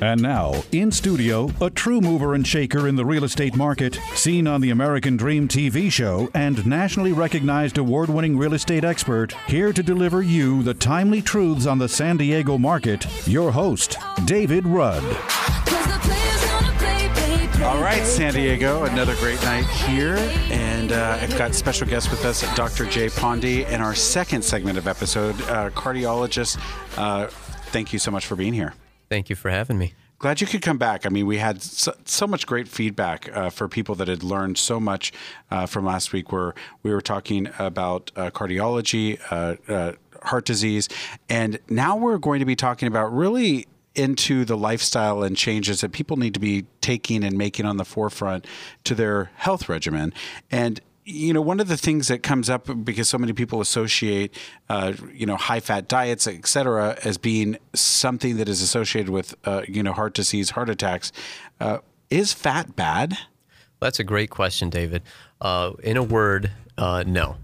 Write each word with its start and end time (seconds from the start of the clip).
And 0.00 0.22
now, 0.22 0.62
in 0.70 0.92
studio, 0.92 1.50
a 1.60 1.70
true 1.70 2.00
mover 2.00 2.34
and 2.34 2.46
shaker 2.46 2.86
in 2.86 2.94
the 2.94 3.04
real 3.04 3.24
estate 3.24 3.56
market, 3.56 3.98
seen 4.14 4.46
on 4.46 4.60
the 4.60 4.70
American 4.70 5.16
Dream 5.16 5.48
TV 5.48 5.90
show, 5.90 6.30
and 6.34 6.64
nationally 6.64 7.12
recognized 7.12 7.78
award 7.78 8.08
winning 8.08 8.38
real 8.38 8.54
estate 8.54 8.84
expert, 8.84 9.32
here 9.48 9.72
to 9.72 9.82
deliver 9.82 10.22
you 10.22 10.62
the 10.62 10.74
timely 10.74 11.20
truths 11.20 11.66
on 11.66 11.78
the 11.78 11.88
San 11.88 12.16
Diego 12.16 12.56
market, 12.56 13.06
your 13.26 13.50
host, 13.50 13.96
David 14.24 14.66
Rudd. 14.66 15.02
All 17.64 17.82
right, 17.82 18.04
San 18.04 18.34
Diego, 18.34 18.84
another 18.84 19.16
great 19.16 19.42
night 19.42 19.66
here. 19.66 20.16
And 20.50 20.92
uh, 20.92 21.18
I've 21.20 21.36
got 21.36 21.56
special 21.56 21.88
guest 21.88 22.08
with 22.12 22.24
us, 22.24 22.42
Dr. 22.54 22.86
Jay 22.86 23.08
Pondy, 23.08 23.68
in 23.68 23.80
our 23.80 23.96
second 23.96 24.42
segment 24.42 24.78
of 24.78 24.86
episode, 24.86 25.34
uh, 25.42 25.70
cardiologist. 25.70 26.56
Uh, 26.96 27.26
thank 27.72 27.92
you 27.92 27.98
so 27.98 28.12
much 28.12 28.26
for 28.26 28.36
being 28.36 28.52
here. 28.52 28.74
Thank 29.08 29.30
you 29.30 29.36
for 29.36 29.50
having 29.50 29.78
me. 29.78 29.94
Glad 30.18 30.40
you 30.40 30.48
could 30.48 30.62
come 30.62 30.78
back. 30.78 31.06
I 31.06 31.10
mean, 31.10 31.26
we 31.26 31.38
had 31.38 31.62
so, 31.62 31.94
so 32.04 32.26
much 32.26 32.44
great 32.44 32.66
feedback 32.66 33.30
uh, 33.36 33.50
for 33.50 33.68
people 33.68 33.94
that 33.96 34.08
had 34.08 34.24
learned 34.24 34.58
so 34.58 34.80
much 34.80 35.12
uh, 35.50 35.66
from 35.66 35.84
last 35.84 36.12
week, 36.12 36.32
where 36.32 36.54
we 36.82 36.90
were 36.90 37.00
talking 37.00 37.48
about 37.58 38.10
uh, 38.16 38.30
cardiology, 38.30 39.20
uh, 39.30 39.72
uh, 39.72 39.92
heart 40.24 40.44
disease, 40.44 40.88
and 41.28 41.60
now 41.68 41.96
we're 41.96 42.18
going 42.18 42.40
to 42.40 42.44
be 42.44 42.56
talking 42.56 42.88
about 42.88 43.14
really 43.14 43.66
into 43.94 44.44
the 44.44 44.56
lifestyle 44.56 45.22
and 45.22 45.36
changes 45.36 45.80
that 45.80 45.92
people 45.92 46.16
need 46.16 46.34
to 46.34 46.40
be 46.40 46.66
taking 46.80 47.24
and 47.24 47.38
making 47.38 47.66
on 47.66 47.76
the 47.76 47.84
forefront 47.84 48.46
to 48.84 48.94
their 48.94 49.30
health 49.36 49.68
regimen. 49.68 50.12
And 50.50 50.80
you 51.08 51.32
know, 51.32 51.40
one 51.40 51.58
of 51.58 51.68
the 51.68 51.76
things 51.76 52.08
that 52.08 52.22
comes 52.22 52.50
up 52.50 52.68
because 52.84 53.08
so 53.08 53.16
many 53.16 53.32
people 53.32 53.60
associate, 53.62 54.36
uh, 54.68 54.92
you 55.12 55.24
know, 55.24 55.36
high 55.36 55.60
fat 55.60 55.88
diets, 55.88 56.26
et 56.26 56.46
cetera, 56.46 56.98
as 57.02 57.16
being 57.16 57.56
something 57.74 58.36
that 58.36 58.48
is 58.48 58.60
associated 58.60 59.10
with, 59.10 59.34
uh, 59.44 59.62
you 59.66 59.82
know, 59.82 59.92
heart 59.92 60.12
disease, 60.12 60.50
heart 60.50 60.68
attacks. 60.68 61.10
Uh, 61.60 61.78
is 62.10 62.34
fat 62.34 62.76
bad? 62.76 63.16
That's 63.80 63.98
a 63.98 64.04
great 64.04 64.28
question, 64.28 64.68
David. 64.68 65.02
Uh, 65.40 65.72
in 65.82 65.96
a 65.96 66.02
word, 66.02 66.50
uh, 66.76 67.04
no. 67.06 67.36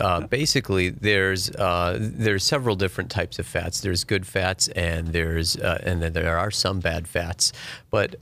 Uh, 0.00 0.26
basically, 0.26 0.88
there's 0.88 1.50
there's 1.50 2.42
several 2.42 2.74
different 2.74 3.12
types 3.12 3.38
of 3.38 3.46
fats. 3.46 3.80
There's 3.80 4.02
good 4.02 4.26
fats, 4.26 4.66
and 4.68 5.08
there's 5.08 5.54
and 5.54 6.02
then 6.02 6.14
there 6.14 6.36
are 6.36 6.50
some 6.50 6.80
bad 6.80 7.06
fats. 7.06 7.52
But 7.90 8.16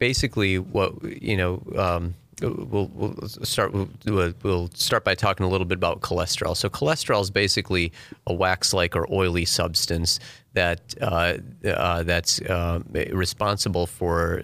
basically, 0.00 0.58
what 0.58 1.22
you 1.22 1.36
know. 1.36 1.62
Um, 1.76 2.14
We'll, 2.40 2.90
we'll, 2.92 3.28
start. 3.28 3.72
We'll, 4.04 4.70
start 4.74 5.04
by 5.04 5.14
talking 5.14 5.46
a 5.46 5.48
little 5.48 5.64
bit 5.64 5.76
about 5.76 6.00
cholesterol. 6.00 6.56
So, 6.56 6.68
cholesterol 6.68 7.22
is 7.22 7.30
basically 7.30 7.92
a 8.26 8.34
wax-like 8.34 8.96
or 8.96 9.06
oily 9.12 9.44
substance 9.44 10.20
that 10.52 10.94
uh, 11.00 11.38
uh, 11.66 12.02
that's 12.02 12.40
uh, 12.42 12.80
responsible 12.92 13.86
for 13.86 14.42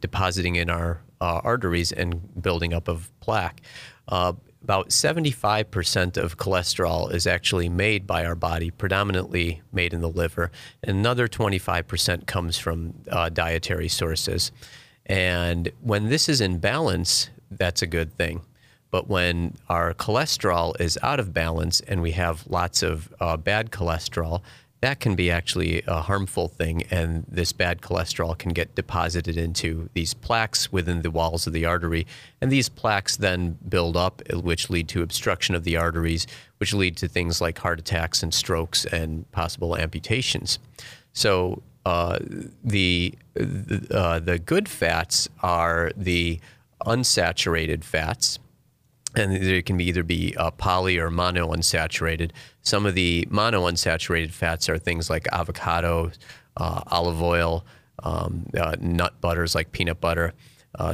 depositing 0.00 0.56
in 0.56 0.68
our 0.70 1.00
arteries 1.20 1.92
and 1.92 2.42
building 2.42 2.74
up 2.74 2.88
of 2.88 3.10
plaque 3.20 3.60
about 4.62 4.90
75% 4.90 6.16
of 6.16 6.36
cholesterol 6.36 7.12
is 7.12 7.26
actually 7.26 7.68
made 7.68 8.06
by 8.06 8.24
our 8.24 8.36
body, 8.36 8.70
predominantly 8.70 9.60
made 9.72 9.92
in 9.92 10.00
the 10.00 10.08
liver. 10.08 10.50
Another 10.82 11.26
25% 11.26 12.26
comes 12.26 12.58
from 12.58 12.94
uh, 13.10 13.28
dietary 13.28 13.88
sources. 13.88 14.52
And 15.06 15.70
when 15.80 16.08
this 16.08 16.28
is 16.28 16.40
in 16.40 16.58
balance, 16.58 17.28
that's 17.50 17.82
a 17.82 17.86
good 17.86 18.16
thing. 18.16 18.42
But 18.90 19.08
when 19.08 19.56
our 19.68 19.94
cholesterol 19.94 20.78
is 20.80 20.98
out 21.02 21.18
of 21.18 21.32
balance 21.32 21.80
and 21.80 22.02
we 22.02 22.12
have 22.12 22.46
lots 22.46 22.82
of 22.82 23.12
uh, 23.20 23.36
bad 23.36 23.70
cholesterol, 23.70 24.42
that 24.82 24.98
can 24.98 25.14
be 25.14 25.30
actually 25.30 25.82
a 25.86 26.00
harmful 26.00 26.48
thing, 26.48 26.82
and 26.90 27.24
this 27.28 27.52
bad 27.52 27.82
cholesterol 27.82 28.36
can 28.36 28.52
get 28.52 28.74
deposited 28.74 29.36
into 29.36 29.88
these 29.94 30.12
plaques 30.12 30.72
within 30.72 31.02
the 31.02 31.10
walls 31.10 31.46
of 31.46 31.52
the 31.52 31.64
artery, 31.64 32.04
and 32.40 32.50
these 32.50 32.68
plaques 32.68 33.16
then 33.16 33.56
build 33.68 33.96
up, 33.96 34.20
which 34.34 34.70
lead 34.70 34.88
to 34.88 35.02
obstruction 35.02 35.54
of 35.54 35.62
the 35.62 35.76
arteries, 35.76 36.26
which 36.58 36.74
lead 36.74 36.96
to 36.96 37.06
things 37.06 37.40
like 37.40 37.60
heart 37.60 37.78
attacks 37.78 38.24
and 38.24 38.34
strokes 38.34 38.84
and 38.86 39.30
possible 39.30 39.76
amputations. 39.76 40.58
So 41.12 41.62
uh, 41.84 42.18
the 42.62 43.14
uh, 43.90 44.20
the 44.20 44.38
good 44.44 44.68
fats 44.68 45.28
are 45.42 45.90
the 45.96 46.38
unsaturated 46.86 47.82
fats, 47.82 48.38
and 49.16 49.32
they 49.32 49.62
can 49.62 49.76
be 49.76 49.86
either 49.86 50.04
be 50.04 50.36
uh, 50.36 50.50
poly 50.52 50.98
or 50.98 51.10
mono 51.10 51.52
unsaturated. 51.52 52.30
Some 52.62 52.86
of 52.86 52.94
the 52.94 53.26
mono 53.30 53.66
unsaturated 53.68 54.30
fats 54.30 54.68
are 54.68 54.78
things 54.78 55.10
like 55.10 55.26
avocado, 55.32 56.12
uh, 56.56 56.82
olive 56.86 57.20
oil, 57.20 57.64
um, 58.04 58.46
uh, 58.56 58.76
nut 58.80 59.20
butters 59.20 59.54
like 59.54 59.72
peanut 59.72 60.00
butter. 60.00 60.34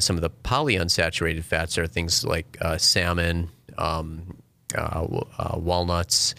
Some 0.00 0.16
of 0.16 0.22
the 0.22 0.30
polyunsaturated 0.30 1.44
fats 1.44 1.78
are 1.78 1.86
things 1.86 2.24
like 2.24 2.58
salmon, 2.78 3.48
um, 3.78 4.36
walnuts, 5.54 6.34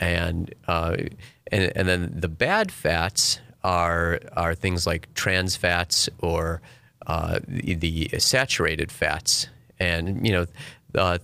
and, 0.00 0.54
and 0.66 1.16
and 1.50 1.88
then 1.88 2.12
the 2.14 2.28
bad 2.28 2.72
fats 2.72 3.40
are 3.64 4.20
are 4.36 4.54
things 4.54 4.86
like 4.86 5.12
trans 5.14 5.56
fats 5.56 6.08
or 6.18 6.60
the, 7.06 7.74
the 7.74 8.18
saturated 8.18 8.92
fats 8.92 9.48
and 9.78 10.26
you 10.26 10.32
know 10.32 10.46
uh, 10.94 11.18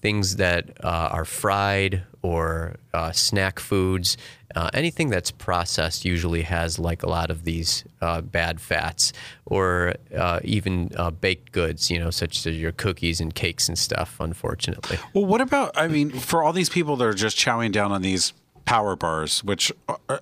things 0.00 0.36
that 0.36 0.70
uh, 0.82 1.10
are 1.12 1.24
fried 1.24 2.02
or 2.22 2.76
uh, 2.94 3.12
snack 3.12 3.58
foods. 3.58 4.16
Uh, 4.56 4.70
anything 4.74 5.10
that's 5.10 5.30
processed 5.30 6.04
usually 6.04 6.42
has 6.42 6.78
like 6.78 7.02
a 7.02 7.08
lot 7.08 7.30
of 7.30 7.44
these 7.44 7.84
uh, 8.00 8.20
bad 8.20 8.60
fats, 8.60 9.12
or 9.46 9.94
uh, 10.16 10.40
even 10.42 10.90
baked 11.20 11.52
goods, 11.52 11.90
you 11.90 11.98
know, 11.98 12.10
such 12.10 12.46
as 12.46 12.56
your 12.56 12.72
cookies 12.72 13.20
and 13.20 13.34
cakes 13.34 13.68
and 13.68 13.78
stuff. 13.78 14.16
Unfortunately. 14.18 14.98
Well, 15.14 15.26
what 15.26 15.40
about? 15.40 15.70
I 15.76 15.86
mean, 15.86 16.10
for 16.10 16.42
all 16.42 16.52
these 16.52 16.70
people 16.70 16.96
that 16.96 17.04
are 17.04 17.14
just 17.14 17.36
chowing 17.36 17.72
down 17.72 17.92
on 17.92 18.02
these 18.02 18.32
power 18.70 18.94
bars, 18.94 19.42
which 19.42 19.72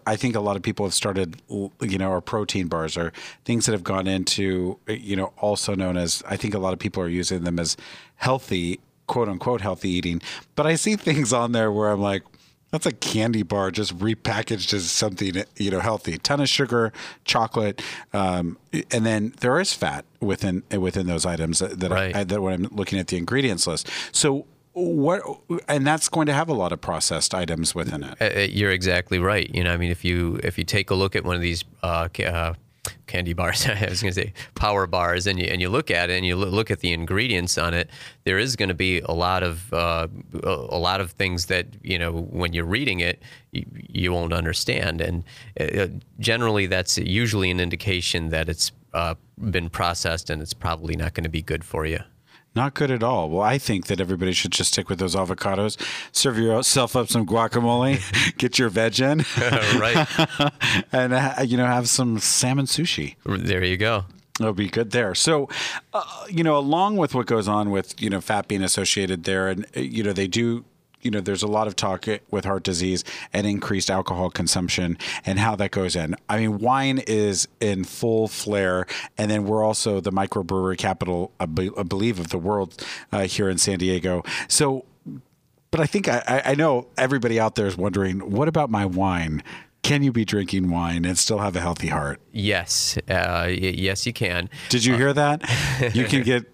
I 0.06 0.16
think 0.16 0.34
a 0.34 0.40
lot 0.40 0.56
of 0.56 0.62
people 0.62 0.86
have 0.86 0.94
started, 0.94 1.42
you 1.50 1.98
know, 1.98 2.10
or 2.10 2.22
protein 2.22 2.66
bars 2.66 2.96
or 2.96 3.12
things 3.44 3.66
that 3.66 3.72
have 3.72 3.84
gone 3.84 4.06
into, 4.06 4.78
you 4.88 5.16
know, 5.16 5.34
also 5.36 5.74
known 5.74 5.98
as, 5.98 6.22
I 6.26 6.38
think 6.38 6.54
a 6.54 6.58
lot 6.58 6.72
of 6.72 6.78
people 6.78 7.02
are 7.02 7.10
using 7.10 7.44
them 7.44 7.58
as 7.58 7.76
healthy 8.16 8.80
quote 9.06 9.28
unquote 9.28 9.60
healthy 9.60 9.90
eating. 9.90 10.22
But 10.56 10.66
I 10.66 10.76
see 10.76 10.96
things 10.96 11.30
on 11.30 11.52
there 11.52 11.70
where 11.70 11.90
I'm 11.90 12.00
like, 12.00 12.22
that's 12.70 12.86
a 12.86 12.92
candy 12.92 13.42
bar 13.42 13.70
just 13.70 13.98
repackaged 13.98 14.72
as 14.72 14.90
something 14.90 15.44
you 15.56 15.70
know 15.70 15.80
healthy. 15.80 16.16
Ton 16.16 16.40
of 16.40 16.48
sugar, 16.48 16.90
chocolate, 17.26 17.82
um, 18.14 18.56
and 18.90 19.04
then 19.04 19.34
there 19.40 19.60
is 19.60 19.74
fat 19.74 20.06
within 20.20 20.62
within 20.70 21.06
those 21.06 21.26
items 21.26 21.58
that 21.58 21.90
right. 21.90 22.16
I, 22.16 22.24
that 22.24 22.40
when 22.40 22.54
I'm 22.54 22.70
looking 22.74 22.98
at 22.98 23.08
the 23.08 23.18
ingredients 23.18 23.66
list. 23.66 23.90
So 24.12 24.46
what 24.78 25.22
and 25.68 25.86
that's 25.86 26.08
going 26.08 26.26
to 26.26 26.32
have 26.32 26.48
a 26.48 26.54
lot 26.54 26.72
of 26.72 26.80
processed 26.80 27.34
items 27.34 27.74
within 27.74 28.04
it. 28.04 28.16
Uh, 28.20 28.40
uh 28.40 28.46
you're 28.50 28.70
exactly 28.70 29.18
right. 29.18 29.52
You 29.54 29.64
know, 29.64 29.72
I 29.72 29.76
mean, 29.76 29.90
if 29.90 30.04
you 30.04 30.40
if 30.42 30.58
you 30.58 30.64
take 30.64 30.90
a 30.90 30.94
look 30.94 31.16
at 31.16 31.24
one 31.24 31.36
of 31.36 31.42
these 31.42 31.64
uh, 31.82 32.08
uh, 32.24 32.54
candy 33.06 33.32
bars. 33.32 33.66
I 33.68 33.86
was 33.88 34.02
going 34.02 34.14
to 34.14 34.20
say 34.20 34.32
power 34.54 34.86
bars, 34.86 35.26
and 35.26 35.38
you 35.38 35.46
and 35.46 35.60
you 35.60 35.68
look 35.68 35.90
at 35.90 36.10
it 36.10 36.16
and 36.16 36.24
you 36.24 36.36
look 36.36 36.70
at 36.70 36.80
the 36.80 36.92
ingredients 36.92 37.58
on 37.58 37.74
it. 37.74 37.90
There 38.24 38.38
is 38.38 38.56
going 38.56 38.68
to 38.68 38.74
be 38.74 39.00
a 39.00 39.12
lot 39.12 39.42
of 39.42 39.72
uh, 39.72 40.08
a 40.42 40.78
lot 40.78 41.00
of 41.00 41.12
things 41.12 41.46
that 41.46 41.66
you 41.82 41.98
know 41.98 42.12
when 42.12 42.52
you're 42.52 42.64
reading 42.64 43.00
it 43.00 43.22
you, 43.52 43.64
you 43.88 44.12
won't 44.12 44.32
understand, 44.32 45.00
and 45.00 45.24
uh, 45.60 45.88
generally 46.20 46.66
that's 46.66 46.98
usually 46.98 47.50
an 47.50 47.60
indication 47.60 48.28
that 48.30 48.48
it's 48.48 48.72
been 49.50 49.70
processed 49.70 50.30
and 50.30 50.42
it's 50.42 50.54
probably 50.54 50.96
not 50.96 51.14
going 51.14 51.24
to 51.24 51.30
be 51.30 51.42
good 51.42 51.64
for 51.64 51.86
you. 51.86 52.00
Not 52.54 52.74
good 52.74 52.90
at 52.90 53.02
all. 53.02 53.28
Well, 53.30 53.42
I 53.42 53.58
think 53.58 53.86
that 53.86 54.00
everybody 54.00 54.32
should 54.32 54.52
just 54.52 54.72
stick 54.72 54.88
with 54.88 54.98
those 54.98 55.14
avocados. 55.14 55.76
Serve 56.12 56.38
yourself 56.38 56.96
up 56.96 57.08
some 57.08 57.26
guacamole, 57.26 58.00
get 58.38 58.58
your 58.58 58.68
veg 58.68 59.00
in, 59.00 59.18
right, 59.78 60.06
and 60.92 61.12
uh, 61.12 61.34
you 61.44 61.56
know 61.56 61.66
have 61.66 61.88
some 61.88 62.18
salmon 62.18 62.66
sushi. 62.66 63.16
There 63.24 63.62
you 63.62 63.76
go. 63.76 64.04
It'll 64.40 64.52
be 64.52 64.68
good 64.68 64.92
there. 64.92 65.14
So, 65.14 65.48
uh, 65.92 66.04
you 66.28 66.44
know, 66.44 66.56
along 66.56 66.96
with 66.96 67.14
what 67.14 67.26
goes 67.26 67.48
on 67.48 67.70
with 67.70 68.00
you 68.00 68.10
know 68.10 68.20
fat 68.20 68.48
being 68.48 68.62
associated 68.62 69.24
there, 69.24 69.48
and 69.48 69.64
uh, 69.76 69.80
you 69.80 70.02
know 70.02 70.12
they 70.12 70.26
do 70.26 70.64
you 71.02 71.10
know, 71.10 71.20
there's 71.20 71.42
a 71.42 71.48
lot 71.48 71.66
of 71.66 71.76
talk 71.76 72.06
with 72.30 72.44
heart 72.44 72.62
disease 72.62 73.04
and 73.32 73.46
increased 73.46 73.90
alcohol 73.90 74.30
consumption 74.30 74.98
and 75.24 75.38
how 75.38 75.54
that 75.56 75.70
goes 75.70 75.94
in. 75.94 76.16
I 76.28 76.38
mean, 76.38 76.58
wine 76.58 76.98
is 77.06 77.46
in 77.60 77.84
full 77.84 78.28
flare, 78.28 78.86
and 79.16 79.30
then 79.30 79.44
we're 79.44 79.62
also 79.62 80.00
the 80.00 80.12
microbrewery 80.12 80.78
capital, 80.78 81.32
I, 81.38 81.46
believe, 81.46 82.18
of 82.18 82.28
the 82.28 82.38
world 82.38 82.84
uh, 83.12 83.22
here 83.22 83.48
in 83.48 83.58
San 83.58 83.78
Diego. 83.78 84.24
So, 84.48 84.84
but 85.70 85.80
I 85.80 85.86
think 85.86 86.08
I, 86.08 86.42
I 86.44 86.54
know 86.54 86.88
everybody 86.96 87.38
out 87.38 87.54
there 87.54 87.66
is 87.66 87.76
wondering, 87.76 88.30
what 88.30 88.48
about 88.48 88.70
my 88.70 88.86
wine? 88.86 89.42
Can 89.82 90.02
you 90.02 90.12
be 90.12 90.24
drinking 90.24 90.70
wine 90.70 91.04
and 91.04 91.16
still 91.16 91.38
have 91.38 91.54
a 91.54 91.60
healthy 91.60 91.88
heart? 91.88 92.20
Yes, 92.32 92.98
uh, 93.08 93.48
yes, 93.48 94.06
you 94.06 94.12
can. 94.12 94.50
Did 94.70 94.84
you 94.84 94.96
hear 94.96 95.12
that? 95.12 95.42
you 95.94 96.04
can 96.04 96.22
get 96.24 96.46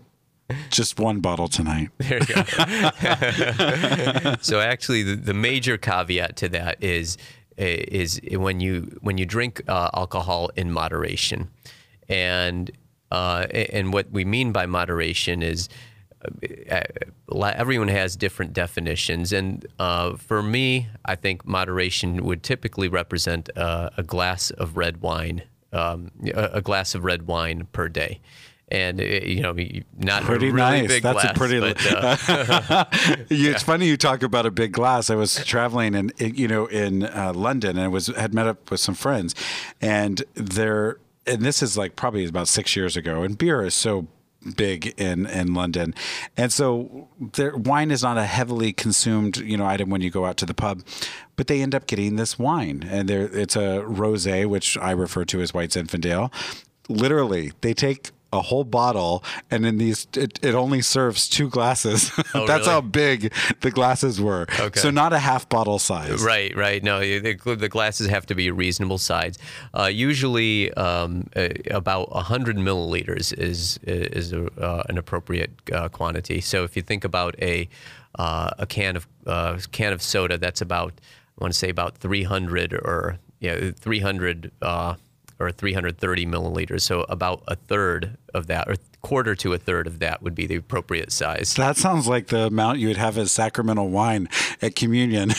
just 0.70 0.98
one 0.98 1.20
bottle 1.20 1.48
tonight. 1.48 1.90
There 1.98 2.18
you 2.18 2.26
go. 2.26 2.34
so 4.40 4.60
actually, 4.60 5.02
the, 5.02 5.16
the, 5.16 5.34
major 5.34 5.78
caveat 5.78 6.36
to 6.36 6.48
that 6.50 6.82
is 6.82 7.16
is 7.56 8.20
when 8.30 8.60
you 8.60 8.98
when 9.00 9.16
you 9.16 9.26
drink 9.26 9.62
uh, 9.68 9.90
alcohol 9.94 10.50
in 10.56 10.70
moderation. 10.70 11.48
and 12.08 12.70
uh, 13.10 13.46
and 13.52 13.92
what 13.92 14.10
we 14.10 14.24
mean 14.24 14.50
by 14.50 14.66
moderation 14.66 15.42
is 15.42 15.68
uh, 16.72 16.80
everyone 17.40 17.88
has 17.88 18.16
different 18.16 18.52
definitions, 18.52 19.32
and 19.32 19.66
uh, 19.78 20.16
for 20.16 20.42
me, 20.42 20.88
I 21.04 21.14
think 21.14 21.46
moderation 21.46 22.24
would 22.24 22.42
typically 22.42 22.88
represent 22.88 23.50
uh, 23.56 23.90
a 23.96 24.02
glass 24.02 24.50
of 24.50 24.76
red 24.76 25.00
wine, 25.00 25.42
um, 25.72 26.10
a 26.34 26.60
glass 26.60 26.94
of 26.94 27.04
red 27.04 27.26
wine 27.26 27.68
per 27.72 27.88
day 27.88 28.20
and 28.74 29.00
uh, 29.00 29.04
you 29.04 29.40
know, 29.40 29.56
not 29.96 30.24
pretty 30.24 30.46
really 30.46 30.80
nice. 30.82 30.88
Big 30.88 31.02
That's 31.02 31.22
glass, 31.22 31.30
a 31.30 31.38
pretty. 31.38 31.60
But, 31.60 31.86
uh, 31.92 32.84
it's 33.30 33.62
funny 33.62 33.86
you 33.86 33.96
talk 33.96 34.22
about 34.22 34.46
a 34.46 34.50
big 34.50 34.72
glass. 34.72 35.10
I 35.10 35.14
was 35.14 35.44
traveling 35.44 35.94
in, 35.94 36.12
you 36.18 36.48
know, 36.48 36.66
in 36.66 37.04
uh, 37.04 37.32
London, 37.34 37.78
and 37.78 37.92
was 37.92 38.08
had 38.08 38.34
met 38.34 38.46
up 38.46 38.70
with 38.70 38.80
some 38.80 38.94
friends, 38.94 39.34
and 39.80 40.22
there, 40.34 40.98
and 41.26 41.42
this 41.42 41.62
is 41.62 41.78
like 41.78 41.94
probably 41.94 42.26
about 42.26 42.48
six 42.48 42.74
years 42.74 42.96
ago, 42.96 43.22
and 43.22 43.38
beer 43.38 43.62
is 43.62 43.74
so 43.74 44.08
big 44.56 44.92
in 44.98 45.26
in 45.26 45.54
London, 45.54 45.94
and 46.36 46.52
so 46.52 47.08
there, 47.20 47.56
wine 47.56 47.92
is 47.92 48.02
not 48.02 48.18
a 48.18 48.26
heavily 48.26 48.72
consumed 48.72 49.36
you 49.36 49.56
know 49.56 49.66
item 49.66 49.88
when 49.88 50.00
you 50.00 50.10
go 50.10 50.24
out 50.24 50.36
to 50.38 50.46
the 50.46 50.54
pub, 50.54 50.82
but 51.36 51.46
they 51.46 51.62
end 51.62 51.76
up 51.76 51.86
getting 51.86 52.16
this 52.16 52.40
wine, 52.40 52.86
and 52.90 53.08
there 53.08 53.28
it's 53.32 53.54
a 53.54 53.84
rosé, 53.86 54.46
which 54.46 54.76
I 54.78 54.90
refer 54.90 55.24
to 55.26 55.40
as 55.40 55.54
White 55.54 55.70
Zinfandel. 55.70 56.32
Literally, 56.88 57.52
they 57.62 57.72
take 57.72 58.10
a 58.34 58.42
whole 58.42 58.64
bottle, 58.64 59.24
and 59.50 59.64
in 59.64 59.78
these, 59.78 60.06
it, 60.14 60.38
it 60.42 60.54
only 60.54 60.82
serves 60.82 61.28
two 61.28 61.48
glasses. 61.48 62.10
Oh, 62.34 62.46
That's 62.48 62.66
really? 62.66 62.72
how 62.72 62.80
big 62.80 63.32
the 63.60 63.70
glasses 63.70 64.20
were. 64.20 64.46
Okay. 64.58 64.80
So 64.80 64.90
not 64.90 65.12
a 65.12 65.20
half 65.20 65.48
bottle 65.48 65.78
size. 65.78 66.20
Right, 66.20 66.54
right. 66.56 66.82
No, 66.82 66.98
the, 66.98 67.34
the 67.34 67.68
glasses 67.68 68.08
have 68.08 68.26
to 68.26 68.34
be 68.34 68.50
reasonable 68.50 68.98
size. 68.98 69.38
Uh, 69.72 69.84
usually, 69.84 70.72
um, 70.74 71.28
uh, 71.36 71.50
about 71.70 72.10
100 72.10 72.56
milliliters 72.56 73.32
is 73.38 73.78
is 73.84 74.32
a, 74.32 74.46
uh, 74.60 74.82
an 74.88 74.98
appropriate 74.98 75.52
uh, 75.72 75.88
quantity. 75.88 76.40
So 76.40 76.64
if 76.64 76.74
you 76.74 76.82
think 76.82 77.04
about 77.04 77.36
a 77.40 77.68
uh, 78.18 78.50
a 78.58 78.66
can 78.66 78.96
of 78.96 79.06
uh, 79.26 79.58
can 79.70 79.92
of 79.92 80.02
soda, 80.02 80.38
that's 80.38 80.60
about 80.60 81.00
I 81.38 81.44
want 81.44 81.52
to 81.52 81.58
say 81.58 81.68
about 81.68 81.98
300 81.98 82.72
or 82.72 83.18
yeah 83.40 83.70
300 83.70 84.50
uh, 84.62 84.94
or 85.44 85.52
330 85.52 86.26
milliliters. 86.26 86.82
So 86.82 87.02
about 87.08 87.42
a 87.48 87.56
third 87.56 88.16
of 88.32 88.46
that, 88.48 88.68
or 88.68 88.74
quarter 89.02 89.34
to 89.36 89.52
a 89.52 89.58
third 89.58 89.86
of 89.86 89.98
that, 90.00 90.22
would 90.22 90.34
be 90.34 90.46
the 90.46 90.56
appropriate 90.56 91.12
size. 91.12 91.54
That 91.54 91.76
sounds 91.76 92.08
like 92.08 92.28
the 92.28 92.46
amount 92.46 92.78
you 92.78 92.88
would 92.88 92.96
have 92.96 93.18
as 93.18 93.30
sacramental 93.32 93.88
wine 93.90 94.28
at 94.62 94.74
communion. 94.74 95.28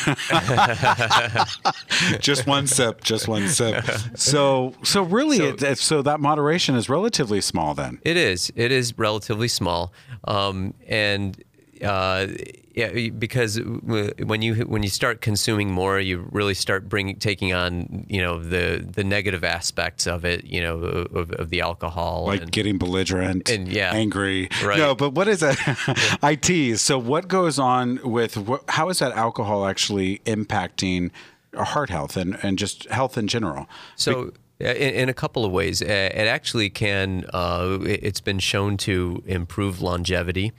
just 2.20 2.48
one 2.48 2.68
sip, 2.68 3.04
just 3.04 3.28
one 3.28 3.48
sip. 3.48 3.84
So, 4.16 4.74
so 4.84 5.04
really, 5.04 5.38
So- 5.38 5.48
it, 5.50 5.64
it- 5.64 5.78
so 5.80 6.02
that 6.02 6.20
moderation 6.20 6.76
is 6.76 6.90
relatively 6.90 7.42
small 7.42 7.74
then. 7.74 8.00
It 8.04 8.18
is. 8.18 8.52
It 8.56 8.72
is 8.72 8.98
relatively 8.98 9.48
small, 9.48 9.94
um, 10.26 10.74
and 10.88 11.42
uh, 11.84 12.28
yeah, 12.76 13.10
because 13.10 13.58
when 13.58 14.42
you 14.42 14.56
when 14.66 14.84
you 14.84 14.90
start 14.90 15.22
consuming 15.22 15.72
more, 15.72 15.98
you 15.98 16.28
really 16.32 16.54
start 16.54 16.90
bringing 16.90 17.16
taking 17.16 17.54
on 17.54 18.06
you 18.10 18.22
know 18.22 18.38
the 18.38 18.86
the 18.86 19.04
negative 19.04 19.46
aspects 19.46 20.06
of 20.06 20.26
it, 20.26 20.44
you 20.44 20.62
know, 20.62 20.80
of, 20.80 21.32
of 21.32 21.50
the 21.50 21.62
alcohol. 21.62 22.26
like 22.26 22.42
and, 22.42 22.52
getting 22.52 22.78
belligerent 22.78 23.50
and, 23.50 23.70
yeah. 23.70 23.92
angry 23.94 24.50
Right. 24.64 24.78
no 24.78 24.94
but 24.94 25.12
what 25.12 25.28
is 25.28 25.40
that 25.40 26.20
i 26.22 26.36
tease 26.36 26.82
so 26.82 26.98
what 26.98 27.28
goes 27.28 27.58
on 27.60 28.00
with 28.04 28.38
what, 28.38 28.64
how 28.70 28.90
is 28.90 29.00
that 29.00 29.14
alcohol 29.14 29.66
actually 29.66 30.20
impacting 30.20 31.12
heart 31.56 31.90
health 31.90 32.18
and, 32.18 32.38
and 32.44 32.60
just 32.60 32.86
health 32.90 33.18
in 33.18 33.28
general 33.28 33.68
So, 33.96 34.28
uh, 34.28 34.32
in, 34.60 34.94
in 34.96 35.10
a 35.10 35.14
couple 35.14 35.46
of 35.46 35.52
ways, 35.52 35.82
it 35.82 36.28
actually 36.28 36.70
can. 36.70 37.26
Uh, 37.34 37.80
it- 37.84 38.00
it's 38.04 38.22
been 38.22 38.40
shown 38.40 38.78
to 38.78 39.24
improve 39.26 39.82
longevity. 39.82 40.52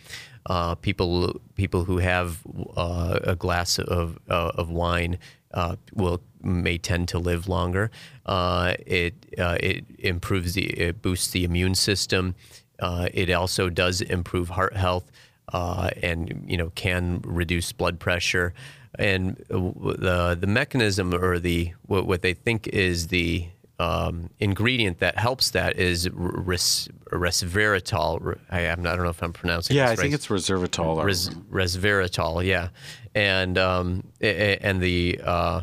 Uh, 0.47 0.75
people 0.77 1.41
people 1.57 1.85
who 1.85 1.99
have 1.99 2.39
uh, 2.77 3.19
a 3.25 3.35
glass 3.35 3.79
of 3.79 4.19
uh, 4.29 4.53
of 4.55 4.71
wine 4.71 5.19
uh, 5.55 5.77
will 5.95 6.21
may 6.43 6.79
tend 6.79 7.09
to 7.09 7.19
live 7.19 7.49
longer. 7.49 7.91
Uh, 8.27 8.75
it 8.87 9.15
it 9.37 9.85
improves 9.99 10.55
the 10.55 10.67
it 10.67 11.03
boosts 11.03 11.31
the 11.31 11.43
immune 11.45 11.75
system. 11.75 12.35
It 12.81 13.31
also 13.31 13.71
does 13.71 14.01
improve 14.03 14.51
heart 14.51 14.77
health 14.77 15.11
and 15.53 16.45
you 16.47 16.57
know 16.57 16.71
can 16.75 17.21
reduce 17.25 17.73
blood 17.73 17.99
pressure. 17.99 18.53
And 18.99 19.37
the 19.51 20.37
the 20.41 20.47
mechanism 20.47 21.13
or 21.15 21.39
the 21.39 21.73
what, 21.87 22.07
what 22.07 22.23
they 22.23 22.35
think 22.35 22.69
is 22.69 23.09
the 23.09 23.47
um, 23.78 24.31
ingredient 24.38 24.99
that 25.00 25.19
helps 25.19 25.50
that 25.50 25.76
is 25.78 26.08
res, 26.12 26.88
resveratrol. 27.11 28.38
I, 28.50 28.70
I 28.70 28.75
don't 28.75 28.82
know 28.82 29.08
if 29.08 29.23
I'm 29.23 29.32
pronouncing. 29.32 29.76
It. 29.76 29.81
Yeah 29.81 29.90
i 29.90 29.96
think 29.96 30.14
it's 30.14 30.28
resveratrol 30.28 31.05
Res, 31.05 31.28
resveratrol, 31.50 32.44
yeah, 32.44 32.69
and 33.14 33.58
um, 33.58 34.05
and 34.20 34.81
the 34.81 35.20
uh, 35.23 35.62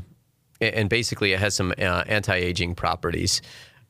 and 0.61 0.89
basically 0.89 1.33
it 1.33 1.39
has 1.39 1.55
some 1.55 1.73
uh, 1.77 2.03
anti-aging 2.07 2.75
properties, 2.75 3.41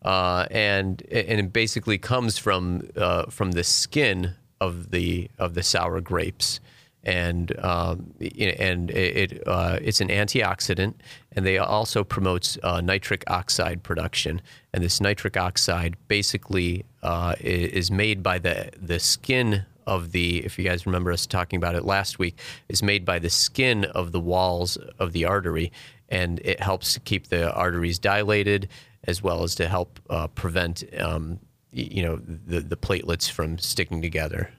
uh, 0.04 0.46
and 0.52 1.02
and 1.12 1.40
it 1.40 1.54
basically 1.54 1.98
comes 1.98 2.38
from 2.38 2.88
uh, 2.96 3.26
from 3.26 3.52
the 3.52 3.64
skin 3.64 4.36
of 4.62 4.92
the 4.92 5.30
of 5.38 5.54
the 5.54 5.64
sour 5.64 6.00
grapes, 6.02 6.60
and 7.04 7.58
um, 7.60 8.14
and 8.20 8.90
it 8.92 9.46
uh, 9.46 9.78
it's 9.82 10.02
an 10.02 10.08
antioxidant, 10.08 10.94
and 11.34 11.46
they 11.46 11.58
also 11.58 12.04
promotes 12.04 12.58
uh, 12.64 12.82
nitric 12.82 13.24
oxide 13.28 13.84
production, 13.84 14.42
and 14.74 14.84
this 14.84 15.02
nitric 15.02 15.36
oxide 15.38 15.96
basically 16.08 16.86
uh, 17.02 17.36
is 17.40 17.92
made 17.92 18.24
by 18.24 18.40
the 18.40 18.72
the 18.78 19.00
skin 19.00 19.66
of 19.86 20.12
the 20.12 20.44
if 20.46 20.58
you 20.58 20.64
guys 20.64 20.86
remember 20.86 21.12
us 21.12 21.26
talking 21.26 21.58
about 21.58 21.76
it 21.76 21.84
last 21.84 22.20
week 22.20 22.40
is 22.70 22.82
made 22.82 23.04
by 23.04 23.20
the 23.20 23.30
skin 23.30 23.84
of 23.86 24.14
the 24.14 24.20
walls 24.20 24.78
of 24.98 25.12
the 25.12 25.26
artery 25.26 25.72
and 26.10 26.40
it 26.46 26.62
helps 26.62 26.94
to 26.94 27.02
keep 27.02 27.28
the 27.28 27.52
arteries 27.54 28.00
dilated 28.00 28.70
as 29.06 29.22
well 29.22 29.44
as 29.44 29.56
to 29.56 29.68
help 29.68 30.00
uh, 30.10 30.28
prevent 30.28 30.84
um, 31.00 31.40
you 31.72 32.04
know 32.04 32.16
the, 32.16 32.62
the 32.62 32.78
platelets 32.78 33.30
from 33.30 33.58
sticking 33.58 34.02
together 34.02 34.50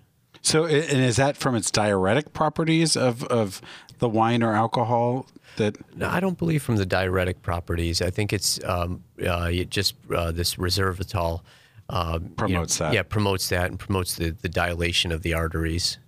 so 0.45 0.65
and 0.65 1.01
is 1.01 1.17
that 1.17 1.37
from 1.37 1.55
its 1.55 1.71
diuretic 1.71 2.33
properties 2.33 2.97
of, 2.97 3.25
of 3.25 3.61
the 3.99 4.09
wine 4.09 4.43
or 4.43 4.55
alcohol 4.55 5.27
that 5.57 5.77
no, 5.97 6.09
I 6.09 6.21
don't 6.21 6.39
believe 6.39 6.63
from 6.63 6.77
the 6.77 6.87
diuretic 6.87 7.43
properties. 7.43 8.03
I 8.03 8.11
think 8.11 8.33
it's 8.33 8.63
um, 8.65 9.03
uh, 9.27 9.49
it 9.51 9.71
just 9.71 9.95
uh, 10.15 10.33
this 10.33 10.57
resveratrol 10.57 11.41
uh, 11.89 12.19
you 12.23 12.29
know, 12.29 12.35
Promotes 12.37 12.79
that. 12.79 12.93
Yeah, 12.93 13.03
promotes 13.03 13.49
that 13.51 13.71
and 13.71 13.79
promotes 13.79 14.15
the, 14.15 14.31
the 14.31 14.49
dilation 14.49 15.13
of 15.13 15.23
the 15.23 15.35
arteries. 15.35 15.99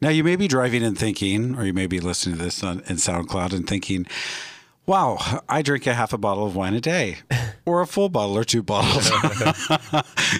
Now, 0.00 0.10
you 0.10 0.22
may 0.22 0.36
be 0.36 0.48
driving 0.48 0.82
and 0.82 0.98
thinking, 0.98 1.56
or 1.56 1.64
you 1.64 1.72
may 1.72 1.86
be 1.86 2.00
listening 2.00 2.36
to 2.36 2.44
this 2.44 2.62
on 2.62 2.80
in 2.80 2.96
SoundCloud 2.96 3.54
and 3.54 3.66
thinking, 3.66 4.06
wow, 4.84 5.40
I 5.48 5.62
drink 5.62 5.86
a 5.86 5.94
half 5.94 6.12
a 6.12 6.18
bottle 6.18 6.46
of 6.46 6.54
wine 6.54 6.74
a 6.74 6.80
day, 6.80 7.18
or 7.64 7.80
a 7.80 7.86
full 7.86 8.10
bottle 8.10 8.36
or 8.36 8.44
two 8.44 8.62
bottles. 8.62 9.10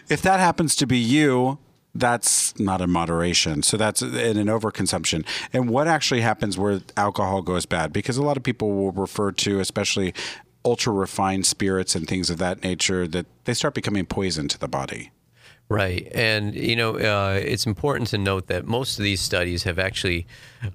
if 0.09 0.21
that 0.23 0.41
happens 0.41 0.77
to 0.77 0.87
be 0.87 0.99
you, 0.99 1.59
that's 1.95 2.59
not 2.59 2.81
in 2.81 2.91
moderation. 2.91 3.63
So 3.63 3.77
that's 3.77 4.03
in 4.03 4.37
an 4.39 4.47
overconsumption. 4.47 5.27
And 5.53 5.69
what 5.69 5.89
actually 5.89 6.23
happens 6.23 6.57
where 6.57 6.81
alcohol 6.97 7.43
goes 7.43 7.67
bad? 7.67 7.93
Because 7.93 8.17
a 8.17 8.23
lot 8.23 8.37
of 8.37 8.43
people 8.43 8.73
will 8.73 8.93
refer 8.93 9.33
to, 9.33 9.61
especially 9.61 10.15
ultra 10.65 10.93
refined 10.93 11.47
spirits 11.47 11.95
and 11.95 12.07
things 12.07 12.31
of 12.31 12.39
that 12.39 12.63
nature, 12.63 13.07
that 13.09 13.27
they 13.45 13.55
start 13.55 13.75
becoming 13.75 14.07
poison 14.07 14.49
to 14.49 14.59
the 14.59 14.69
body. 14.69 15.11
Right, 15.69 16.07
and 16.15 16.55
you 16.55 16.77
know 16.77 16.99
uh, 16.99 17.41
it's 17.43 17.65
important 17.65 18.11
to 18.11 18.19
note 18.19 18.49
that 18.49 18.67
most 18.67 18.99
of 18.99 19.05
these 19.05 19.23
studies 19.23 19.63
have 19.63 19.79
actually 19.79 20.27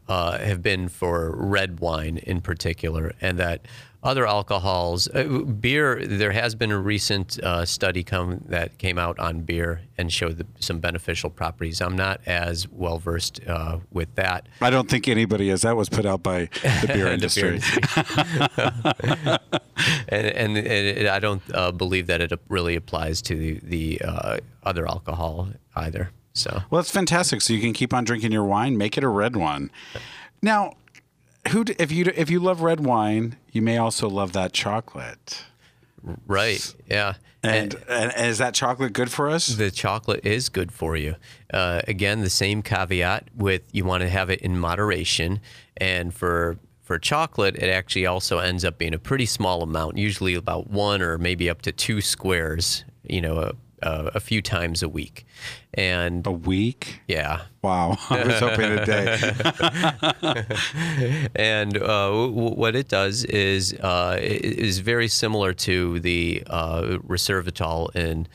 uh, 0.08 0.40
have 0.40 0.64
been 0.64 0.90
for 0.90 1.36
red 1.36 1.80
wine 1.80 2.18
in 2.18 2.42
particular, 2.42 3.14
and 3.22 3.38
that 3.38 3.68
other 4.04 4.28
alcohols, 4.28 5.08
uh, 5.10 5.24
beer. 5.24 6.06
There 6.06 6.32
has 6.32 6.56
been 6.56 6.72
a 6.72 6.78
recent 6.78 7.40
uh, 7.40 7.66
study 7.66 8.04
come 8.04 8.44
that 8.48 8.78
came 8.78 8.98
out 8.98 9.18
on 9.20 9.42
beer 9.42 9.82
and 9.98 10.12
showed 10.12 10.38
the, 10.38 10.46
some 10.60 10.80
beneficial 10.80 11.30
properties. 11.30 11.82
I'm 11.82 11.96
not 11.96 12.22
as 12.26 12.68
well 12.68 13.00
versed 13.00 13.42
uh, 13.48 13.80
with 13.92 14.14
that. 14.16 14.48
I 14.62 14.70
don't 14.70 14.90
think 14.90 15.08
anybody 15.08 15.50
is. 15.50 15.64
That 15.64 15.76
was 15.76 15.90
put 15.90 16.06
out 16.06 16.24
by 16.24 16.46
the 16.46 16.50
beer 16.62 16.82
The 16.82 16.88
beer 16.94 17.08
industry. 17.08 17.62
and, 20.10 20.28
and, 20.28 20.58
it, 20.58 21.08
I 21.08 21.20
don't 21.20 21.42
uh, 21.54 21.72
believe 21.72 22.08
that 22.08 22.22
it 22.22 22.32
really 22.50 22.76
applies 22.76 23.22
to 23.24 23.36
the, 23.36 23.60
the 23.64 24.02
uh, 24.04 24.38
other 24.64 24.88
alcohol 24.88 25.50
either. 25.76 26.12
So. 26.34 26.62
Well, 26.70 26.80
it's 26.80 26.92
fantastic. 26.92 27.42
So 27.42 27.54
you 27.54 27.60
can 27.60 27.74
keep 27.74 27.94
on 27.94 28.04
drinking 28.04 28.32
your 28.32 28.44
wine. 28.44 28.78
Make 28.78 28.98
it 28.98 29.04
a 29.04 29.08
red 29.08 29.36
one. 29.36 29.72
Now, 30.42 30.74
who 31.50 31.66
if 31.80 31.92
you 31.92 32.12
if 32.16 32.30
you 32.30 32.40
love 32.40 32.62
red 32.62 32.86
wine, 32.86 33.38
you 33.52 33.62
may 33.62 33.78
also 33.78 34.10
love 34.10 34.34
that 34.34 34.54
chocolate. 34.54 35.46
Right. 36.26 36.76
Yeah. 36.90 37.16
And, 37.44 37.76
and, 37.88 38.12
and 38.16 38.30
is 38.30 38.40
that 38.40 38.54
chocolate 38.54 38.94
good 38.94 39.12
for 39.12 39.30
us? 39.30 39.48
the 39.48 39.72
chocolate 39.72 40.26
is 40.26 40.50
good 40.50 40.72
for 40.72 40.98
you. 40.98 41.16
Uh, 41.54 41.82
again, 41.88 42.22
the 42.22 42.30
same 42.30 42.62
caveat 42.62 43.30
with 43.36 43.62
you 43.72 43.86
want 43.86 44.02
to 44.02 44.10
have 44.10 44.30
it 44.30 44.42
in 44.42 44.58
moderation. 44.58 45.40
And 45.78 46.14
for 46.14 46.58
for 46.82 46.98
chocolate, 46.98 47.56
it 47.58 47.70
actually 47.70 48.06
also 48.06 48.40
ends 48.40 48.64
up 48.64 48.78
being 48.78 48.94
a 48.94 49.00
pretty 49.00 49.26
small 49.26 49.62
amount, 49.62 49.98
usually 49.98 50.36
about 50.36 50.70
one 50.70 51.02
or 51.02 51.18
maybe 51.18 51.50
up 51.50 51.62
to 51.64 51.72
two 51.72 52.02
squares. 52.02 52.86
You 53.04 53.22
know, 53.22 53.38
uh, 53.38 53.52
uh, 53.84 54.12
a 54.14 54.20
few 54.20 54.42
times 54.42 54.82
a 54.82 54.90
week, 54.90 55.26
and 55.74 56.26
a 56.26 56.32
week. 56.32 57.02
Yeah. 57.08 57.42
Wow. 57.62 57.98
I 58.10 58.24
was 58.24 58.40
hoping 58.40 58.72
a 58.72 58.86
day. 58.86 59.18
and 61.36 61.78
uh, 61.78 62.10
w- 62.10 62.56
what 62.56 62.76
it 62.76 62.88
does 62.88 63.24
is 63.26 63.74
uh, 63.74 64.18
is 64.20 64.80
very 64.80 65.08
similar 65.08 65.54
to 65.54 66.00
the 66.00 66.44
uh, 66.48 66.98
resveratrol 67.06 67.96
in, 67.96 68.28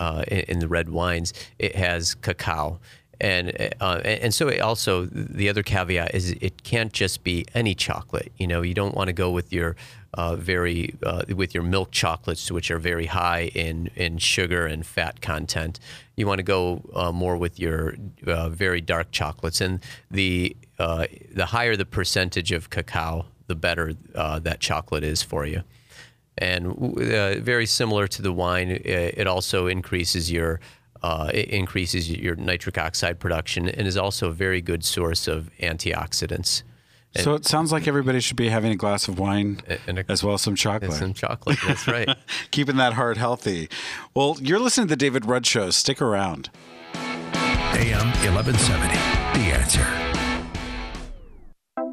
uh, 0.00 0.24
in 0.28 0.60
the 0.60 0.68
red 0.68 0.88
wines. 0.88 1.32
It 1.58 1.76
has 1.76 2.14
cacao. 2.14 2.80
And 3.18 3.70
uh, 3.80 4.02
and 4.04 4.34
so 4.34 4.54
also 4.60 5.06
the 5.06 5.48
other 5.48 5.62
caveat 5.62 6.14
is 6.14 6.32
it 6.32 6.64
can't 6.64 6.92
just 6.92 7.24
be 7.24 7.46
any 7.54 7.74
chocolate. 7.74 8.30
You 8.36 8.46
know, 8.46 8.60
you 8.60 8.74
don't 8.74 8.94
want 8.94 9.08
to 9.08 9.14
go 9.14 9.30
with 9.30 9.54
your 9.54 9.74
uh, 10.16 10.36
very 10.36 10.94
uh, 11.02 11.22
with 11.34 11.54
your 11.54 11.62
milk 11.62 11.90
chocolates, 11.90 12.50
which 12.50 12.70
are 12.70 12.78
very 12.78 13.06
high 13.06 13.50
in 13.54 13.90
in 13.96 14.18
sugar 14.18 14.66
and 14.66 14.84
fat 14.86 15.20
content. 15.20 15.78
You 16.16 16.26
want 16.26 16.38
to 16.38 16.42
go 16.42 16.82
uh, 16.94 17.12
more 17.12 17.36
with 17.36 17.60
your 17.60 17.96
uh, 18.26 18.48
very 18.48 18.80
dark 18.80 19.10
chocolates, 19.10 19.60
and 19.60 19.80
the 20.10 20.56
uh, 20.78 21.06
the 21.34 21.46
higher 21.46 21.76
the 21.76 21.84
percentage 21.84 22.52
of 22.52 22.70
cacao, 22.70 23.26
the 23.46 23.54
better 23.54 23.94
that 24.14 24.60
chocolate 24.60 25.04
is 25.04 25.22
for 25.22 25.46
you. 25.46 25.62
And 26.38 26.94
very 27.42 27.64
similar 27.64 28.06
to 28.08 28.20
the 28.20 28.32
wine, 28.32 28.68
it 28.70 29.26
also 29.26 29.68
increases 29.68 30.30
your 30.30 30.60
uh, 31.02 31.30
it 31.32 31.48
increases 31.50 32.10
your 32.10 32.36
nitric 32.36 32.78
oxide 32.78 33.20
production 33.20 33.68
and 33.68 33.86
is 33.86 33.96
also 33.96 34.28
a 34.28 34.32
very 34.32 34.60
good 34.60 34.84
source 34.84 35.28
of 35.28 35.50
antioxidants. 35.60 36.62
And 37.16 37.24
so 37.24 37.34
it 37.34 37.44
sounds 37.46 37.72
like 37.72 37.86
everybody 37.88 38.20
should 38.20 38.36
be 38.36 38.48
having 38.48 38.70
a 38.72 38.76
glass 38.76 39.08
of 39.08 39.18
wine 39.18 39.60
and 39.86 39.98
a, 39.98 40.04
as 40.08 40.22
well 40.22 40.34
as 40.34 40.42
some 40.42 40.54
chocolate. 40.54 40.92
some 40.92 41.14
chocolate, 41.14 41.58
that's 41.66 41.86
right. 41.86 42.08
Keeping 42.50 42.76
that 42.76 42.94
heart 42.94 43.16
healthy. 43.16 43.68
Well, 44.14 44.36
you're 44.40 44.60
listening 44.60 44.88
to 44.88 44.92
the 44.92 44.96
David 44.96 45.26
Rudd 45.26 45.46
Show. 45.46 45.70
Stick 45.70 46.00
around. 46.00 46.50
AM 46.94 48.06
1170, 48.22 48.94
The 49.38 49.52
Answer. 49.54 50.05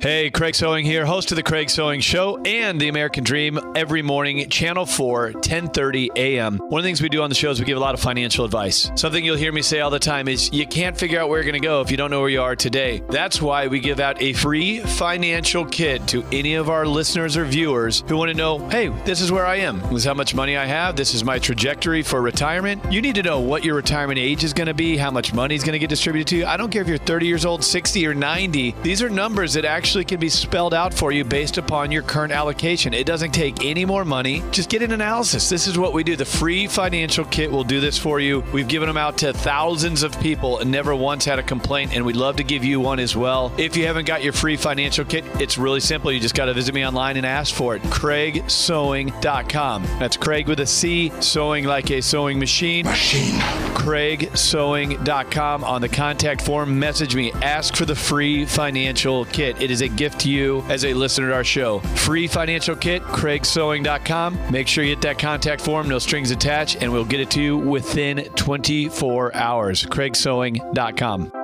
Hey, 0.04 0.30
Craig 0.30 0.54
Sewing 0.54 0.84
here, 0.84 1.06
host 1.06 1.32
of 1.32 1.38
the 1.38 1.44
Craig 1.44 1.70
Sewing 1.70 2.02
Show 2.02 2.38
and 2.44 2.78
the 2.78 2.90
American 2.90 3.24
Dream 3.24 3.58
every 3.74 4.02
morning, 4.02 4.50
Channel 4.50 4.86
4, 4.86 5.32
10:30 5.32 6.10
a.m. 6.18 6.58
One 6.58 6.80
of 6.80 6.84
the 6.84 6.90
things 6.90 7.02
we 7.02 7.08
do 7.08 7.22
on 7.22 7.30
the 7.30 7.36
show 7.36 7.52
is 7.52 7.60
we 7.62 7.66
give 7.66 7.78
a 7.78 7.80
lot 7.80 7.94
of 7.94 8.02
financial 8.02 8.44
advice. 8.44 8.92
Something 8.96 9.24
you'll 9.24 9.38
hear 9.38 9.54
me 9.54 9.62
say 9.62 9.80
all 9.80 9.90
the 9.90 10.00
time 10.00 10.28
is 10.28 10.52
you 10.52 10.68
can't 10.68 10.98
figure 10.98 11.22
out 11.22 11.30
where 11.30 11.40
you're 11.40 11.50
going 11.50 11.62
to 11.62 11.66
go 11.66 11.80
if 11.80 11.90
you 11.90 11.96
don't 11.96 12.12
know 12.12 12.20
where 12.20 12.28
you 12.28 12.42
are 12.42 12.54
today. 12.54 13.02
That's 13.08 13.42
why 13.42 13.68
we 13.68 13.80
give 13.80 14.02
out 14.02 14.22
a 14.22 14.34
free 14.34 14.82
financial 14.82 15.64
kit 15.64 16.06
to 16.10 16.26
any 16.34 16.56
of 16.56 16.70
our 16.70 16.86
listeners 16.86 17.38
or 17.38 17.46
viewers 17.46 18.04
who 18.06 18.18
want 18.18 18.30
to 18.30 18.36
know, 18.36 18.60
hey, 18.68 18.90
this 19.06 19.22
is 19.22 19.32
where 19.32 19.46
I 19.46 19.56
am. 19.56 19.80
This 19.84 20.00
is 20.00 20.04
how 20.04 20.16
much 20.16 20.36
money 20.36 20.58
I 20.58 20.66
have. 20.66 20.98
This 20.98 21.14
is 21.14 21.24
my 21.24 21.40
trajectory 21.40 22.02
for 22.02 22.22
retirement. 22.22 22.84
You 22.92 23.02
need 23.02 23.16
to 23.16 23.24
know 23.24 23.40
what 23.40 23.64
your 23.64 23.76
retirement 23.76 24.20
age 24.20 24.44
is 24.44 24.52
going 24.52 24.68
to 24.68 24.74
be, 24.74 24.98
how 24.98 25.12
much 25.12 25.34
money 25.34 25.56
is 25.56 25.64
going 25.64 25.72
to 25.72 25.80
get 25.80 25.90
distributed 25.90 26.28
to 26.28 26.36
you. 26.36 26.46
I 26.46 26.58
don't 26.58 26.74
care 26.74 26.82
if 26.82 26.90
you're 26.90 26.98
30 26.98 27.26
years 27.26 27.46
old, 27.46 27.64
60 27.64 28.06
or 28.06 28.14
90. 28.14 28.76
These 28.84 29.02
are 29.02 29.10
numbers 29.10 29.54
that 29.54 29.64
actually 29.64 29.93
actually 29.94 30.06
can 30.06 30.20
be 30.20 30.30
spelled 30.30 30.74
out 30.74 30.92
for 30.92 31.12
you 31.12 31.24
based 31.24 31.60
upon 31.60 31.92
your 31.92 32.02
current 32.02 32.34
allocation. 32.34 32.96
It 32.96 33.06
doesn't 33.06 33.30
take 33.30 33.64
any 33.64 33.86
more 33.86 34.04
money. 34.04 34.42
Just 34.50 34.68
get 34.68 34.82
an 34.82 34.92
analysis. 34.92 35.50
This 35.50 35.68
is 35.68 35.78
what 35.78 35.94
we 35.94 36.04
do. 36.04 36.16
The 36.16 36.26
free 36.26 36.66
financial 36.66 37.26
kit 37.26 37.52
will 37.52 37.64
do 37.64 37.80
this 37.80 37.96
for 37.96 38.20
you. 38.20 38.44
We've 38.52 38.68
given 38.68 38.88
them 38.88 38.98
out 38.98 39.20
to 39.20 39.34
thousands 39.34 40.02
of 40.02 40.20
people 40.20 40.58
and 40.58 40.72
never 40.72 40.96
once 40.96 41.26
had 41.26 41.38
a 41.38 41.44
complaint, 41.44 41.94
and 41.94 42.04
we'd 42.04 42.16
love 42.16 42.38
to 42.38 42.44
give 42.44 42.64
you 42.64 42.80
one 42.80 42.98
as 42.98 43.16
well. 43.16 43.54
If 43.56 43.78
you 43.78 43.86
haven't 43.86 44.06
got 44.06 44.24
your 44.24 44.34
free 44.34 44.58
financial 44.58 45.06
kit, 45.06 45.26
it's 45.40 45.60
really 45.60 45.80
simple. 45.80 46.12
You 46.12 46.20
just 46.20 46.34
got 46.34 46.46
to 46.46 46.56
visit 46.56 46.74
me 46.74 46.84
online 46.84 47.18
and 47.18 47.26
ask 47.26 47.54
for 47.54 47.76
it. 47.76 47.84
CraigSewing.com. 47.84 49.84
That's 50.00 50.18
Craig 50.18 50.48
with 50.48 50.60
a 50.60 50.66
C, 50.66 51.12
sewing 51.20 51.66
like 51.66 51.92
a 51.92 52.02
sewing 52.02 52.40
machine. 52.40 52.88
Machine. 52.88 53.40
CraigSewing.com. 53.76 55.64
On 55.64 55.82
the 55.82 55.90
contact 55.90 56.42
form, 56.42 56.80
message 56.80 57.16
me. 57.16 57.32
Ask 57.34 57.76
for 57.76 57.86
the 57.86 57.94
free 57.94 58.46
financial 58.46 59.26
kit. 59.26 59.62
It 59.62 59.70
is 59.70 59.83
a 59.84 59.88
gift 59.88 60.22
to 60.22 60.30
you 60.30 60.62
as 60.70 60.86
a 60.86 60.94
listener 60.94 61.30
to 61.30 61.36
our 61.36 61.44
show. 61.44 61.80
Free 61.80 62.28
financial 62.28 62.76
kit, 62.76 63.04
craigsewing.com. 63.04 64.52
Make 64.52 64.68
sure 64.68 64.84
you 64.84 64.92
hit 64.92 65.02
that 65.02 65.20
contact 65.20 65.62
form, 65.62 65.88
no 65.88 66.00
strings 66.00 66.32
attached, 66.32 66.82
and 66.82 66.92
we'll 66.92 67.06
get 67.06 67.20
it 67.20 67.30
to 67.32 67.42
you 67.42 67.58
within 67.58 68.24
24 68.36 69.36
hours. 69.36 69.84
craigsewing.com. 69.84 71.43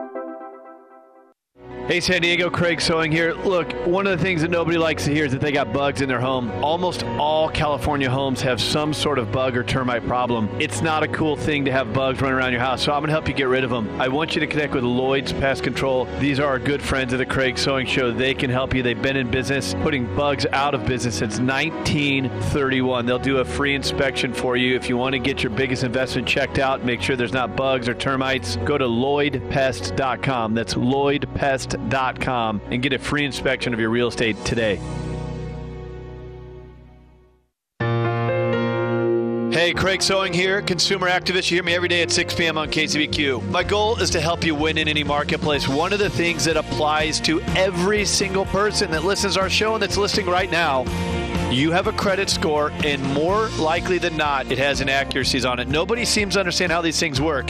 Hey, 1.89 2.01
San 2.01 2.21
Diego, 2.21 2.51
Craig 2.51 2.79
Sewing 2.79 3.11
here. 3.11 3.33
Look, 3.33 3.73
one 3.87 4.05
of 4.05 4.15
the 4.15 4.23
things 4.23 4.43
that 4.43 4.51
nobody 4.51 4.77
likes 4.77 5.05
to 5.05 5.11
hear 5.11 5.25
is 5.25 5.31
that 5.31 5.41
they 5.41 5.51
got 5.51 5.73
bugs 5.73 6.01
in 6.01 6.07
their 6.07 6.19
home. 6.19 6.51
Almost 6.63 7.01
all 7.17 7.49
California 7.49 8.07
homes 8.07 8.43
have 8.43 8.61
some 8.61 8.93
sort 8.93 9.17
of 9.17 9.31
bug 9.31 9.57
or 9.57 9.63
termite 9.63 10.05
problem. 10.05 10.47
It's 10.61 10.83
not 10.83 11.01
a 11.01 11.07
cool 11.07 11.35
thing 11.35 11.65
to 11.65 11.71
have 11.71 11.91
bugs 11.91 12.21
running 12.21 12.37
around 12.37 12.51
your 12.51 12.61
house, 12.61 12.83
so 12.83 12.91
I'm 12.91 12.99
going 12.99 13.07
to 13.07 13.13
help 13.13 13.27
you 13.27 13.33
get 13.33 13.47
rid 13.47 13.63
of 13.63 13.71
them. 13.71 13.99
I 13.99 14.07
want 14.07 14.35
you 14.35 14.39
to 14.39 14.45
connect 14.45 14.75
with 14.75 14.83
Lloyd's 14.83 15.33
Pest 15.33 15.63
Control. 15.63 16.05
These 16.19 16.39
are 16.39 16.45
our 16.45 16.59
good 16.59 16.79
friends 16.79 17.11
of 17.11 17.17
the 17.17 17.25
Craig 17.25 17.57
Sewing 17.57 17.87
Show. 17.87 18.11
They 18.11 18.35
can 18.35 18.51
help 18.51 18.75
you. 18.75 18.83
They've 18.83 19.01
been 19.01 19.17
in 19.17 19.31
business 19.31 19.73
putting 19.81 20.15
bugs 20.15 20.45
out 20.53 20.75
of 20.75 20.85
business 20.85 21.15
since 21.15 21.39
1931. 21.39 23.07
They'll 23.07 23.17
do 23.17 23.39
a 23.39 23.45
free 23.45 23.73
inspection 23.73 24.31
for 24.31 24.55
you. 24.57 24.75
If 24.75 24.89
you 24.89 24.97
want 24.97 25.13
to 25.13 25.19
get 25.19 25.41
your 25.41 25.49
biggest 25.53 25.83
investment 25.83 26.27
checked 26.27 26.59
out, 26.59 26.85
make 26.85 27.01
sure 27.01 27.15
there's 27.15 27.33
not 27.33 27.55
bugs 27.55 27.89
or 27.89 27.95
termites, 27.95 28.57
go 28.57 28.77
to 28.77 28.85
lloydpest.com. 28.85 30.53
That's 30.53 30.75
lloydpest.com 30.75 31.78
realestate.com 31.89 32.61
and 32.71 32.81
get 32.81 32.93
a 32.93 32.99
free 32.99 33.25
inspection 33.25 33.73
of 33.73 33.79
your 33.79 33.89
real 33.89 34.07
estate 34.07 34.35
today. 34.45 34.79
Hey, 39.51 39.73
Craig 39.73 40.01
Sewing 40.01 40.31
here, 40.31 40.61
consumer 40.61 41.09
activist. 41.09 41.51
You 41.51 41.57
hear 41.57 41.63
me 41.63 41.73
every 41.75 41.89
day 41.89 42.01
at 42.01 42.11
6 42.11 42.33
p.m. 42.35 42.57
on 42.57 42.69
KCBQ. 42.69 43.49
My 43.49 43.63
goal 43.63 43.99
is 43.99 44.09
to 44.11 44.21
help 44.21 44.45
you 44.45 44.55
win 44.55 44.77
in 44.77 44.87
any 44.87 45.03
marketplace. 45.03 45.67
One 45.67 45.91
of 45.91 45.99
the 45.99 46.09
things 46.09 46.45
that 46.45 46.55
applies 46.55 47.19
to 47.21 47.41
every 47.57 48.05
single 48.05 48.45
person 48.45 48.89
that 48.91 49.03
listens 49.03 49.33
to 49.33 49.41
our 49.41 49.49
show 49.49 49.73
and 49.73 49.83
that's 49.83 49.97
listening 49.97 50.27
right 50.27 50.49
now 50.49 50.85
you 51.51 51.71
have 51.71 51.87
a 51.87 51.91
credit 51.91 52.29
score, 52.29 52.71
and 52.83 53.03
more 53.13 53.49
likely 53.57 53.97
than 53.97 54.15
not, 54.15 54.51
it 54.51 54.59
has 54.59 54.81
inaccuracies 54.81 55.45
on 55.45 55.57
it. 55.59 55.67
Nobody 55.67 56.05
seems 56.05 56.35
to 56.35 56.39
understand 56.39 56.71
how 56.71 56.81
these 56.81 56.99
things 56.99 57.19
work. 57.19 57.49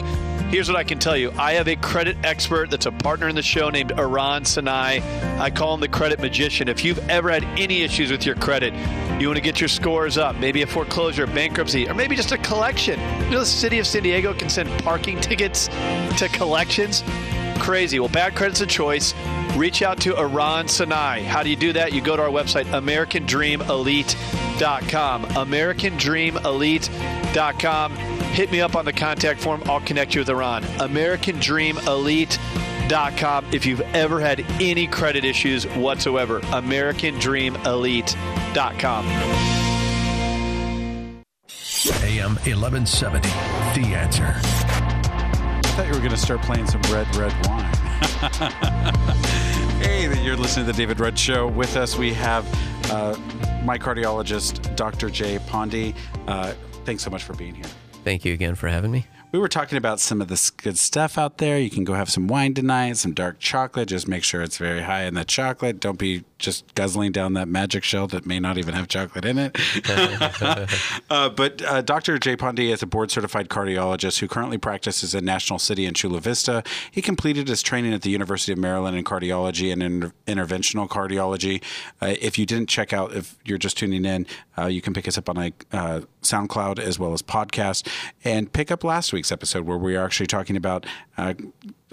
Here's 0.49 0.67
what 0.67 0.77
I 0.77 0.83
can 0.83 0.97
tell 0.97 1.15
you. 1.15 1.31
I 1.37 1.53
have 1.53 1.67
a 1.67 1.75
credit 1.75 2.17
expert 2.23 2.71
that's 2.71 2.87
a 2.87 2.91
partner 2.91 3.27
in 3.27 3.35
the 3.35 3.43
show 3.43 3.69
named 3.69 3.91
Iran 3.91 4.45
Sinai. 4.45 4.99
I 5.39 5.51
call 5.51 5.75
him 5.75 5.79
the 5.79 5.87
credit 5.87 6.19
magician. 6.19 6.67
If 6.67 6.83
you've 6.83 6.97
ever 7.07 7.29
had 7.29 7.43
any 7.59 7.83
issues 7.83 8.09
with 8.09 8.25
your 8.25 8.33
credit, 8.33 8.73
you 9.21 9.27
want 9.27 9.37
to 9.37 9.43
get 9.43 9.61
your 9.61 9.67
scores 9.67 10.17
up, 10.17 10.37
maybe 10.37 10.63
a 10.63 10.67
foreclosure, 10.67 11.27
bankruptcy, 11.27 11.87
or 11.87 11.93
maybe 11.93 12.15
just 12.15 12.31
a 12.31 12.37
collection. 12.39 12.99
You 13.25 13.29
know, 13.29 13.41
the 13.41 13.45
city 13.45 13.77
of 13.77 13.85
San 13.85 14.01
Diego 14.01 14.33
can 14.33 14.49
send 14.49 14.69
parking 14.81 15.21
tickets 15.21 15.67
to 16.17 16.27
collections. 16.33 17.03
Crazy. 17.59 17.99
Well, 17.99 18.09
bad 18.09 18.33
credit's 18.33 18.61
a 18.61 18.65
choice. 18.65 19.13
Reach 19.55 19.83
out 19.83 20.01
to 20.01 20.17
Iran 20.17 20.67
Sinai. 20.67 21.21
How 21.21 21.43
do 21.43 21.51
you 21.51 21.57
do 21.57 21.73
that? 21.73 21.93
You 21.93 22.01
go 22.01 22.15
to 22.15 22.23
our 22.23 22.29
website, 22.29 22.65
AmericanDreamElite.com. 22.65 25.25
AmericanDreamElite.com 25.25 28.18
hit 28.39 28.51
me 28.53 28.61
up 28.61 28.77
on 28.77 28.85
the 28.85 28.93
contact 28.93 29.41
form. 29.41 29.61
I'll 29.65 29.81
connect 29.81 30.15
you 30.15 30.21
with 30.21 30.29
Iran. 30.29 30.63
AmericanDreamElite.com 30.63 33.45
if 33.51 33.65
you've 33.65 33.81
ever 33.81 34.21
had 34.21 34.45
any 34.61 34.87
credit 34.87 35.25
issues 35.25 35.67
whatsoever. 35.67 36.39
AmericanDreamElite.com. 36.39 39.05
AM 42.01 42.35
1170, 42.35 43.27
The 43.27 43.93
Answer. 43.93 44.23
I 44.23 45.61
thought 45.75 45.87
you 45.87 45.93
were 45.93 45.99
going 45.99 46.11
to 46.11 46.17
start 46.17 46.41
playing 46.41 46.67
some 46.67 46.81
red, 46.83 47.13
red 47.17 47.33
wine. 47.45 47.65
hey, 49.81 50.07
that 50.07 50.21
you're 50.23 50.37
listening 50.37 50.65
to 50.65 50.71
the 50.71 50.77
David 50.77 51.01
Rudd 51.01 51.19
Show. 51.19 51.49
With 51.49 51.75
us, 51.75 51.97
we 51.97 52.13
have 52.13 52.45
uh, 52.89 53.17
my 53.65 53.77
cardiologist, 53.77 54.77
Dr. 54.77 55.09
Jay 55.09 55.39
Pondy. 55.39 55.93
Uh, 56.25 56.53
thanks 56.85 57.03
so 57.03 57.09
much 57.09 57.23
for 57.23 57.33
being 57.33 57.53
here. 57.53 57.65
Thank 58.03 58.25
you 58.25 58.33
again 58.33 58.55
for 58.55 58.67
having 58.67 58.91
me. 58.91 59.05
We 59.31 59.37
were 59.37 59.47
talking 59.47 59.77
about 59.77 59.99
some 59.99 60.21
of 60.21 60.27
this 60.27 60.49
good 60.49 60.77
stuff 60.77 61.17
out 61.17 61.37
there. 61.37 61.59
You 61.59 61.69
can 61.69 61.83
go 61.83 61.93
have 61.93 62.09
some 62.09 62.27
wine 62.27 62.55
tonight, 62.55 62.97
some 62.97 63.13
dark 63.13 63.39
chocolate. 63.39 63.89
Just 63.89 64.07
make 64.07 64.23
sure 64.23 64.41
it's 64.41 64.57
very 64.57 64.81
high 64.81 65.03
in 65.03 65.13
the 65.13 65.23
chocolate. 65.23 65.79
Don't 65.79 65.99
be 65.99 66.23
just 66.39 66.73
guzzling 66.73 67.11
down 67.11 67.33
that 67.33 67.47
magic 67.47 67.83
shell 67.83 68.07
that 68.07 68.25
may 68.25 68.39
not 68.39 68.57
even 68.57 68.73
have 68.73 68.87
chocolate 68.87 69.25
in 69.25 69.37
it. 69.37 69.57
uh, 71.09 71.29
but 71.29 71.61
uh, 71.61 71.81
Dr. 71.81 72.17
Jay 72.17 72.35
Pondy 72.35 72.71
is 72.71 72.81
a 72.81 72.87
board 72.87 73.11
certified 73.11 73.49
cardiologist 73.49 74.19
who 74.19 74.27
currently 74.27 74.57
practices 74.57 75.13
in 75.13 75.25
National 75.25 75.59
City 75.59 75.85
and 75.85 75.95
Chula 75.95 76.19
Vista. 76.21 76.63
He 76.89 77.01
completed 77.01 77.47
his 77.47 77.61
training 77.61 77.93
at 77.93 78.01
the 78.01 78.09
University 78.09 78.53
of 78.53 78.57
Maryland 78.57 78.97
in 78.97 79.03
cardiology 79.03 79.71
and 79.71 79.83
in 79.83 80.13
interventional 80.27 80.87
cardiology. 80.87 81.61
Uh, 82.01 82.15
if 82.19 82.39
you 82.39 82.45
didn't 82.45 82.69
check 82.69 82.93
out, 82.93 83.13
if 83.13 83.37
you're 83.43 83.57
just 83.57 83.77
tuning 83.77 84.05
in, 84.05 84.25
uh, 84.57 84.65
you 84.65 84.81
can 84.81 84.93
pick 84.93 85.07
us 85.07 85.17
up 85.17 85.29
on 85.29 85.37
a 85.37 85.53
uh, 85.71 86.01
SoundCloud 86.23 86.79
as 86.79 86.97
well 86.97 87.13
as 87.13 87.21
podcast 87.21 87.87
and 88.23 88.51
pick 88.51 88.71
up 88.71 88.83
last 88.83 89.13
week's 89.13 89.31
episode 89.31 89.65
where 89.65 89.77
we 89.77 89.95
are 89.95 90.05
actually 90.05 90.27
talking 90.27 90.55
about 90.55 90.85
uh, 91.17 91.33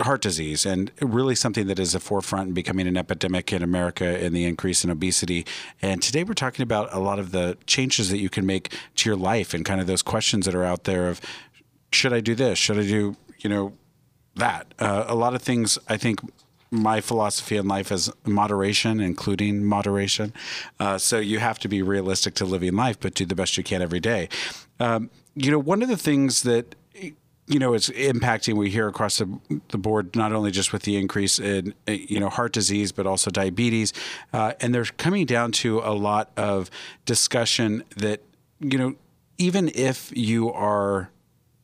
heart 0.01 0.21
disease 0.21 0.67
and 0.67 0.91
really 1.01 1.35
something 1.35 1.67
that 1.69 1.79
is 1.79 1.95
a 1.95 2.01
forefront 2.01 2.47
and 2.47 2.55
becoming 2.55 2.87
an 2.87 2.97
epidemic 2.97 3.53
in 3.53 3.63
America 3.63 4.05
and 4.05 4.35
the 4.35 4.45
increase 4.45 4.85
in 4.85 4.91
obesity. 4.91 5.47
And 5.81 6.03
today 6.03 6.23
we're 6.23 6.35
talking 6.35 6.63
about 6.63 6.93
a 6.93 6.99
lot 6.99 7.19
of 7.19 7.33
the 7.33 7.57
changes 7.67 8.11
that 8.11 8.19
you 8.19 8.29
can 8.29 8.45
make 8.45 8.75
to 8.97 9.09
your 9.09 9.17
life 9.17 9.55
and 9.55 9.65
kind 9.65 9.81
of 9.81 9.87
those 9.87 10.03
questions 10.03 10.45
that 10.47 10.55
are 10.55 10.65
out 10.65 10.85
there 10.85 11.09
of 11.09 11.21
should 11.93 12.13
I 12.13 12.21
do 12.21 12.35
this? 12.35 12.59
Should 12.59 12.79
I 12.79 12.83
do, 12.83 13.17
you 13.39 13.49
know, 13.49 13.73
that? 14.35 14.75
Uh, 14.79 15.05
a 15.09 15.15
lot 15.15 15.35
of 15.35 15.41
things, 15.41 15.79
I 15.89 15.97
think 15.97 16.21
my 16.71 17.01
philosophy 17.01 17.57
in 17.57 17.67
life 17.69 17.91
is 17.91 18.11
moderation, 18.25 19.01
including 19.01 19.65
moderation. 19.65 20.33
Uh, 20.79 20.99
so 20.99 21.19
you 21.19 21.39
have 21.39 21.59
to 21.61 21.69
be 21.69 21.81
realistic 21.81 22.35
to 22.35 22.45
living 22.45 22.75
life, 22.75 22.99
but 23.01 23.15
do 23.15 23.25
the 23.25 23.35
best 23.35 23.57
you 23.57 23.65
can 23.65 23.81
every 23.81 24.01
day. 24.01 24.29
Um, 24.79 25.11
you 25.35 25.51
know, 25.51 25.59
one 25.59 25.83
of 25.83 25.89
the 25.89 25.97
things 25.97 26.43
that 26.43 26.75
you 27.47 27.59
know 27.59 27.75
it's 27.75 27.89
impacting 27.91 28.55
we 28.55 28.71
hear 28.71 28.89
across 28.89 29.19
the, 29.19 29.39
the 29.69 29.79
board 29.79 30.17
not 30.17 30.33
only 30.33 30.51
just 30.51 30.73
with 30.73 30.83
the 30.83 30.97
increase 30.97 31.39
in 31.39 31.75
you 31.87 32.19
know 32.19 32.29
heart 32.29 32.53
disease 32.53 32.93
but 32.93 33.07
also 33.07 33.31
diabetes. 33.31 33.93
Uh, 34.33 34.53
and 34.61 34.75
they're 34.75 34.85
coming 34.85 35.27
down 35.27 35.53
to 35.53 35.81
a 35.81 35.95
lot 35.95 36.31
of 36.37 36.71
discussion 37.05 37.85
that 37.97 38.21
you 38.61 38.79
know 38.79 38.95
even 39.39 39.71
if 39.75 40.17
you 40.17 40.53
are 40.53 41.11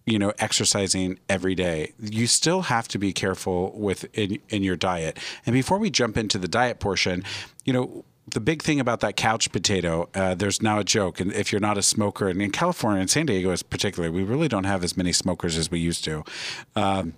you 0.07 0.19
know 0.19 0.33
exercising 0.39 1.19
every 1.29 1.55
day 1.55 1.93
you 1.99 2.27
still 2.27 2.63
have 2.63 2.89
to 2.89 2.99
be 2.99 3.13
careful 3.13 3.73
with 3.77 4.07
in, 4.17 4.39
in 4.49 4.63
your 4.63 4.77
diet. 4.77 5.19
And 5.47 5.53
before 5.53 5.79
we 5.79 5.91
jump 5.91 6.17
into 6.17 6.39
the 6.39 6.49
diet 6.49 6.79
portion 6.79 7.25
you 7.65 7.73
know 7.73 8.05
the 8.27 8.41
big 8.41 8.63
thing 8.63 8.81
about 8.81 9.01
that 9.01 9.17
couch 9.17 9.51
potato, 9.53 10.09
uh, 10.15 10.35
there's 10.35 10.63
now 10.63 10.79
a 10.79 10.85
joke, 10.85 11.21
and 11.21 11.33
if 11.33 11.53
you're 11.53 11.61
not 11.61 11.77
a 11.77 11.83
smoker, 11.83 12.29
and 12.29 12.41
in 12.41 12.51
California 12.51 13.01
and 13.01 13.11
San 13.11 13.27
Diego, 13.27 13.51
is 13.51 13.63
particularly, 13.63 14.15
we 14.15 14.23
really 14.23 14.49
don't 14.49 14.65
have 14.65 14.85
as 14.85 14.97
many 14.97 15.13
smokers 15.13 15.59
as 15.59 15.71
we 15.71 15.79
used 15.79 16.05
to. 16.05 16.25
Um, 16.77 17.15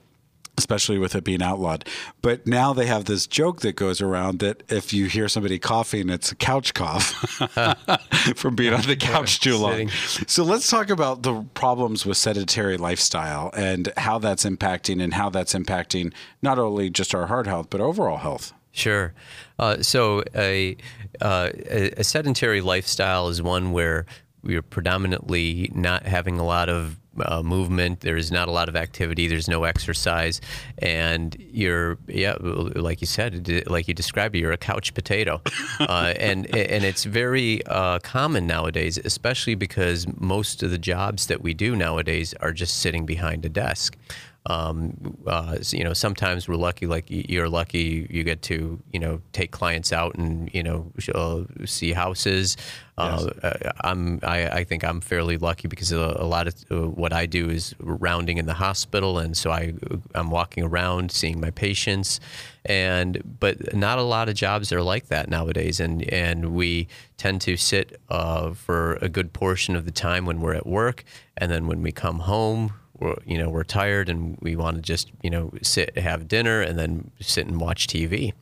especially 0.56 0.98
with 0.98 1.14
it 1.14 1.24
being 1.24 1.42
outlawed. 1.42 1.88
But 2.22 2.46
now 2.46 2.72
they 2.72 2.86
have 2.86 3.06
this 3.06 3.26
joke 3.26 3.60
that 3.62 3.74
goes 3.74 4.00
around 4.00 4.38
that 4.38 4.62
if 4.68 4.92
you 4.92 5.06
hear 5.06 5.28
somebody 5.28 5.58
coughing, 5.58 6.08
it's 6.08 6.30
a 6.30 6.36
couch 6.36 6.74
cough 6.74 7.02
from 8.36 8.54
being 8.54 8.72
on 8.72 8.82
the 8.82 8.96
couch 9.00 9.40
too 9.40 9.56
long. 9.56 9.88
So 10.28 10.44
let's 10.44 10.70
talk 10.70 10.90
about 10.90 11.22
the 11.22 11.44
problems 11.54 12.06
with 12.06 12.16
sedentary 12.16 12.76
lifestyle 12.76 13.50
and 13.56 13.92
how 13.96 14.18
that's 14.18 14.44
impacting 14.44 15.02
and 15.02 15.14
how 15.14 15.28
that's 15.28 15.54
impacting 15.54 16.12
not 16.40 16.58
only 16.58 16.88
just 16.88 17.14
our 17.14 17.26
heart 17.26 17.46
health, 17.46 17.68
but 17.70 17.80
overall 17.80 18.18
health. 18.18 18.52
Sure. 18.74 19.14
Uh, 19.56 19.80
so 19.82 20.24
a, 20.34 20.76
uh, 21.20 21.50
a 21.96 22.02
sedentary 22.02 22.60
lifestyle 22.60 23.28
is 23.28 23.40
one 23.40 23.70
where 23.70 24.04
we're 24.42 24.62
predominantly 24.62 25.70
not 25.72 26.04
having 26.04 26.40
a 26.40 26.44
lot 26.44 26.68
of 26.68 26.98
uh, 27.24 27.40
movement. 27.42 28.00
There's 28.00 28.32
not 28.32 28.48
a 28.48 28.50
lot 28.50 28.68
of 28.68 28.74
activity. 28.74 29.28
There's 29.28 29.46
no 29.46 29.62
exercise, 29.62 30.40
and 30.78 31.36
you're 31.38 31.98
yeah, 32.08 32.34
like 32.40 33.00
you 33.00 33.06
said, 33.06 33.64
like 33.68 33.86
you 33.86 33.94
described, 33.94 34.34
you're 34.34 34.50
a 34.50 34.56
couch 34.56 34.92
potato, 34.92 35.40
uh, 35.80 36.14
and 36.18 36.46
and 36.54 36.84
it's 36.84 37.04
very 37.04 37.64
uh, 37.66 38.00
common 38.00 38.48
nowadays, 38.48 38.98
especially 39.04 39.54
because 39.54 40.06
most 40.18 40.64
of 40.64 40.72
the 40.72 40.78
jobs 40.78 41.28
that 41.28 41.42
we 41.42 41.54
do 41.54 41.76
nowadays 41.76 42.34
are 42.40 42.52
just 42.52 42.78
sitting 42.78 43.06
behind 43.06 43.44
a 43.44 43.48
desk. 43.48 43.96
Um, 44.46 45.16
uh, 45.26 45.56
you 45.70 45.84
know, 45.84 45.94
sometimes 45.94 46.46
we're 46.46 46.56
lucky, 46.56 46.86
like 46.86 47.06
you're 47.08 47.48
lucky, 47.48 48.06
you 48.10 48.24
get 48.24 48.42
to, 48.42 48.78
you 48.92 49.00
know, 49.00 49.22
take 49.32 49.52
clients 49.52 49.90
out 49.90 50.16
and, 50.16 50.52
you 50.52 50.62
know, 50.62 50.92
uh, 51.14 51.44
see 51.64 51.92
houses. 51.92 52.58
Uh, 52.98 53.30
yes. 53.42 53.44
Uh, 53.44 53.72
I'm, 53.80 54.20
I, 54.22 54.48
I, 54.48 54.64
think 54.64 54.84
I'm 54.84 55.00
fairly 55.00 55.38
lucky 55.38 55.66
because 55.66 55.92
a, 55.92 55.98
a, 55.98 56.26
lot 56.26 56.46
of 56.46 56.54
uh, 56.70 56.88
what 56.90 57.12
I 57.12 57.24
do 57.24 57.48
is 57.48 57.74
rounding 57.80 58.36
in 58.36 58.44
the 58.44 58.54
hospital. 58.54 59.18
And 59.18 59.34
so 59.34 59.50
I, 59.50 59.72
I'm 60.14 60.30
walking 60.30 60.62
around 60.62 61.10
seeing 61.10 61.40
my 61.40 61.50
patients 61.50 62.20
and, 62.66 63.22
but 63.40 63.74
not 63.74 63.98
a 63.98 64.02
lot 64.02 64.28
of 64.28 64.34
jobs 64.34 64.72
are 64.72 64.82
like 64.82 65.08
that 65.08 65.28
nowadays. 65.28 65.80
And, 65.80 66.02
and 66.12 66.54
we 66.54 66.86
tend 67.16 67.40
to 67.42 67.56
sit 67.56 68.00
uh, 68.10 68.52
for 68.52 68.94
a 68.96 69.08
good 69.08 69.32
portion 69.32 69.74
of 69.74 69.86
the 69.86 69.90
time 69.90 70.26
when 70.26 70.40
we're 70.40 70.54
at 70.54 70.66
work. 70.66 71.02
And 71.36 71.50
then 71.50 71.66
when 71.66 71.82
we 71.82 71.92
come 71.92 72.20
home, 72.20 72.74
we're 72.98 73.16
you 73.24 73.38
know 73.38 73.48
we're 73.48 73.64
tired 73.64 74.08
and 74.08 74.38
we 74.40 74.56
want 74.56 74.76
to 74.76 74.82
just 74.82 75.10
you 75.22 75.30
know 75.30 75.52
sit 75.62 75.96
have 75.98 76.28
dinner 76.28 76.60
and 76.60 76.78
then 76.78 77.10
sit 77.20 77.46
and 77.46 77.60
watch 77.60 77.86
TV, 77.86 78.32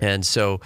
and 0.00 0.24
so. 0.24 0.60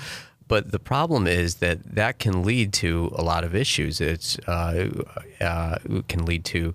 But 0.48 0.70
the 0.70 0.79
problem 0.79 1.26
is 1.26 1.57
that 1.57 1.96
that 1.96 2.20
can 2.20 2.44
lead 2.44 2.72
to 2.74 3.11
a 3.16 3.24
lot 3.24 3.42
of 3.42 3.52
issues. 3.57 4.00
It's 4.00 4.38
uh, 4.46 5.02
uh, 5.40 5.79
can 6.07 6.24
lead 6.24 6.44
to 6.44 6.72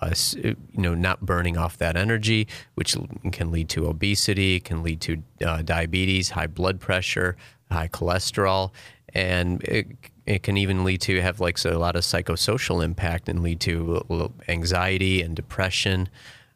us, 0.00 0.34
you 0.34 0.56
know, 0.74 0.94
not 0.94 1.24
burning 1.24 1.56
off 1.56 1.78
that 1.78 1.96
energy, 1.96 2.48
which 2.74 2.96
can 3.32 3.50
lead 3.50 3.68
to 3.70 3.86
obesity, 3.86 4.60
can 4.60 4.82
lead 4.82 5.00
to 5.02 5.22
uh, 5.44 5.62
diabetes, 5.62 6.30
high 6.30 6.46
blood 6.46 6.80
pressure, 6.80 7.36
high 7.70 7.88
cholesterol, 7.88 8.72
and 9.14 9.62
it, 9.64 9.86
it 10.28 10.42
can 10.42 10.58
even 10.58 10.84
lead 10.84 11.00
to 11.00 11.22
have 11.22 11.40
like 11.40 11.56
so 11.56 11.74
a 11.74 11.80
lot 11.80 11.96
of 11.96 12.02
psychosocial 12.02 12.84
impact 12.84 13.30
and 13.30 13.42
lead 13.42 13.60
to 13.60 14.30
anxiety 14.46 15.22
and 15.22 15.34
depression. 15.34 16.08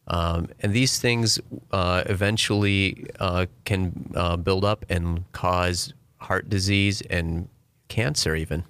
Um, 0.08 0.48
and 0.60 0.74
these 0.74 0.98
things 0.98 1.40
uh, 1.70 2.02
eventually 2.06 3.06
uh, 3.18 3.46
can 3.64 4.12
uh, 4.14 4.36
build 4.36 4.64
up 4.66 4.84
and 4.90 5.24
cause 5.32 5.94
heart 6.18 6.50
disease 6.50 7.00
and 7.08 7.48
cancer, 7.88 8.36
even. 8.36 8.64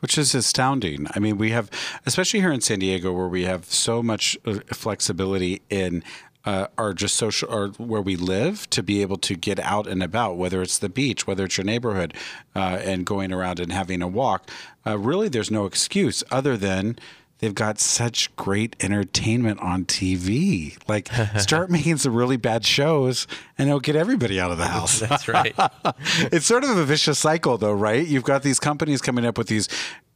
Which 0.00 0.18
is 0.18 0.34
astounding. 0.34 1.06
I 1.14 1.18
mean, 1.18 1.38
we 1.38 1.50
have, 1.52 1.70
especially 2.04 2.40
here 2.40 2.52
in 2.52 2.60
San 2.60 2.78
Diego, 2.78 3.12
where 3.12 3.28
we 3.28 3.44
have 3.44 3.64
so 3.66 4.02
much 4.02 4.36
uh, 4.44 4.58
flexibility 4.72 5.62
in 5.70 6.04
uh, 6.44 6.66
are 6.78 6.92
just 6.94 7.16
social 7.16 7.52
or 7.52 7.68
where 7.78 8.00
we 8.00 8.16
live 8.16 8.68
to 8.70 8.82
be 8.82 9.02
able 9.02 9.18
to 9.18 9.34
get 9.34 9.58
out 9.60 9.86
and 9.86 10.02
about, 10.02 10.36
whether 10.36 10.62
it's 10.62 10.78
the 10.78 10.88
beach, 10.88 11.26
whether 11.26 11.44
it's 11.44 11.56
your 11.56 11.64
neighborhood, 11.64 12.14
uh, 12.56 12.80
and 12.82 13.04
going 13.04 13.32
around 13.32 13.60
and 13.60 13.72
having 13.72 14.02
a 14.02 14.08
walk. 14.08 14.48
Uh, 14.86 14.98
really, 14.98 15.28
there's 15.28 15.50
no 15.50 15.66
excuse 15.66 16.24
other 16.30 16.56
than 16.56 16.98
they've 17.38 17.54
got 17.54 17.78
such 17.78 18.34
great 18.36 18.74
entertainment 18.80 19.60
on 19.60 19.84
TV. 19.84 20.78
Like, 20.88 21.08
start 21.38 21.70
making 21.70 21.98
some 21.98 22.14
really 22.14 22.38
bad 22.38 22.64
shows, 22.64 23.26
and 23.58 23.68
it'll 23.68 23.80
get 23.80 23.96
everybody 23.96 24.40
out 24.40 24.50
of 24.50 24.58
the 24.58 24.68
house. 24.68 25.00
That's 25.00 25.28
right. 25.28 25.54
it's 26.32 26.46
sort 26.46 26.64
of 26.64 26.70
a 26.70 26.84
vicious 26.84 27.18
cycle, 27.18 27.58
though, 27.58 27.74
right? 27.74 28.06
You've 28.06 28.24
got 28.24 28.42
these 28.42 28.58
companies 28.58 29.02
coming 29.02 29.26
up 29.26 29.36
with 29.36 29.48
these 29.48 29.68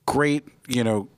great, 0.07 0.47
you 0.69 0.85
know, 0.85 1.09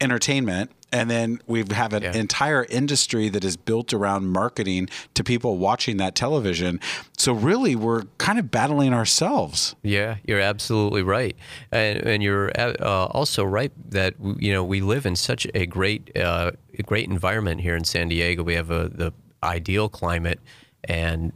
entertainment 0.00 0.70
and 0.92 1.10
then 1.10 1.40
we 1.46 1.64
have 1.72 1.92
an 1.92 2.02
yeah. 2.02 2.12
entire 2.12 2.64
industry 2.68 3.28
that 3.28 3.44
is 3.44 3.56
built 3.56 3.92
around 3.92 4.28
marketing 4.28 4.88
to 5.14 5.24
people 5.24 5.58
watching 5.58 5.96
that 5.96 6.14
television 6.14 6.78
so 7.16 7.32
really 7.32 7.74
we're 7.74 8.02
kind 8.18 8.38
of 8.38 8.50
battling 8.50 8.92
ourselves 8.92 9.74
yeah 9.82 10.16
you're 10.24 10.40
absolutely 10.40 11.02
right 11.02 11.36
and, 11.70 11.98
and 11.98 12.22
you're 12.22 12.50
uh, 12.58 13.06
also 13.10 13.44
right 13.44 13.72
that 13.90 14.14
you 14.38 14.52
know 14.52 14.62
we 14.62 14.80
live 14.80 15.06
in 15.06 15.16
such 15.16 15.46
a 15.54 15.66
great 15.66 16.14
uh, 16.16 16.50
great 16.84 17.08
environment 17.08 17.60
here 17.60 17.74
in 17.74 17.84
San 17.84 18.08
Diego 18.08 18.42
we 18.42 18.54
have 18.54 18.70
a, 18.70 18.88
the 18.88 19.12
ideal 19.42 19.88
climate 19.88 20.40
and 20.84 21.32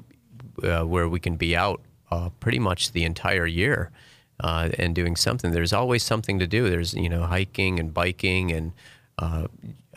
uh, 0.63 0.83
where 0.83 1.09
we 1.09 1.21
can 1.21 1.37
be 1.37 1.57
out 1.57 1.81
uh, 2.11 2.31
pretty 2.41 2.59
much 2.59 2.93
the 2.93 3.05
entire 3.05 3.47
year 3.47 3.91
uh, 4.41 4.71
and 4.79 4.95
doing 4.95 5.17
something. 5.17 5.53
There's 5.53 5.73
always 5.73 6.03
something 6.03 6.39
to 6.39 6.47
do. 6.47 6.69
There's 6.69 6.95
you 6.95 7.09
know 7.09 7.25
hiking 7.25 7.79
and 7.81 7.93
biking 7.93 8.53
and 8.53 8.73
uh, 9.19 9.47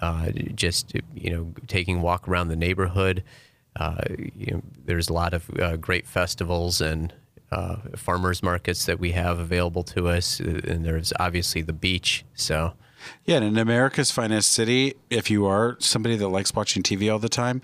uh, 0.02 0.30
just 0.56 0.94
you 1.14 1.32
know 1.32 1.54
taking 1.68 1.98
a 1.98 2.02
walk 2.02 2.28
around 2.28 2.48
the 2.48 2.56
neighborhood. 2.56 3.24
Uh, 3.76 4.02
you 4.36 4.54
know, 4.54 4.62
there's 4.86 5.10
a 5.10 5.14
lot 5.14 5.34
of 5.34 5.50
uh, 5.60 5.78
great 5.78 6.08
festivals 6.08 6.82
and 6.82 7.14
uh, 7.52 7.78
farmers 7.96 8.44
markets 8.44 8.86
that 8.86 9.00
we 9.00 9.12
have 9.12 9.40
available 9.40 9.84
to 9.84 10.08
us, 10.08 10.40
and 10.40 10.86
there's 10.86 11.14
obviously 11.20 11.62
the 11.62 11.74
beach. 11.74 12.26
So. 12.34 12.74
Yeah, 13.24 13.38
and 13.38 13.46
in 13.46 13.58
America's 13.58 14.12
finest 14.12 14.52
city, 14.52 14.94
if 15.10 15.32
you 15.32 15.46
are 15.46 15.78
somebody 15.80 16.18
that 16.18 16.28
likes 16.28 16.54
watching 16.54 16.84
TV 16.84 17.10
all 17.10 17.18
the 17.18 17.30
time, 17.30 17.62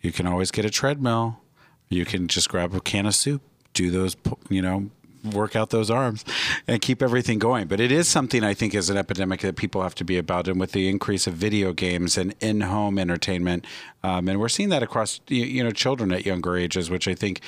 you 0.00 0.12
can 0.12 0.28
always 0.28 0.52
get 0.52 0.64
a 0.64 0.70
treadmill. 0.70 1.40
You 1.88 2.04
can 2.04 2.28
just 2.28 2.48
grab 2.48 2.72
a 2.72 2.80
can 2.80 3.04
of 3.06 3.16
soup, 3.16 3.42
do 3.74 3.90
those, 3.90 4.16
you 4.48 4.62
know, 4.62 4.90
work 5.24 5.56
out 5.56 5.70
those 5.70 5.90
arms 5.90 6.24
and 6.66 6.80
keep 6.80 7.02
everything 7.02 7.38
going. 7.38 7.66
But 7.66 7.80
it 7.80 7.92
is 7.92 8.08
something 8.08 8.42
I 8.44 8.54
think 8.54 8.74
is 8.74 8.90
an 8.90 8.96
epidemic 8.96 9.40
that 9.40 9.56
people 9.56 9.82
have 9.82 9.94
to 9.96 10.04
be 10.04 10.18
about. 10.18 10.48
And 10.48 10.58
with 10.58 10.72
the 10.72 10.88
increase 10.88 11.26
of 11.26 11.34
video 11.34 11.72
games 11.72 12.16
and 12.16 12.34
in-home 12.40 12.98
entertainment, 12.98 13.66
um, 14.02 14.28
and 14.28 14.40
we're 14.40 14.48
seeing 14.48 14.70
that 14.70 14.82
across 14.82 15.20
you 15.28 15.62
know 15.62 15.70
children 15.70 16.10
at 16.12 16.24
younger 16.24 16.56
ages, 16.56 16.88
which 16.88 17.06
I 17.06 17.14
think 17.14 17.40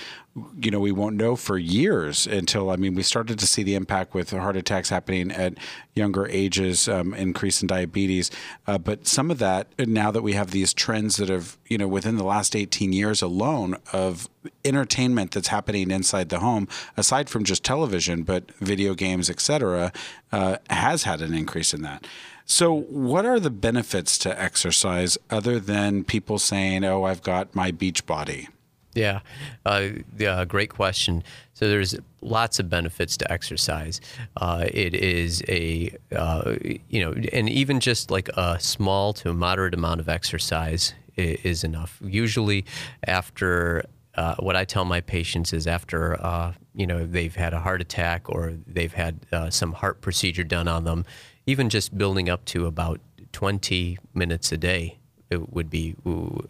you 0.61 0.71
know 0.71 0.81
we 0.81 0.93
won't 0.93 1.17
know 1.17 1.35
for 1.35 1.57
years 1.57 2.27
until 2.27 2.71
I 2.71 2.77
mean 2.77 2.95
we 2.95 3.03
started 3.03 3.39
to 3.39 3.47
see 3.47 3.63
the 3.63 3.75
impact 3.75 4.13
with 4.13 4.31
heart 4.31 4.57
attacks 4.57 4.91
happening 4.91 5.31
at 5.31 5.55
younger 5.95 6.27
ages, 6.27 6.89
um, 6.89 7.15
increase 7.15 7.63
in 7.63 7.69
diabetes. 7.69 8.31
Uh, 8.67 8.77
but 8.77 9.07
some 9.07 9.31
of 9.31 9.39
that 9.39 9.69
now 9.79 10.11
that 10.11 10.23
we 10.23 10.35
have 10.35 10.51
these 10.51 10.75
trends 10.75 11.17
that 11.17 11.31
have 11.31 11.57
you 11.69 11.79
know 11.79 11.89
within 11.89 12.17
the 12.17 12.25
last 12.25 12.55
18 12.55 12.93
years 12.93 13.23
alone 13.23 13.77
of 13.93 14.29
entertainment 14.65 15.31
that's 15.31 15.49
happening 15.49 15.91
inside 15.91 16.29
the 16.29 16.41
home, 16.41 16.69
aside 16.99 17.31
from 17.31 17.45
just 17.45 17.65
television, 17.65 18.25
but 18.25 18.51
video 18.57 18.95
games, 18.95 19.31
etc., 19.31 19.93
uh, 20.33 20.57
has 20.69 21.05
had 21.05 21.23
an 21.23 21.33
increase 21.33 21.73
in 21.73 21.81
that. 21.83 22.07
So, 22.45 22.75
what 22.75 23.25
are 23.25 23.41
the 23.41 23.51
benefits 23.51 24.19
to 24.19 24.41
exercise 24.41 25.17
other 25.31 25.59
than 25.61 26.05
people 26.05 26.39
saying, 26.39 26.85
"Oh, 26.85 27.05
I've 27.05 27.23
got 27.23 27.55
my 27.55 27.71
beach 27.71 28.07
body"? 28.07 28.49
Yeah, 28.95 29.21
uh, 29.65 29.89
yeah, 30.19 30.45
great 30.45 30.69
question. 30.69 31.25
So 31.55 31.69
there's 31.69 31.95
lots 32.21 32.59
of 32.59 32.69
benefits 32.69 33.17
to 33.19 33.33
exercise. 33.33 34.01
Uh, 34.37 34.67
it 34.71 34.95
is 34.95 35.43
a 35.49 35.97
uh, 36.15 36.57
you 36.89 37.05
know, 37.05 37.15
and 37.33 37.49
even 37.49 37.81
just 37.81 38.11
like 38.11 38.29
a 38.37 38.59
small 38.61 39.13
to 39.15 39.31
a 39.31 39.35
moderate 39.35 39.75
amount 39.75 40.01
of 40.01 40.09
exercise 40.09 40.93
is 41.17 41.65
enough. 41.65 41.99
Usually, 42.05 42.65
after 43.07 43.85
uh, 44.15 44.35
what 44.41 44.57
I 44.57 44.65
tell 44.65 44.85
my 44.85 45.01
patients 45.01 45.53
is 45.53 45.67
after 45.67 46.21
uh, 46.23 46.53
you 46.75 46.87
know 46.87 47.07
they've 47.07 47.35
had 47.35 47.55
a 47.55 47.61
heart 47.61 47.81
attack 47.81 48.29
or 48.29 48.55
they've 48.67 48.93
had 48.93 49.21
uh, 49.33 49.49
some 49.49 49.73
heart 49.73 50.03
procedure 50.03 50.45
done 50.45 50.69
on 50.69 50.85
them, 50.85 51.07
even 51.47 51.69
just 51.69 51.97
building 51.97 52.29
up 52.29 52.45
to 52.47 52.67
about 52.67 53.01
20 53.33 53.99
minutes 54.15 54.53
a 54.53 54.57
day 54.57 54.99
it 55.33 55.53
would 55.53 55.71
be 55.71 55.97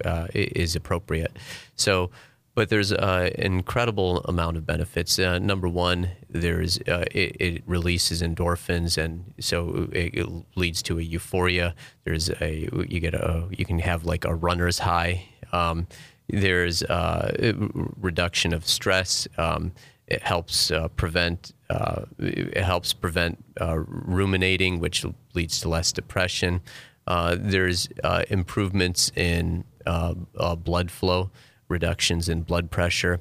uh, 0.05 0.27
is 0.35 0.77
appropriate. 0.77 1.37
So, 1.77 2.11
but 2.55 2.69
there's 2.69 2.93
an 2.93 3.29
incredible 3.39 4.19
amount 4.25 4.59
of 4.59 4.67
benefits. 4.67 5.19
Uh, 5.19 5.39
number 5.39 5.69
one, 5.69 6.11
there's 6.29 6.79
uh, 6.81 7.05
it, 7.11 7.37
it, 7.41 7.63
releases 7.67 8.21
endorphins, 8.21 9.03
and 9.03 9.33
so 9.41 9.89
it, 9.93 10.15
it, 10.15 10.29
leads 10.55 10.83
to 10.83 10.99
a 10.99 11.03
euphoria. 11.03 11.75
There's 12.05 12.29
a 12.29 12.69
you 12.89 13.01
get 13.01 13.15
a 13.15 13.49
you 13.51 13.65
can 13.65 13.79
have 13.79 14.05
like 14.05 14.25
a 14.27 14.35
runner's 14.35 14.81
high. 14.81 15.25
Um, 15.53 15.87
there's 16.29 16.83
uh, 16.83 17.53
reduction 17.99 18.53
of 18.53 18.67
stress. 18.67 19.27
Um, 19.39 19.73
it 20.13 20.23
helps 20.23 20.71
uh, 20.71 20.89
prevent 20.89 21.55
uh, 21.71 22.03
it 22.19 22.63
helps 22.63 22.93
prevent 22.93 23.43
ruminating, 23.59 24.79
which 24.79 25.07
leads 25.33 25.59
to 25.61 25.71
less 25.71 25.91
depression. 25.91 26.61
Uh, 27.07 27.35
there's 27.39 27.89
uh, 28.05 28.23
improvements 28.29 29.11
in 29.17 29.65
uh, 29.87 30.15
blood 30.55 30.91
flow, 30.91 31.31
reductions 31.69 32.29
in 32.29 32.43
blood 32.43 32.71
pressure. 32.71 33.21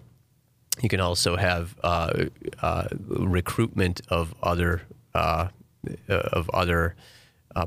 You 0.81 0.89
can 0.89 0.99
also 0.99 1.37
have 1.37 1.75
recruitment 3.07 4.01
of 4.09 4.35
other 4.43 4.81
of 5.13 6.49
other 6.53 6.95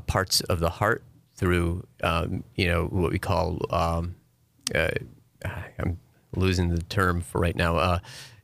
parts 0.05 0.41
of 0.41 0.59
the 0.59 0.69
heart 0.69 1.03
through 1.33 1.85
um, 2.03 2.43
you 2.53 2.67
know 2.67 2.85
what 2.85 3.11
we 3.11 3.17
call 3.19 3.59
um, 3.71 4.15
I'm 4.73 5.97
losing 6.35 6.69
the 6.69 6.83
term 6.83 7.21
for 7.21 7.41
right 7.41 7.55
now 7.55 7.99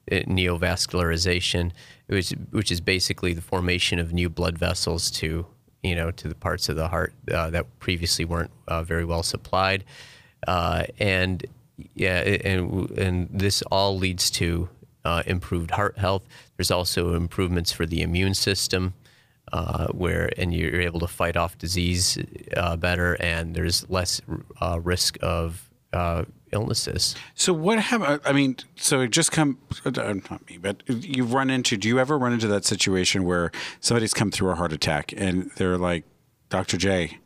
neovascularization, 0.09 1.71
which 2.07 2.31
which 2.51 2.71
is 2.71 2.81
basically 2.81 3.33
the 3.33 3.41
formation 3.41 3.99
of 3.99 4.13
new 4.13 4.29
blood 4.29 4.57
vessels 4.57 5.11
to 5.11 5.45
you 5.83 5.95
know, 5.95 6.11
to 6.11 6.27
the 6.27 6.35
parts 6.35 6.69
of 6.69 6.75
the 6.75 6.87
heart 6.87 7.13
uh, 7.31 7.49
that 7.49 7.79
previously 7.79 8.25
weren't 8.25 8.51
uh, 8.67 8.83
very 8.83 9.05
well 9.05 9.23
supplied, 9.23 9.83
uh, 10.47 10.83
and 10.99 11.45
yeah, 11.95 12.19
and 12.19 12.89
and 12.91 13.29
this 13.31 13.61
all 13.63 13.97
leads 13.97 14.29
to 14.31 14.69
uh, 15.05 15.23
improved 15.25 15.71
heart 15.71 15.97
health. 15.97 16.23
There's 16.57 16.71
also 16.71 17.15
improvements 17.15 17.71
for 17.71 17.85
the 17.85 18.01
immune 18.01 18.35
system, 18.35 18.93
uh, 19.51 19.87
where 19.87 20.29
and 20.37 20.53
you're 20.53 20.81
able 20.81 20.99
to 20.99 21.07
fight 21.07 21.35
off 21.35 21.57
disease 21.57 22.17
uh, 22.55 22.75
better, 22.77 23.15
and 23.19 23.55
there's 23.55 23.89
less 23.89 24.21
risk 24.81 25.17
of 25.23 25.67
illnesses. 26.51 27.15
So 27.35 27.53
what 27.53 27.79
happened? 27.79 28.21
I 28.25 28.31
mean, 28.31 28.57
so 28.75 29.01
it 29.01 29.11
just 29.11 29.31
come 29.31 29.57
uh, 29.85 29.91
uh, 29.95 30.13
not 30.29 30.47
me, 30.49 30.57
but 30.57 30.83
you've 30.87 31.33
run 31.33 31.49
into. 31.49 31.77
Do 31.77 31.87
you 31.87 31.99
ever 31.99 32.17
run 32.17 32.33
into 32.33 32.47
that 32.47 32.65
situation 32.65 33.23
where 33.23 33.51
somebody's 33.79 34.13
come 34.13 34.31
through 34.31 34.51
a 34.51 34.55
heart 34.55 34.73
attack 34.73 35.13
and 35.15 35.51
they're 35.57 35.77
like, 35.77 36.05
"Dr. 36.49 36.77
J, 36.77 37.19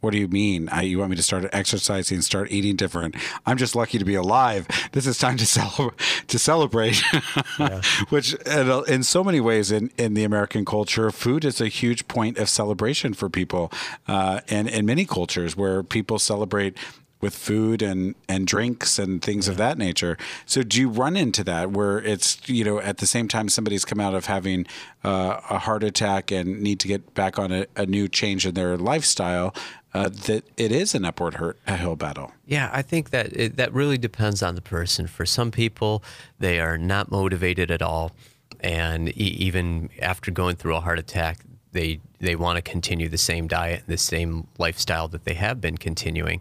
what 0.00 0.12
do 0.12 0.18
you 0.18 0.28
mean? 0.28 0.68
I, 0.70 0.82
you 0.82 0.98
want 0.98 1.10
me 1.10 1.16
to 1.16 1.22
start 1.22 1.46
exercising, 1.52 2.22
start 2.22 2.50
eating 2.50 2.76
different? 2.76 3.14
I'm 3.44 3.58
just 3.58 3.74
lucky 3.76 3.98
to 3.98 4.04
be 4.04 4.14
alive. 4.14 4.66
This 4.92 5.06
is 5.06 5.18
time 5.18 5.36
to 5.36 5.46
cel- 5.46 5.94
to 6.28 6.38
celebrate." 6.38 7.02
Yeah. 7.58 7.82
Which, 8.08 8.34
uh, 8.46 8.82
in 8.88 9.02
so 9.02 9.22
many 9.22 9.38
ways, 9.38 9.70
in, 9.70 9.90
in 9.98 10.14
the 10.14 10.24
American 10.24 10.64
culture, 10.64 11.10
food 11.10 11.44
is 11.44 11.60
a 11.60 11.68
huge 11.68 12.08
point 12.08 12.38
of 12.38 12.48
celebration 12.48 13.12
for 13.12 13.28
people, 13.28 13.70
uh, 14.08 14.40
and 14.48 14.66
in 14.66 14.86
many 14.86 15.04
cultures 15.04 15.56
where 15.58 15.82
people 15.82 16.18
celebrate 16.18 16.76
with 17.20 17.34
food 17.34 17.82
and 17.82 18.14
and 18.28 18.46
drinks 18.46 18.98
and 18.98 19.22
things 19.22 19.46
yeah. 19.46 19.52
of 19.52 19.58
that 19.58 19.78
nature. 19.78 20.16
So 20.46 20.62
do 20.62 20.80
you 20.80 20.88
run 20.88 21.16
into 21.16 21.44
that 21.44 21.70
where 21.70 21.98
it's 21.98 22.38
you 22.48 22.64
know 22.64 22.80
at 22.80 22.98
the 22.98 23.06
same 23.06 23.28
time 23.28 23.48
somebody's 23.48 23.84
come 23.84 24.00
out 24.00 24.14
of 24.14 24.26
having 24.26 24.66
uh, 25.04 25.40
a 25.50 25.58
heart 25.58 25.84
attack 25.84 26.30
and 26.30 26.60
need 26.60 26.80
to 26.80 26.88
get 26.88 27.14
back 27.14 27.38
on 27.38 27.52
a, 27.52 27.66
a 27.76 27.86
new 27.86 28.08
change 28.08 28.46
in 28.46 28.54
their 28.54 28.76
lifestyle? 28.76 29.54
Uh, 29.92 30.08
that 30.08 30.44
it 30.56 30.70
is 30.70 30.94
an 30.94 31.04
upward 31.04 31.34
hurt, 31.34 31.58
a 31.66 31.76
hill 31.76 31.96
battle. 31.96 32.30
Yeah, 32.46 32.70
I 32.72 32.80
think 32.80 33.10
that 33.10 33.36
it, 33.36 33.56
that 33.56 33.72
really 33.72 33.98
depends 33.98 34.40
on 34.40 34.54
the 34.54 34.60
person. 34.60 35.08
For 35.08 35.26
some 35.26 35.50
people, 35.50 36.04
they 36.38 36.60
are 36.60 36.78
not 36.78 37.10
motivated 37.10 37.72
at 37.72 37.82
all, 37.82 38.12
and 38.60 39.08
e- 39.08 39.36
even 39.40 39.90
after 40.00 40.30
going 40.30 40.54
through 40.54 40.76
a 40.76 40.80
heart 40.80 41.00
attack, 41.00 41.38
they 41.72 42.00
they 42.20 42.36
want 42.36 42.56
to 42.56 42.62
continue 42.62 43.08
the 43.08 43.18
same 43.18 43.48
diet 43.48 43.80
and 43.80 43.88
the 43.88 43.98
same 43.98 44.46
lifestyle 44.58 45.08
that 45.08 45.24
they 45.24 45.34
have 45.34 45.60
been 45.60 45.76
continuing. 45.76 46.40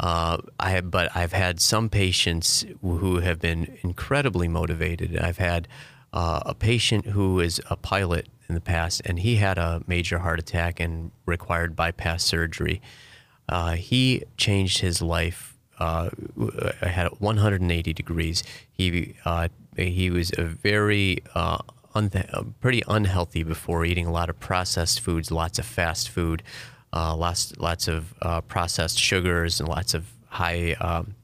Uh, 0.00 0.38
I 0.60 0.80
but 0.80 1.14
I've 1.16 1.32
had 1.32 1.60
some 1.60 1.88
patients 1.88 2.64
who 2.82 3.18
have 3.18 3.40
been 3.40 3.78
incredibly 3.82 4.46
motivated. 4.46 5.18
I've 5.18 5.38
had 5.38 5.66
uh, 6.12 6.40
a 6.46 6.54
patient 6.54 7.06
who 7.06 7.40
is 7.40 7.60
a 7.68 7.76
pilot 7.76 8.28
in 8.48 8.54
the 8.54 8.60
past, 8.60 9.02
and 9.04 9.18
he 9.18 9.36
had 9.36 9.58
a 9.58 9.82
major 9.86 10.18
heart 10.18 10.38
attack 10.38 10.78
and 10.80 11.10
required 11.26 11.74
bypass 11.74 12.24
surgery. 12.24 12.80
Uh, 13.48 13.72
he 13.72 14.22
changed 14.36 14.78
his 14.78 15.02
life. 15.02 15.56
Uh, 15.78 16.10
had 16.82 17.08
180 17.18 17.92
degrees. 17.92 18.42
He 18.70 19.14
uh, 19.24 19.48
he 19.76 20.10
was 20.10 20.32
a 20.36 20.44
very 20.44 21.22
uh, 21.34 21.58
un- 21.94 22.54
pretty 22.60 22.82
unhealthy 22.88 23.42
before 23.42 23.84
eating 23.84 24.06
a 24.06 24.12
lot 24.12 24.28
of 24.28 24.38
processed 24.40 25.00
foods, 25.00 25.30
lots 25.30 25.58
of 25.58 25.66
fast 25.66 26.08
food 26.08 26.42
uh, 26.92 27.14
lots 27.14 27.56
lots 27.58 27.88
of 27.88 28.14
uh, 28.22 28.40
processed 28.42 28.98
sugars 28.98 29.60
and 29.60 29.68
lots 29.68 29.94
of 29.94 30.10
high 30.26 30.72
um, 30.80 31.14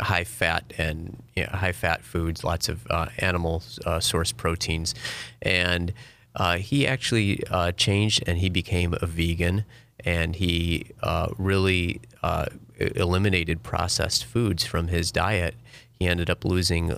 high 0.00 0.24
fat 0.24 0.72
and 0.78 1.22
you 1.34 1.44
know, 1.44 1.50
high 1.52 1.72
fat 1.72 2.02
foods, 2.04 2.44
lots 2.44 2.68
of 2.68 2.86
uh, 2.90 3.06
animal 3.18 3.62
uh, 3.86 4.00
source 4.00 4.32
proteins, 4.32 4.94
and 5.42 5.92
uh, 6.36 6.56
he 6.56 6.86
actually 6.86 7.42
uh, 7.50 7.72
changed 7.72 8.22
and 8.26 8.38
he 8.38 8.48
became 8.48 8.94
a 9.00 9.06
vegan 9.06 9.64
and 10.04 10.36
he 10.36 10.92
really 11.36 12.00
eliminated 12.78 13.64
processed 13.64 14.24
foods 14.24 14.64
from 14.64 14.86
his 14.86 15.10
diet. 15.10 15.56
He 15.90 16.06
ended 16.06 16.30
up 16.30 16.44
losing 16.44 16.96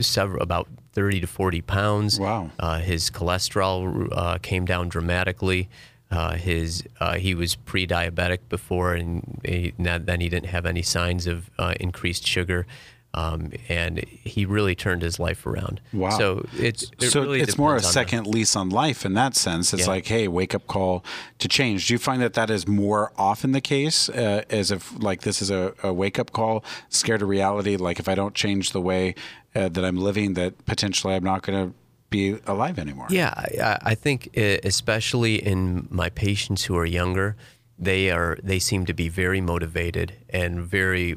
several 0.00 0.42
about 0.42 0.68
30 0.94 1.20
to 1.20 1.26
40 1.26 1.60
pounds. 1.60 2.18
Wow. 2.18 2.50
his 2.80 3.10
cholesterol 3.10 4.40
came 4.40 4.64
down 4.64 4.88
dramatically. 4.88 5.68
Uh, 6.10 6.34
his 6.34 6.84
uh, 7.00 7.14
he 7.14 7.34
was 7.34 7.56
pre-diabetic 7.56 8.38
before, 8.48 8.94
and 8.94 9.40
he, 9.44 9.74
then 9.76 10.20
he 10.20 10.28
didn't 10.28 10.46
have 10.46 10.64
any 10.64 10.82
signs 10.82 11.26
of 11.26 11.50
uh, 11.58 11.74
increased 11.80 12.24
sugar, 12.24 12.64
um, 13.12 13.50
and 13.68 13.98
he 13.98 14.44
really 14.44 14.76
turned 14.76 15.02
his 15.02 15.18
life 15.18 15.44
around. 15.44 15.80
Wow! 15.92 16.10
So 16.10 16.46
it's 16.56 16.92
it 17.00 17.10
so 17.10 17.22
really 17.22 17.40
it's 17.40 17.58
more 17.58 17.74
a 17.74 17.82
second 17.82 18.28
lease 18.28 18.54
on 18.54 18.68
life 18.68 19.04
in 19.04 19.14
that 19.14 19.34
sense. 19.34 19.72
It's 19.72 19.82
yeah. 19.82 19.94
like, 19.94 20.06
hey, 20.06 20.28
wake 20.28 20.54
up 20.54 20.68
call 20.68 21.04
to 21.38 21.48
change. 21.48 21.88
Do 21.88 21.94
you 21.94 21.98
find 21.98 22.22
that 22.22 22.34
that 22.34 22.50
is 22.50 22.68
more 22.68 23.12
often 23.18 23.50
the 23.50 23.60
case, 23.60 24.08
uh, 24.08 24.44
as 24.48 24.70
if 24.70 24.96
like 25.02 25.22
this 25.22 25.42
is 25.42 25.50
a, 25.50 25.74
a 25.82 25.92
wake 25.92 26.20
up 26.20 26.30
call, 26.30 26.62
scared 26.88 27.22
of 27.22 27.28
reality? 27.28 27.76
Like 27.76 27.98
if 27.98 28.08
I 28.08 28.14
don't 28.14 28.34
change 28.34 28.70
the 28.70 28.80
way 28.80 29.16
uh, 29.56 29.70
that 29.70 29.84
I'm 29.84 29.96
living, 29.96 30.34
that 30.34 30.64
potentially 30.66 31.14
I'm 31.14 31.24
not 31.24 31.42
going 31.42 31.70
to 31.70 31.74
be 32.10 32.38
alive 32.46 32.78
anymore. 32.78 33.06
Yeah, 33.10 33.32
I, 33.36 33.78
I 33.82 33.94
think 33.94 34.36
especially 34.36 35.36
in 35.36 35.88
my 35.90 36.10
patients 36.10 36.64
who 36.64 36.76
are 36.76 36.86
younger, 36.86 37.36
they 37.78 38.10
are 38.10 38.38
they 38.42 38.58
seem 38.58 38.86
to 38.86 38.94
be 38.94 39.08
very 39.08 39.40
motivated 39.40 40.14
and 40.30 40.60
very 40.60 41.16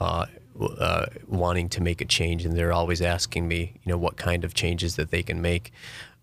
uh, 0.00 0.26
uh, 0.60 1.06
wanting 1.26 1.68
to 1.70 1.82
make 1.82 2.00
a 2.00 2.04
change, 2.04 2.44
and 2.44 2.56
they're 2.56 2.72
always 2.72 3.00
asking 3.00 3.48
me, 3.48 3.74
you 3.82 3.90
know, 3.90 3.98
what 3.98 4.16
kind 4.16 4.44
of 4.44 4.54
changes 4.54 4.96
that 4.96 5.10
they 5.10 5.22
can 5.22 5.40
make. 5.40 5.72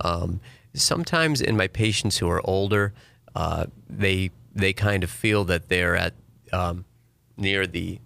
Um, 0.02 0.42
sometimes 0.74 1.42
in 1.42 1.58
my 1.58 1.68
patients 1.68 2.18
who 2.18 2.30
are 2.30 2.42
older, 2.46 2.94
uh, 3.36 3.68
they 3.90 4.32
they 4.54 4.74
kind 4.74 5.04
of 5.04 5.10
feel 5.10 5.44
that 5.46 5.70
they're 5.70 5.96
at 5.96 6.14
um, 6.52 6.86
near 7.38 7.66
the 7.68 8.00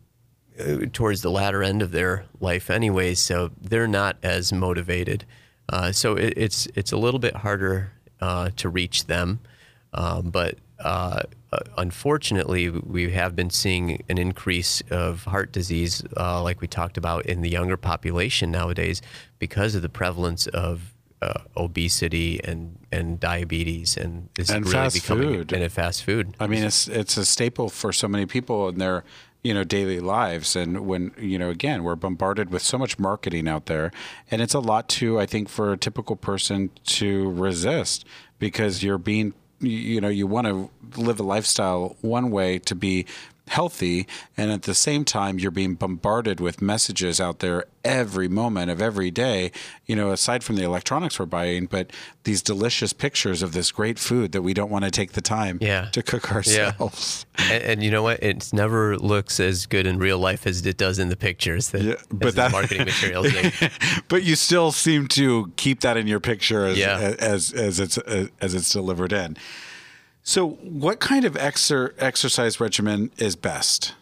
uh, 0.60 0.86
towards 0.94 1.22
the 1.22 1.32
latter 1.32 1.64
end 1.64 1.82
of 1.82 1.92
their 1.92 2.26
life, 2.40 2.70
anyways, 2.70 3.20
so 3.20 3.52
they're 3.60 3.88
not 3.88 4.18
as 4.22 4.54
motivated. 4.54 5.26
Uh, 5.72 5.92
so 5.92 6.16
it, 6.16 6.34
it's 6.36 6.68
it's 6.76 6.92
a 6.92 6.98
little 6.98 7.20
bit 7.20 7.36
harder 7.38 7.92
uh, 8.20 8.50
to 8.58 8.70
reach 8.70 9.06
them, 9.06 9.40
um, 9.94 10.30
but 10.30 10.58
uh, 10.80 11.22
uh, 11.54 11.60
unfortunately, 11.78 12.70
we 12.70 13.12
have 13.12 13.36
been 13.36 13.50
seeing 13.50 14.04
an 14.10 14.18
increase 14.18 14.82
of 14.90 15.24
heart 15.26 15.52
disease, 15.52 16.04
uh, 16.18 16.42
like 16.42 16.62
we 16.62 16.68
talked 16.68 16.98
about 16.98 17.26
in 17.26 17.42
the 17.42 17.50
younger 17.50 17.78
population 17.78 18.52
nowadays, 18.52 19.02
because 19.40 19.76
of 19.76 19.82
the 19.82 19.90
prevalence 19.90 20.48
of 20.48 20.94
uh, 21.22 21.42
obesity 21.56 22.42
and, 22.44 22.78
and 22.92 23.20
diabetes 23.20 23.96
and 23.96 24.30
and 24.38 24.66
really 24.66 24.72
fast 24.72 24.96
becoming 24.96 25.34
food 25.34 25.54
and 25.54 25.72
fast 25.72 26.04
food. 26.04 26.36
I 26.40 26.48
mean, 26.48 26.64
it's 26.64 26.88
it's 26.88 27.18
a 27.18 27.26
staple 27.26 27.70
for 27.70 27.92
so 27.92 28.08
many 28.08 28.26
people, 28.26 28.70
and 28.70 28.80
they're 28.80 29.04
you 29.44 29.54
know 29.54 29.64
daily 29.64 30.00
lives. 30.00 30.56
And 30.56 30.86
when 30.86 31.12
you 31.18 31.38
know 31.40 31.50
again 31.50 31.84
we're 31.84 31.96
bombarded 31.96 32.52
with 32.52 32.62
so 32.62 32.78
much 32.78 33.00
marketing 33.00 33.48
out 33.48 33.66
there 33.66 33.92
and 34.30 34.42
it's 34.42 34.54
a 34.54 34.60
lot 34.60 34.88
to 34.88 35.20
i 35.20 35.26
think 35.26 35.50
for 35.50 35.72
a 35.72 35.78
typical 35.78 36.16
person 36.16 36.70
to 36.86 37.30
resist 37.32 38.06
because 38.40 38.84
you're 38.84 38.98
being 38.98 39.34
you 39.60 40.02
know 40.02 40.10
you 40.10 40.28
want 40.28 40.48
to 40.48 40.70
live 41.00 41.20
a 41.20 41.24
lifestyle 41.24 41.96
one 42.02 42.32
way 42.32 42.60
to 42.60 42.76
be 42.76 43.06
healthy 43.52 44.08
and 44.38 44.50
at 44.50 44.62
the 44.64 44.74
same 44.74 45.04
time 45.04 45.38
you're 45.38 45.52
being 45.52 45.76
bombarded 45.76 46.40
with 46.40 46.62
messages 46.62 47.20
out 47.20 47.40
there 47.40 47.66
every 47.84 48.28
moment 48.30 48.72
of 48.72 48.82
every 48.82 49.12
day 49.12 49.52
you 49.86 49.96
know 49.96 50.12
aside 50.12 50.42
from 50.44 50.56
the 50.56 50.64
electronics 50.64 51.20
we're 51.20 51.26
buying 51.26 51.66
but 51.66 51.92
these 52.24 52.42
delicious 52.42 52.94
pictures 52.94 53.42
of 53.44 53.52
this 53.52 53.70
great 53.72 54.00
food 54.00 54.32
that 54.32 54.42
we 54.42 54.54
don't 54.54 54.70
want 54.72 54.86
to 54.86 54.92
take 54.92 55.12
the 55.14 55.22
time 55.22 55.58
Yeah. 55.60 55.90
to 55.92 56.02
cook 56.02 56.32
ourselves 56.32 57.26
And, 57.38 57.64
and 57.64 57.84
you 57.84 57.92
know 57.92 58.04
what? 58.04 58.22
It 58.24 58.54
never 58.54 58.98
looks 58.98 59.40
as 59.40 59.66
good 59.66 59.86
in 59.86 59.98
real 60.00 60.20
life 60.20 60.48
as 60.48 60.66
it 60.66 60.78
does 60.78 61.00
in 61.00 61.10
the 61.10 61.16
pictures. 61.18 61.70
That, 61.72 61.82
Yeah, 61.82 61.96
but 62.10 62.28
the 62.36 62.42
that- 62.42 62.52
marketing 62.52 62.86
materials. 62.86 63.28
but 64.08 64.24
you 64.24 64.36
still 64.36 64.72
seem 64.72 65.08
to 65.10 65.52
keep 65.58 65.82
that 65.82 65.98
in 65.98 66.08
your 66.08 66.20
picture 66.20 66.66
as 66.66 66.78
Yeah. 66.78 67.16
as 67.20 67.52
as 67.52 67.80
it's 67.80 67.98
uh, 67.98 68.28
as 68.40 68.54
it's 68.54 68.70
delivered 68.70 69.12
in. 69.14 69.36
So, 70.24 70.50
what 70.50 71.00
kind 71.00 71.26
of 71.26 71.34
exer- 71.34 71.94
exercise 71.98 72.60
regimen 72.60 73.12
is 73.18 73.36
best? 73.36 73.96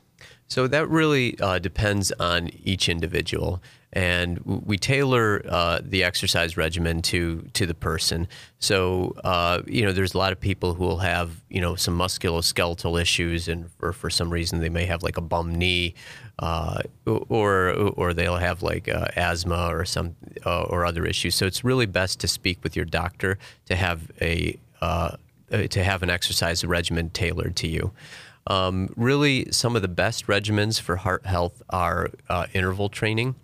So 0.50 0.66
that 0.66 0.90
really 0.90 1.40
uh, 1.40 1.60
depends 1.60 2.12
on 2.14 2.50
each 2.64 2.90
individual, 2.90 3.62
and 3.94 4.40
we 4.40 4.80
tailor 4.80 5.44
uh, 5.48 5.80
the 5.84 6.04
exercise 6.04 6.58
regimen 6.58 7.04
to 7.04 7.48
to 7.54 7.68
the 7.68 7.76
person. 7.76 8.28
So 8.58 9.14
uh, 9.24 9.62
you 9.68 9.84
know, 9.84 9.92
there's 9.92 10.16
a 10.16 10.18
lot 10.18 10.32
of 10.32 10.40
people 10.40 10.74
who 10.74 10.84
will 10.84 10.98
have 10.98 11.44
you 11.50 11.62
know 11.62 11.76
some 11.76 11.96
musculoskeletal 11.96 13.00
issues, 13.00 13.48
and 13.48 13.70
or 13.80 13.94
for 13.94 14.10
some 14.10 14.32
reason 14.32 14.60
they 14.60 14.70
may 14.70 14.86
have 14.86 15.04
like 15.04 15.18
a 15.18 15.22
bum 15.22 15.54
knee, 15.54 15.94
uh, 16.40 16.82
or 17.06 17.70
or 17.96 18.16
they'll 18.16 18.38
have 18.38 18.64
like 18.64 18.90
uh, 18.90 19.06
asthma 19.16 19.68
or 19.68 19.86
some 19.86 20.16
uh, 20.48 20.64
or 20.64 20.84
other 20.84 21.06
issues. 21.06 21.36
So 21.36 21.46
it's 21.46 21.64
really 21.64 21.86
best 21.86 22.20
to 22.22 22.28
speak 22.28 22.64
with 22.64 22.76
your 22.76 22.86
doctor 22.86 23.38
to 23.68 23.76
have 23.76 24.12
a 24.20 24.58
uh, 25.52 25.68
to 25.68 25.84
have 25.84 26.04
an 26.04 26.10
exercise 26.10 26.64
regimen 26.64 27.10
tailored 27.10 27.56
to 27.58 27.68
you. 27.68 27.92
Um, 28.48 28.90
really, 28.96 29.52
some 29.52 29.76
of 29.76 29.82
the 29.82 29.88
best 29.88 30.28
regimens 30.28 30.82
for 30.82 30.96
heart 30.96 31.26
health 31.26 31.62
are 31.70 32.10
uh, 32.30 32.48
interval 32.54 32.90
training, 32.90 33.36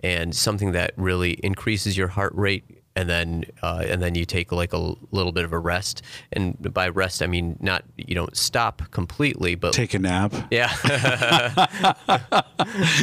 and 0.00 0.34
something 0.34 0.72
that 0.72 0.92
really 0.96 1.32
increases 1.42 1.96
your 1.96 2.08
heart 2.08 2.32
rate, 2.34 2.64
and 2.94 3.08
then 3.08 3.44
uh, 3.62 3.84
and 3.86 4.02
then 4.02 4.14
you 4.14 4.24
take 4.24 4.52
like 4.52 4.72
a 4.72 4.94
little 5.10 5.32
bit 5.32 5.44
of 5.44 5.52
a 5.52 5.58
rest. 5.58 6.02
And 6.32 6.56
by 6.72 6.88
rest, 6.88 7.22
I 7.22 7.26
mean 7.26 7.56
not 7.60 7.84
you 7.96 8.14
don't 8.14 8.36
stop 8.36 8.90
completely, 8.90 9.54
but 9.54 9.72
Take 9.72 9.94
a 9.94 9.98
nap, 9.98 10.34
yeah, 10.50 10.68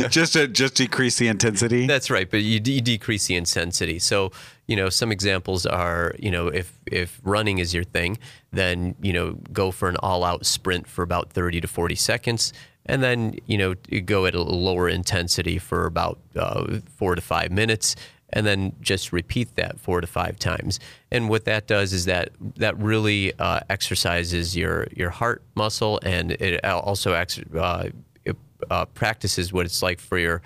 just 0.10 0.34
to 0.34 0.47
just 0.47 0.75
decrease 0.75 1.17
the 1.17 1.28
intensity. 1.28 1.88
That's 1.88 2.10
right, 2.10 2.30
but 2.30 2.41
you, 2.41 2.62
you 2.63 2.82
decrease 2.82 3.28
the 3.28 3.36
intensity. 3.36 3.99
So, 3.99 4.32
you 4.67 4.75
know, 4.75 4.89
some 4.89 5.12
examples 5.12 5.65
are, 5.65 6.15
you 6.19 6.32
know, 6.32 6.47
if 6.47 6.80
if 6.86 7.19
running 7.23 7.58
is 7.58 7.73
your 7.73 7.84
thing, 7.84 8.17
then 8.52 8.95
you 9.02 9.13
know, 9.13 9.38
go 9.52 9.71
for 9.71 9.89
an 9.89 9.97
all-out 9.97 10.45
sprint 10.45 10.88
for 10.88 11.02
about 11.04 11.32
30 11.32 11.62
to 11.62 11.67
40 11.67 11.95
seconds, 11.95 12.54
and 12.86 13.02
then 13.02 13.36
you 13.47 13.58
know, 13.58 13.75
you 13.89 14.02
go 14.02 14.25
at 14.25 14.36
a 14.36 14.41
lower 14.41 14.88
intensity 14.88 15.58
for 15.58 15.86
about 15.86 16.19
uh, 16.36 16.80
four 16.95 17.15
to 17.15 17.21
five 17.21 17.52
minutes, 17.52 17.95
and 18.33 18.45
then 18.45 18.73
just 18.81 19.11
repeat 19.11 19.55
that 19.55 19.79
four 19.79 20.01
to 20.01 20.07
five 20.07 20.37
times. 20.37 20.79
And 21.11 21.29
what 21.29 21.45
that 21.45 21.67
does 21.67 21.93
is 21.93 22.05
that 22.05 22.29
that 22.57 22.77
really 22.77 23.33
uh, 23.39 23.61
exercises 23.69 24.55
your 24.55 24.87
your 24.95 25.09
heart 25.09 25.41
muscle, 25.55 25.99
and 26.03 26.31
it 26.33 26.63
also 26.65 27.13
ex- 27.13 27.39
uh, 27.55 27.89
it, 28.25 28.35
uh, 28.69 28.85
practices 28.85 29.51
what 29.53 29.65
it's 29.65 29.81
like 29.81 29.99
for 29.99 30.17
your 30.17 30.41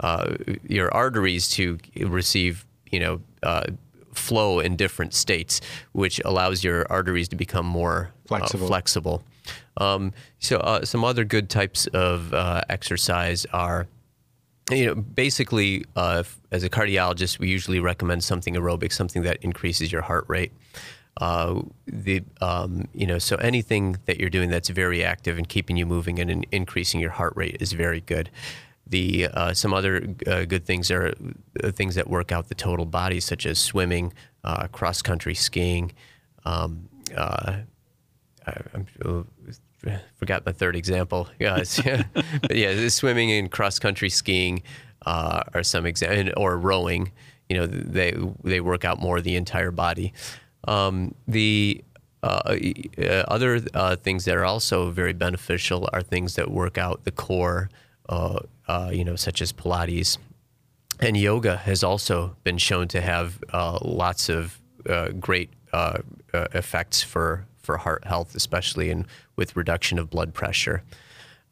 uh, 0.00 0.36
your 0.64 0.92
arteries 0.94 1.48
to 1.50 1.78
receive, 1.96 2.64
you 2.90 3.00
know, 3.00 3.20
uh, 3.42 3.64
flow 4.12 4.60
in 4.60 4.76
different 4.76 5.14
states, 5.14 5.60
which 5.92 6.20
allows 6.24 6.64
your 6.64 6.86
arteries 6.90 7.28
to 7.28 7.36
become 7.36 7.66
more 7.66 8.10
uh, 8.24 8.28
Flexible. 8.28 8.66
flexible. 8.66 9.22
Um, 9.76 10.12
so, 10.40 10.58
uh, 10.58 10.84
some 10.84 11.04
other 11.04 11.24
good 11.24 11.48
types 11.48 11.86
of 11.88 12.34
uh, 12.34 12.62
exercise 12.68 13.46
are, 13.52 13.86
you 14.70 14.86
know, 14.86 14.94
basically, 14.94 15.84
uh, 15.96 16.22
as 16.50 16.62
a 16.62 16.70
cardiologist, 16.70 17.38
we 17.38 17.48
usually 17.48 17.80
recommend 17.80 18.24
something 18.24 18.54
aerobic, 18.54 18.92
something 18.92 19.22
that 19.22 19.38
increases 19.42 19.90
your 19.90 20.02
heart 20.02 20.24
rate. 20.28 20.52
Uh, 21.20 21.62
the 21.86 22.22
um, 22.40 22.86
you 22.94 23.04
know 23.06 23.18
so 23.18 23.34
anything 23.36 23.96
that 24.04 24.20
you're 24.20 24.30
doing 24.30 24.50
that's 24.50 24.68
very 24.68 25.02
active 25.02 25.36
and 25.36 25.48
keeping 25.48 25.76
you 25.76 25.84
moving 25.84 26.20
and 26.20 26.30
in- 26.30 26.44
increasing 26.52 27.00
your 27.00 27.10
heart 27.10 27.32
rate 27.34 27.56
is 27.60 27.72
very 27.72 28.00
good. 28.00 28.30
The 28.86 29.26
uh, 29.26 29.52
some 29.52 29.74
other 29.74 30.14
uh, 30.26 30.44
good 30.44 30.64
things 30.64 30.90
are 30.90 31.12
uh, 31.62 31.72
things 31.72 31.96
that 31.96 32.08
work 32.08 32.30
out 32.30 32.48
the 32.48 32.54
total 32.54 32.86
body, 32.86 33.18
such 33.20 33.46
as 33.46 33.58
swimming, 33.58 34.12
uh, 34.44 34.68
cross 34.68 35.02
country 35.02 35.34
skiing. 35.34 35.92
Um, 36.44 36.88
I'm 37.16 38.86
forgot 40.16 40.44
my 40.44 40.52
third 40.52 40.76
example. 40.76 41.28
Yeah, 41.38 41.56
but 42.42 42.56
yeah, 42.56 42.88
swimming 42.88 43.30
and 43.32 43.50
cross 43.50 43.78
country 43.78 44.10
skiing 44.10 44.62
uh, 45.06 45.42
are 45.54 45.62
some 45.62 45.86
examples, 45.86 46.34
or 46.36 46.58
rowing. 46.58 47.12
You 47.48 47.56
know, 47.56 47.66
they 47.66 48.14
they 48.44 48.60
work 48.60 48.84
out 48.84 49.00
more 49.00 49.20
the 49.20 49.36
entire 49.36 49.70
body. 49.70 50.12
Um, 50.66 51.14
the 51.26 51.82
uh, 52.22 52.56
uh, 52.98 53.02
other 53.28 53.60
uh, 53.74 53.96
things 53.96 54.24
that 54.24 54.36
are 54.36 54.44
also 54.44 54.90
very 54.90 55.12
beneficial 55.12 55.88
are 55.92 56.02
things 56.02 56.34
that 56.34 56.50
work 56.50 56.76
out 56.76 57.04
the 57.04 57.12
core. 57.12 57.70
Uh, 58.08 58.40
uh, 58.66 58.90
you 58.92 59.04
know, 59.04 59.16
such 59.16 59.40
as 59.40 59.52
Pilates, 59.52 60.18
and 61.00 61.16
yoga 61.16 61.56
has 61.56 61.82
also 61.82 62.36
been 62.44 62.58
shown 62.58 62.88
to 62.88 63.00
have 63.00 63.42
uh, 63.52 63.78
lots 63.82 64.28
of 64.28 64.60
uh, 64.88 65.08
great 65.10 65.50
uh, 65.72 65.98
uh, 66.34 66.46
effects 66.54 67.02
for, 67.02 67.46
for 67.58 67.76
heart 67.76 68.04
health, 68.04 68.34
especially 68.34 68.90
in 68.90 69.06
with 69.38 69.56
reduction 69.56 69.98
of 69.98 70.10
blood 70.10 70.34
pressure. 70.34 70.82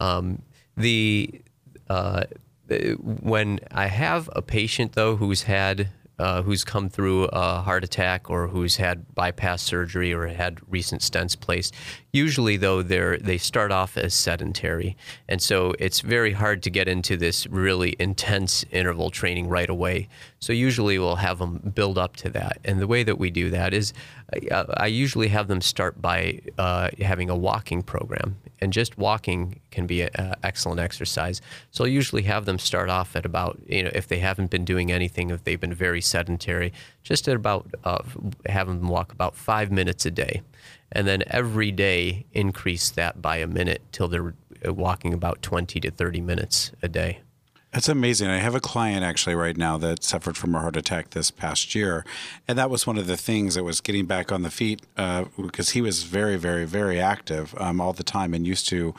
Um, 0.01 0.43
the 0.77 1.41
uh, 1.89 2.25
when 2.69 3.61
I 3.71 3.87
have 3.87 4.29
a 4.35 4.43
patient 4.43 4.93
though 4.93 5.17
who's 5.17 5.45
had 5.45 5.89
uh, 6.19 6.43
who's 6.43 6.65
come 6.65 6.89
through 6.89 7.27
a 7.27 7.63
heart 7.63 7.85
attack 7.85 8.29
or 8.31 8.49
who's 8.49 8.77
had 8.77 9.15
bypass 9.15 9.63
surgery 9.63 10.13
or 10.13 10.27
had 10.27 10.61
recent 10.69 11.03
stents 11.03 11.39
placed, 11.39 11.75
usually 12.17 12.57
though 12.57 12.83
they 12.83 13.19
they 13.19 13.39
start 13.39 13.71
off 13.71 13.97
as 13.97 14.15
sedentary, 14.15 14.97
and 15.29 15.41
so 15.41 15.75
it's 15.79 16.01
very 16.01 16.33
hard 16.33 16.63
to 16.65 16.71
get 16.71 16.89
into 16.89 17.17
this 17.17 17.47
really 17.47 17.95
intense 17.99 18.65
interval 18.73 19.11
training 19.11 19.49
right 19.49 19.69
away. 19.69 20.09
So 20.41 20.53
usually 20.53 20.99
we'll 20.99 21.17
have 21.17 21.39
them 21.39 21.73
build 21.75 21.99
up 21.99 22.17
to 22.17 22.31
that, 22.31 22.59
and 22.65 22.81
the 22.81 22.87
way 22.87 23.03
that 23.05 23.19
we 23.19 23.31
do 23.31 23.51
that 23.51 23.75
is 23.75 23.93
I, 24.51 24.65
I 24.79 24.87
usually 24.87 25.29
have 25.29 25.47
them 25.47 25.61
start 25.61 26.01
by 26.01 26.41
uh, 26.59 26.89
having 27.01 27.31
a 27.31 27.37
walking 27.37 27.83
program, 27.83 28.37
and 28.61 28.73
just 28.73 28.99
walking 28.99 29.61
can 29.71 29.87
be 29.87 30.03
an 30.03 30.35
excellent 30.43 30.81
exercise. 30.81 31.41
So 31.71 31.85
I'll 31.85 31.89
usually 31.89 32.23
have 32.23 32.47
them 32.47 32.59
start 32.59 32.89
off 32.89 33.15
at 33.15 33.27
about 33.27 33.61
you 33.69 33.83
know 33.85 33.91
if 33.95 34.09
they 34.09 34.19
haven't 34.19 34.51
been 34.51 34.65
doing 34.65 34.91
anything, 34.91 35.31
if 35.31 35.45
they've 35.45 35.61
been 35.61 35.75
very 35.75 36.01
sedentary, 36.01 36.73
just 37.03 37.29
at 37.29 37.37
about 37.37 37.67
uh, 37.85 38.03
have 38.47 38.67
them 38.67 38.89
walk 38.89 39.13
about 39.13 39.37
five 39.37 39.71
minutes 39.71 40.07
a 40.07 40.11
day, 40.11 40.43
and 40.93 41.07
then 41.07 41.23
every 41.27 41.71
day 41.71 42.27
increase 42.33 42.91
that 42.91 43.21
by 43.21 43.39
a 43.39 43.47
minute 43.47 43.83
till 43.93 44.09
they're 44.09 44.35
uh, 44.67 44.73
walking 44.73 45.13
about 45.13 45.43
20 45.43 45.81
to 45.81 45.91
30 45.91 46.21
minutes 46.21 46.73
a 46.83 46.89
day. 46.89 47.21
That's 47.73 47.91
amazing. 47.91 48.29
I 48.29 48.39
have 48.39 48.55
a 48.55 48.61
client 48.61 49.05
actually 49.05 49.35
right 49.35 49.57
now 49.57 49.77
that 49.77 50.03
suffered 50.03 50.37
from 50.39 50.55
a 50.55 50.61
heart 50.61 50.77
attack 50.77 51.11
this 51.11 51.31
past 51.31 51.75
year, 51.75 52.07
and 52.49 52.57
that 52.57 52.71
was 52.71 52.87
one 52.87 52.97
of 52.97 53.07
the 53.07 53.19
things 53.19 53.55
that 53.55 53.65
was 53.65 53.83
getting 53.83 54.07
back 54.07 54.33
on 54.33 54.41
the 54.41 54.51
feet 54.51 54.81
uh, 54.97 55.27
because 55.37 55.71
he 55.71 55.83
was 55.83 56.05
very, 56.05 56.37
very, 56.37 56.65
very 56.65 56.99
active 56.99 57.55
um, 57.59 57.79
all 57.81 57.93
the 57.93 58.03
time 58.03 58.33
and 58.33 58.47
used 58.47 58.67
to 58.71 58.95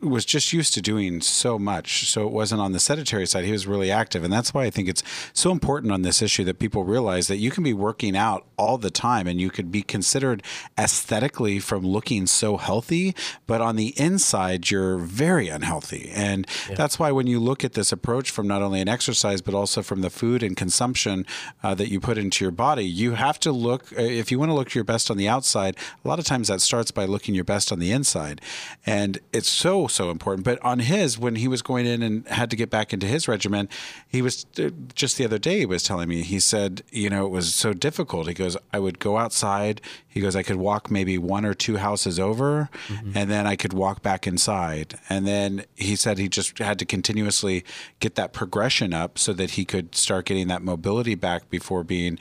was 0.00 0.24
just 0.24 0.52
used 0.52 0.74
to 0.74 0.82
doing 0.82 1.20
so 1.20 1.58
much. 1.58 2.08
So 2.08 2.26
it 2.26 2.32
wasn't 2.32 2.60
on 2.60 2.72
the 2.72 2.78
sedentary 2.78 3.26
side. 3.26 3.44
He 3.44 3.52
was 3.52 3.66
really 3.66 3.90
active. 3.90 4.22
And 4.24 4.32
that's 4.32 4.52
why 4.52 4.64
I 4.64 4.70
think 4.70 4.88
it's 4.88 5.02
so 5.32 5.50
important 5.50 5.92
on 5.92 6.02
this 6.02 6.20
issue 6.20 6.44
that 6.44 6.58
people 6.58 6.84
realize 6.84 7.28
that 7.28 7.38
you 7.38 7.50
can 7.50 7.64
be 7.64 7.72
working 7.72 8.16
out 8.16 8.44
all 8.58 8.78
the 8.78 8.90
time 8.90 9.26
and 9.26 9.40
you 9.40 9.50
could 9.50 9.72
be 9.72 9.82
considered 9.82 10.42
aesthetically 10.78 11.58
from 11.58 11.86
looking 11.86 12.26
so 12.26 12.56
healthy, 12.56 13.14
but 13.46 13.60
on 13.60 13.76
the 13.76 13.98
inside, 13.98 14.70
you're 14.70 14.98
very 14.98 15.48
unhealthy. 15.48 16.10
And 16.14 16.46
that's 16.76 16.98
why 16.98 17.10
when 17.10 17.26
you 17.26 17.40
look 17.40 17.64
at 17.64 17.72
this 17.72 17.92
approach 17.92 18.30
from 18.30 18.46
not 18.46 18.62
only 18.62 18.80
an 18.80 18.88
exercise, 18.88 19.40
but 19.40 19.54
also 19.54 19.82
from 19.82 20.02
the 20.02 20.10
food 20.10 20.42
and 20.42 20.56
consumption 20.56 21.26
uh, 21.62 21.74
that 21.74 21.88
you 21.88 22.00
put 22.00 22.18
into 22.18 22.44
your 22.44 22.52
body, 22.52 22.84
you 22.84 23.12
have 23.12 23.40
to 23.40 23.52
look, 23.52 23.92
uh, 23.92 24.02
if 24.02 24.30
you 24.30 24.38
want 24.38 24.50
to 24.50 24.54
look 24.54 24.74
your 24.74 24.84
best 24.84 25.10
on 25.10 25.16
the 25.16 25.28
outside, 25.28 25.76
a 26.04 26.08
lot 26.08 26.18
of 26.18 26.24
times 26.24 26.48
that 26.48 26.60
starts 26.60 26.90
by 26.90 27.04
looking 27.04 27.34
your 27.34 27.44
best 27.44 27.72
on 27.72 27.78
the 27.78 27.92
inside. 27.92 28.40
And 28.84 29.18
it's 29.32 29.48
so 29.48 29.85
so 29.88 30.06
so 30.06 30.10
important. 30.10 30.44
But 30.44 30.62
on 30.62 30.78
his, 30.78 31.18
when 31.18 31.36
he 31.36 31.48
was 31.48 31.62
going 31.62 31.86
in 31.86 32.02
and 32.02 32.26
had 32.28 32.50
to 32.50 32.56
get 32.56 32.70
back 32.70 32.92
into 32.92 33.06
his 33.06 33.28
regimen, 33.28 33.68
he 34.08 34.22
was 34.22 34.46
just 34.94 35.16
the 35.16 35.24
other 35.24 35.38
day. 35.38 35.60
He 35.60 35.66
was 35.66 35.82
telling 35.82 36.08
me. 36.08 36.22
He 36.22 36.40
said, 36.40 36.82
you 36.90 37.10
know, 37.10 37.26
it 37.26 37.30
was 37.30 37.54
so 37.54 37.72
difficult. 37.72 38.28
He 38.28 38.34
goes, 38.34 38.56
I 38.72 38.78
would 38.78 38.98
go 38.98 39.18
outside. 39.18 39.80
He 40.08 40.20
goes, 40.20 40.36
I 40.36 40.42
could 40.42 40.56
walk 40.56 40.90
maybe 40.90 41.18
one 41.18 41.44
or 41.44 41.54
two 41.54 41.76
houses 41.76 42.18
over, 42.18 42.70
mm-hmm. 42.88 43.12
and 43.14 43.30
then 43.30 43.46
I 43.46 43.56
could 43.56 43.72
walk 43.72 44.02
back 44.02 44.26
inside. 44.26 44.98
And 45.08 45.26
then 45.26 45.64
he 45.74 45.96
said 45.96 46.18
he 46.18 46.28
just 46.28 46.58
had 46.58 46.78
to 46.78 46.84
continuously 46.84 47.64
get 48.00 48.14
that 48.14 48.32
progression 48.32 48.94
up 48.94 49.18
so 49.18 49.32
that 49.34 49.52
he 49.52 49.64
could 49.64 49.94
start 49.94 50.26
getting 50.26 50.48
that 50.48 50.62
mobility 50.62 51.14
back 51.14 51.50
before 51.50 51.84
being 51.84 52.18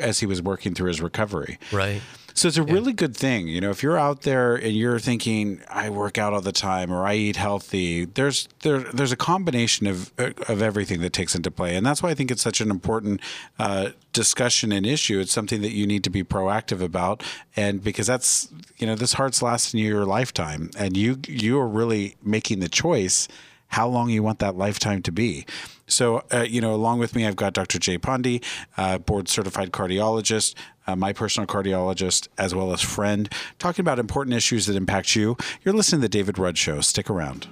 as 0.00 0.18
he 0.18 0.26
was 0.26 0.42
working 0.42 0.74
through 0.74 0.88
his 0.88 1.00
recovery. 1.00 1.58
Right. 1.70 2.02
So 2.34 2.48
it's 2.48 2.58
a 2.58 2.64
yeah. 2.64 2.72
really 2.72 2.92
good 2.92 3.16
thing. 3.16 3.48
You 3.48 3.60
know, 3.60 3.70
if 3.70 3.82
you're 3.82 3.98
out 3.98 4.22
there 4.22 4.54
and 4.54 4.72
you're 4.72 4.98
thinking, 4.98 5.60
I 5.68 5.90
work 5.90 6.18
out 6.18 6.32
all 6.32 6.40
the 6.40 6.52
time 6.52 6.92
or 6.92 7.06
I 7.06 7.14
eat 7.14 7.36
healthy, 7.36 8.04
there's 8.04 8.48
there 8.62 8.80
there's 8.80 9.12
a 9.12 9.16
combination 9.16 9.86
of 9.86 10.12
of 10.18 10.62
everything 10.62 11.00
that 11.00 11.12
takes 11.12 11.34
into 11.34 11.50
play, 11.50 11.76
and 11.76 11.84
that's 11.84 12.02
why 12.02 12.10
I 12.10 12.14
think 12.14 12.30
it's 12.30 12.42
such 12.42 12.60
an 12.60 12.70
important 12.70 13.20
uh, 13.58 13.90
discussion 14.12 14.72
and 14.72 14.86
issue. 14.86 15.20
It's 15.20 15.32
something 15.32 15.62
that 15.62 15.72
you 15.72 15.86
need 15.86 16.04
to 16.04 16.10
be 16.10 16.24
proactive 16.24 16.80
about, 16.80 17.22
and 17.56 17.82
because 17.82 18.06
that's 18.06 18.48
you 18.78 18.86
know 18.86 18.94
this 18.94 19.14
heart's 19.14 19.42
lasting 19.42 19.80
your 19.80 20.04
lifetime, 20.04 20.70
and 20.78 20.96
you 20.96 21.18
you 21.26 21.58
are 21.58 21.68
really 21.68 22.16
making 22.22 22.60
the 22.60 22.68
choice 22.68 23.28
how 23.72 23.88
long 23.88 24.10
you 24.10 24.22
want 24.22 24.38
that 24.38 24.54
lifetime 24.54 25.00
to 25.02 25.10
be. 25.10 25.46
So, 25.86 26.24
uh, 26.32 26.46
you 26.48 26.60
know, 26.60 26.74
along 26.74 26.98
with 26.98 27.14
me, 27.14 27.26
I've 27.26 27.36
got 27.36 27.52
Dr. 27.54 27.78
Jay 27.78 27.98
Pondy, 27.98 28.42
uh, 28.76 28.98
board 28.98 29.28
certified 29.28 29.72
cardiologist, 29.72 30.54
uh, 30.86 30.96
my 30.96 31.12
personal 31.12 31.46
cardiologist, 31.46 32.28
as 32.38 32.54
well 32.54 32.72
as 32.72 32.80
friend, 32.80 33.28
talking 33.58 33.82
about 33.82 33.98
important 33.98 34.36
issues 34.36 34.66
that 34.66 34.76
impact 34.76 35.14
you. 35.16 35.36
You're 35.64 35.74
listening 35.74 36.00
to 36.00 36.04
the 36.04 36.08
David 36.08 36.38
Rudd 36.38 36.58
Show. 36.58 36.80
Stick 36.80 37.08
around. 37.10 37.46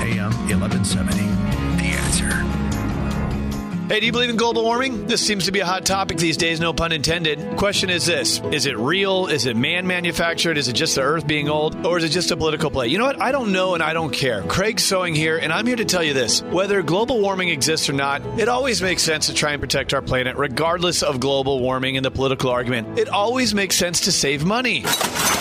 AM 0.00 0.32
1170. 0.60 1.16
The 1.76 1.88
answer. 1.96 2.57
Hey, 3.88 4.00
do 4.00 4.06
you 4.06 4.12
believe 4.12 4.28
in 4.28 4.36
global 4.36 4.64
warming? 4.64 5.06
This 5.06 5.26
seems 5.26 5.46
to 5.46 5.52
be 5.52 5.60
a 5.60 5.64
hot 5.64 5.86
topic 5.86 6.18
these 6.18 6.36
days, 6.36 6.60
no 6.60 6.74
pun 6.74 6.92
intended. 6.92 7.56
Question 7.56 7.88
is 7.88 8.04
this 8.04 8.38
Is 8.52 8.66
it 8.66 8.76
real? 8.76 9.28
Is 9.28 9.46
it 9.46 9.56
man 9.56 9.86
manufactured? 9.86 10.58
Is 10.58 10.68
it 10.68 10.74
just 10.74 10.96
the 10.96 11.00
earth 11.00 11.26
being 11.26 11.48
old? 11.48 11.86
Or 11.86 11.96
is 11.96 12.04
it 12.04 12.10
just 12.10 12.30
a 12.30 12.36
political 12.36 12.70
play? 12.70 12.88
You 12.88 12.98
know 12.98 13.06
what? 13.06 13.18
I 13.18 13.32
don't 13.32 13.50
know 13.50 13.72
and 13.72 13.82
I 13.82 13.94
don't 13.94 14.12
care. 14.12 14.42
Craig 14.42 14.78
Sewing 14.78 15.14
here, 15.14 15.38
and 15.38 15.50
I'm 15.50 15.66
here 15.66 15.76
to 15.76 15.86
tell 15.86 16.04
you 16.04 16.12
this. 16.12 16.42
Whether 16.42 16.82
global 16.82 17.18
warming 17.22 17.48
exists 17.48 17.88
or 17.88 17.94
not, 17.94 18.20
it 18.38 18.50
always 18.50 18.82
makes 18.82 19.02
sense 19.02 19.24
to 19.28 19.32
try 19.32 19.52
and 19.52 19.60
protect 19.60 19.94
our 19.94 20.02
planet, 20.02 20.36
regardless 20.36 21.02
of 21.02 21.18
global 21.18 21.58
warming 21.58 21.96
and 21.96 22.04
the 22.04 22.10
political 22.10 22.50
argument. 22.50 22.98
It 22.98 23.08
always 23.08 23.54
makes 23.54 23.76
sense 23.76 24.02
to 24.02 24.12
save 24.12 24.44
money. 24.44 24.84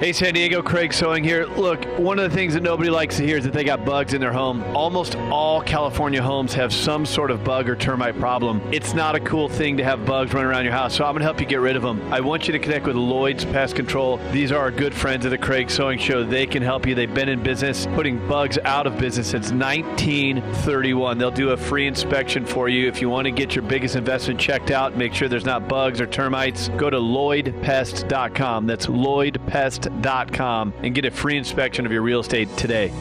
Hey, 0.00 0.14
San 0.14 0.32
Diego, 0.32 0.62
Craig 0.62 0.94
Sewing 0.94 1.22
here. 1.22 1.44
Look, 1.44 1.84
one 1.98 2.18
of 2.18 2.30
the 2.30 2.34
things 2.34 2.54
that 2.54 2.62
nobody 2.62 2.88
likes 2.88 3.18
to 3.18 3.26
hear 3.26 3.36
is 3.36 3.44
that 3.44 3.52
they 3.52 3.64
got 3.64 3.84
bugs 3.84 4.14
in 4.14 4.20
their 4.22 4.32
home. 4.32 4.64
Almost 4.74 5.14
all 5.14 5.60
California 5.60 6.22
homes 6.22 6.54
have 6.54 6.72
some 6.72 7.04
sort 7.04 7.30
of 7.30 7.44
bug 7.44 7.68
or 7.68 7.76
termite 7.76 8.18
problem. 8.18 8.62
It's 8.72 8.94
not 8.94 9.14
a 9.14 9.20
cool 9.20 9.46
thing 9.46 9.76
to 9.76 9.84
have 9.84 10.06
bugs 10.06 10.32
running 10.32 10.48
around 10.48 10.64
your 10.64 10.72
house, 10.72 10.96
so 10.96 11.04
I'm 11.04 11.12
going 11.12 11.20
to 11.20 11.24
help 11.24 11.38
you 11.38 11.44
get 11.44 11.60
rid 11.60 11.76
of 11.76 11.82
them. 11.82 12.00
I 12.10 12.20
want 12.22 12.48
you 12.48 12.52
to 12.52 12.58
connect 12.58 12.86
with 12.86 12.96
Lloyd's 12.96 13.44
Pest 13.44 13.76
Control. 13.76 14.16
These 14.32 14.52
are 14.52 14.58
our 14.58 14.70
good 14.70 14.94
friends 14.94 15.26
of 15.26 15.32
the 15.32 15.38
Craig 15.38 15.68
Sewing 15.70 15.98
Show. 15.98 16.24
They 16.24 16.46
can 16.46 16.62
help 16.62 16.86
you. 16.86 16.94
They've 16.94 17.12
been 17.12 17.28
in 17.28 17.42
business 17.42 17.84
putting 17.88 18.26
bugs 18.26 18.56
out 18.64 18.86
of 18.86 18.96
business 18.96 19.28
since 19.28 19.52
1931. 19.52 21.18
They'll 21.18 21.30
do 21.30 21.50
a 21.50 21.58
free 21.58 21.86
inspection 21.86 22.46
for 22.46 22.70
you. 22.70 22.88
If 22.88 23.02
you 23.02 23.10
want 23.10 23.26
to 23.26 23.32
get 23.32 23.54
your 23.54 23.64
biggest 23.64 23.96
investment 23.96 24.40
checked 24.40 24.70
out, 24.70 24.96
make 24.96 25.12
sure 25.12 25.28
there's 25.28 25.44
not 25.44 25.68
bugs 25.68 26.00
or 26.00 26.06
termites, 26.06 26.70
go 26.78 26.88
to 26.88 26.96
lloydpest.com. 26.96 28.66
That's 28.66 28.86
lloydpest.com 28.86 29.89
realestate.com 30.00 30.72
and 30.82 30.94
get 30.94 31.04
a 31.04 31.10
free 31.10 31.36
inspection 31.36 31.86
of 31.86 31.92
your 31.92 32.02
real 32.02 32.20
estate 32.20 32.54
today. 32.56 32.92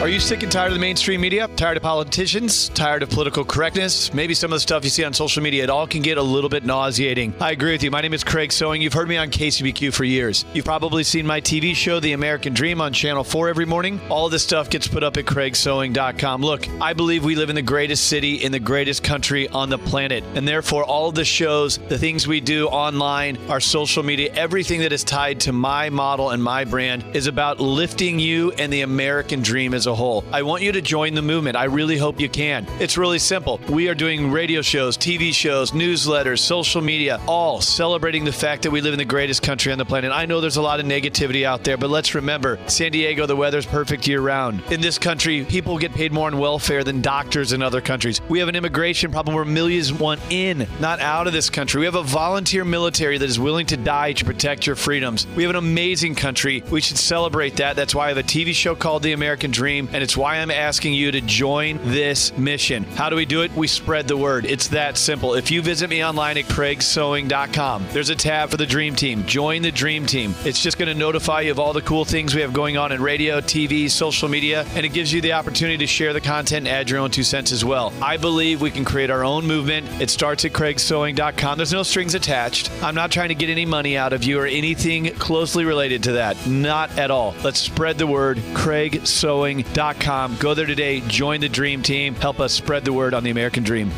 Are 0.00 0.08
you 0.08 0.18
sick 0.18 0.42
and 0.42 0.50
tired 0.50 0.68
of 0.68 0.72
the 0.72 0.80
mainstream 0.80 1.20
media? 1.20 1.46
Tired 1.56 1.76
of 1.76 1.82
politicians? 1.82 2.70
Tired 2.70 3.02
of 3.02 3.10
political 3.10 3.44
correctness? 3.44 4.14
Maybe 4.14 4.32
some 4.32 4.50
of 4.50 4.56
the 4.56 4.60
stuff 4.60 4.82
you 4.82 4.88
see 4.88 5.04
on 5.04 5.12
social 5.12 5.42
media, 5.42 5.62
it 5.62 5.68
all 5.68 5.86
can 5.86 6.00
get 6.00 6.16
a 6.16 6.22
little 6.22 6.48
bit 6.48 6.64
nauseating. 6.64 7.34
I 7.38 7.50
agree 7.50 7.72
with 7.72 7.82
you. 7.82 7.90
My 7.90 8.00
name 8.00 8.14
is 8.14 8.24
Craig 8.24 8.50
Sewing. 8.50 8.80
You've 8.80 8.94
heard 8.94 9.10
me 9.10 9.18
on 9.18 9.28
KCBQ 9.28 9.92
for 9.92 10.04
years. 10.04 10.46
You've 10.54 10.64
probably 10.64 11.04
seen 11.04 11.26
my 11.26 11.42
TV 11.42 11.74
show, 11.74 12.00
The 12.00 12.12
American 12.12 12.54
Dream, 12.54 12.80
on 12.80 12.94
Channel 12.94 13.24
4 13.24 13.50
every 13.50 13.66
morning. 13.66 14.00
All 14.08 14.30
this 14.30 14.42
stuff 14.42 14.70
gets 14.70 14.88
put 14.88 15.04
up 15.04 15.18
at 15.18 15.26
craigsewing.com. 15.26 16.40
Look, 16.40 16.66
I 16.80 16.94
believe 16.94 17.22
we 17.22 17.34
live 17.34 17.50
in 17.50 17.54
the 17.54 17.60
greatest 17.60 18.06
city 18.06 18.36
in 18.36 18.52
the 18.52 18.58
greatest 18.58 19.04
country 19.04 19.48
on 19.48 19.68
the 19.68 19.76
planet. 19.76 20.24
And 20.34 20.48
therefore, 20.48 20.82
all 20.82 21.12
the 21.12 21.26
shows, 21.26 21.76
the 21.76 21.98
things 21.98 22.26
we 22.26 22.40
do 22.40 22.68
online, 22.68 23.36
our 23.50 23.60
social 23.60 24.02
media, 24.02 24.32
everything 24.32 24.80
that 24.80 24.94
is 24.94 25.04
tied 25.04 25.40
to 25.40 25.52
my 25.52 25.90
model 25.90 26.30
and 26.30 26.42
my 26.42 26.64
brand 26.64 27.04
is 27.14 27.26
about 27.26 27.60
lifting 27.60 28.18
you 28.18 28.52
and 28.52 28.72
the 28.72 28.80
American 28.80 29.42
dream 29.42 29.74
as 29.74 29.89
a 29.89 29.89
whole. 29.94 30.24
I 30.32 30.42
want 30.42 30.62
you 30.62 30.72
to 30.72 30.80
join 30.80 31.14
the 31.14 31.22
movement. 31.22 31.56
I 31.56 31.64
really 31.64 31.96
hope 31.96 32.20
you 32.20 32.28
can. 32.28 32.66
It's 32.78 32.96
really 32.96 33.18
simple. 33.18 33.60
We 33.68 33.88
are 33.88 33.94
doing 33.94 34.30
radio 34.30 34.62
shows, 34.62 34.96
TV 34.96 35.32
shows, 35.32 35.72
newsletters, 35.72 36.38
social 36.38 36.80
media, 36.80 37.20
all 37.26 37.60
celebrating 37.60 38.24
the 38.24 38.32
fact 38.32 38.62
that 38.62 38.70
we 38.70 38.80
live 38.80 38.94
in 38.94 38.98
the 38.98 39.04
greatest 39.04 39.42
country 39.42 39.72
on 39.72 39.78
the 39.78 39.84
planet. 39.84 40.12
I 40.12 40.26
know 40.26 40.40
there's 40.40 40.56
a 40.56 40.62
lot 40.62 40.80
of 40.80 40.86
negativity 40.86 41.44
out 41.44 41.64
there, 41.64 41.76
but 41.76 41.90
let's 41.90 42.14
remember 42.14 42.58
San 42.66 42.92
Diego, 42.92 43.26
the 43.26 43.36
weather's 43.36 43.66
perfect 43.66 44.06
year 44.06 44.20
round. 44.20 44.62
In 44.70 44.80
this 44.80 44.98
country, 44.98 45.44
people 45.44 45.78
get 45.78 45.92
paid 45.92 46.12
more 46.12 46.28
in 46.28 46.38
welfare 46.38 46.84
than 46.84 47.00
doctors 47.00 47.52
in 47.52 47.62
other 47.62 47.80
countries. 47.80 48.20
We 48.28 48.38
have 48.38 48.48
an 48.48 48.56
immigration 48.56 49.10
problem 49.10 49.34
where 49.34 49.44
millions 49.44 49.92
want 49.92 50.20
in, 50.30 50.66
not 50.80 51.00
out 51.00 51.26
of 51.26 51.32
this 51.32 51.50
country. 51.50 51.80
We 51.80 51.86
have 51.86 51.94
a 51.94 52.02
volunteer 52.02 52.64
military 52.64 53.18
that 53.18 53.28
is 53.28 53.38
willing 53.38 53.66
to 53.66 53.76
die 53.76 54.12
to 54.12 54.24
protect 54.24 54.66
your 54.66 54.76
freedoms. 54.76 55.26
We 55.36 55.42
have 55.42 55.50
an 55.50 55.56
amazing 55.56 56.14
country. 56.14 56.62
We 56.70 56.80
should 56.80 56.98
celebrate 56.98 57.56
that. 57.56 57.76
That's 57.76 57.94
why 57.94 58.06
I 58.06 58.08
have 58.08 58.18
a 58.18 58.22
TV 58.22 58.52
show 58.52 58.74
called 58.74 59.02
The 59.02 59.12
American 59.12 59.50
Dream 59.50 59.79
and 59.92 60.02
it's 60.02 60.16
why 60.16 60.36
I'm 60.36 60.50
asking 60.50 60.94
you 60.94 61.10
to 61.12 61.20
join 61.20 61.78
this 61.82 62.36
mission. 62.36 62.84
How 62.84 63.08
do 63.08 63.16
we 63.16 63.24
do 63.24 63.42
it? 63.42 63.52
We 63.54 63.66
spread 63.66 64.08
the 64.08 64.16
word. 64.16 64.44
It's 64.44 64.68
that 64.68 64.96
simple. 64.96 65.34
If 65.34 65.50
you 65.50 65.62
visit 65.62 65.88
me 65.88 66.04
online 66.04 66.38
at 66.38 66.44
craigsewing.com, 66.44 67.86
there's 67.92 68.10
a 68.10 68.14
tab 68.14 68.50
for 68.50 68.56
the 68.56 68.66
Dream 68.66 68.94
Team. 68.94 69.24
Join 69.26 69.62
the 69.62 69.72
Dream 69.72 70.06
Team. 70.06 70.34
It's 70.44 70.62
just 70.62 70.78
going 70.78 70.88
to 70.92 70.98
notify 70.98 71.42
you 71.42 71.50
of 71.50 71.58
all 71.58 71.72
the 71.72 71.82
cool 71.82 72.04
things 72.04 72.34
we 72.34 72.40
have 72.42 72.52
going 72.52 72.76
on 72.76 72.92
in 72.92 73.02
radio, 73.02 73.40
TV, 73.40 73.90
social 73.90 74.28
media, 74.28 74.66
and 74.74 74.84
it 74.84 74.90
gives 74.90 75.12
you 75.12 75.20
the 75.20 75.32
opportunity 75.32 75.78
to 75.78 75.86
share 75.86 76.12
the 76.12 76.20
content 76.20 76.66
and 76.66 76.68
add 76.68 76.90
your 76.90 76.98
own 76.98 77.10
two 77.10 77.22
cents 77.22 77.52
as 77.52 77.64
well. 77.64 77.92
I 78.02 78.16
believe 78.16 78.60
we 78.60 78.70
can 78.70 78.84
create 78.84 79.10
our 79.10 79.24
own 79.24 79.46
movement. 79.46 79.88
It 80.00 80.10
starts 80.10 80.44
at 80.44 80.52
craigsewing.com. 80.52 81.56
There's 81.56 81.72
no 81.72 81.82
strings 81.82 82.14
attached. 82.14 82.70
I'm 82.82 82.94
not 82.94 83.10
trying 83.10 83.28
to 83.28 83.34
get 83.34 83.48
any 83.48 83.66
money 83.66 83.96
out 83.96 84.12
of 84.12 84.24
you 84.24 84.38
or 84.38 84.46
anything 84.46 85.14
closely 85.14 85.64
related 85.64 86.02
to 86.04 86.12
that. 86.12 86.46
Not 86.46 86.98
at 86.98 87.10
all. 87.10 87.34
Let's 87.42 87.60
spread 87.60 87.98
the 87.98 88.06
word. 88.06 88.38
craigsewing.com 88.38 89.69
dream.com. 89.72 90.36
Go 90.38 90.54
there 90.54 90.66
today, 90.66 91.00
join 91.00 91.40
the 91.40 91.48
Dream 91.48 91.82
Team, 91.82 92.14
help 92.14 92.40
us 92.40 92.52
spread 92.52 92.84
the 92.84 92.92
word 92.92 93.14
on 93.14 93.24
the 93.24 93.30
American 93.30 93.62
Dream. 93.62 93.90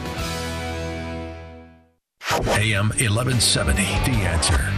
AM 2.30 2.88
1170, 2.88 3.82
The 3.82 4.18
Answer. 4.26 4.72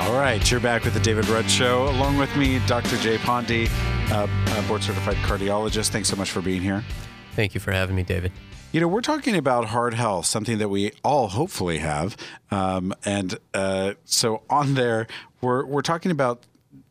All 0.00 0.18
right, 0.18 0.50
you're 0.50 0.60
back 0.60 0.84
with 0.84 0.94
the 0.94 1.00
David 1.00 1.28
Rudd 1.28 1.50
Show. 1.50 1.88
Along 1.88 2.16
with 2.16 2.34
me, 2.36 2.60
Dr. 2.66 2.96
Jay 2.98 3.18
Pondy, 3.18 3.68
uh, 4.10 4.68
board 4.68 4.82
certified 4.82 5.16
cardiologist. 5.16 5.88
Thanks 5.88 6.08
so 6.08 6.16
much 6.16 6.30
for 6.30 6.40
being 6.40 6.62
here. 6.62 6.84
Thank 7.34 7.54
you 7.54 7.60
for 7.60 7.72
having 7.72 7.94
me, 7.96 8.02
David. 8.02 8.32
You 8.72 8.80
know, 8.80 8.88
we're 8.88 9.00
talking 9.00 9.36
about 9.36 9.66
heart 9.66 9.94
health, 9.94 10.26
something 10.26 10.58
that 10.58 10.68
we 10.68 10.92
all 11.04 11.28
hopefully 11.28 11.78
have. 11.78 12.16
Um, 12.50 12.94
and 13.04 13.38
uh, 13.54 13.94
so 14.04 14.42
on 14.50 14.74
there, 14.74 15.06
we're, 15.40 15.64
we're 15.64 15.82
talking 15.82 16.10
about 16.10 16.42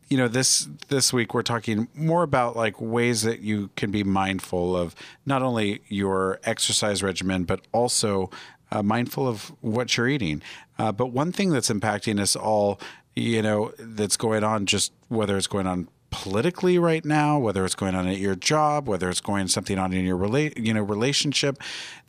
you 0.08 0.16
know 0.16 0.28
this 0.28 0.68
this 0.88 1.12
week 1.12 1.34
we're 1.34 1.42
talking 1.42 1.88
more 1.94 2.22
about 2.22 2.56
like 2.56 2.80
ways 2.80 3.22
that 3.22 3.40
you 3.40 3.70
can 3.76 3.90
be 3.90 4.02
mindful 4.02 4.76
of 4.76 4.94
not 5.26 5.42
only 5.42 5.82
your 5.88 6.40
exercise 6.44 7.02
regimen 7.02 7.44
but 7.44 7.60
also 7.72 8.30
uh, 8.70 8.82
mindful 8.82 9.26
of 9.26 9.52
what 9.60 9.96
you're 9.96 10.08
eating. 10.08 10.42
Uh, 10.78 10.92
but 10.92 11.06
one 11.06 11.32
thing 11.32 11.50
that's 11.50 11.70
impacting 11.70 12.20
us 12.20 12.36
all, 12.36 12.80
you 13.16 13.42
know, 13.42 13.72
that's 13.78 14.16
going 14.16 14.44
on, 14.44 14.66
just 14.66 14.92
whether 15.08 15.36
it's 15.36 15.46
going 15.46 15.66
on 15.66 15.88
politically 16.10 16.78
right 16.78 17.04
now, 17.04 17.38
whether 17.38 17.64
it's 17.64 17.74
going 17.74 17.94
on 17.94 18.06
at 18.06 18.18
your 18.18 18.34
job, 18.34 18.88
whether 18.88 19.10
it's 19.10 19.20
going 19.20 19.48
something 19.48 19.78
on 19.78 19.92
in 19.92 20.04
your 20.04 20.16
relate, 20.16 20.56
you 20.58 20.72
know, 20.72 20.82
relationship. 20.82 21.58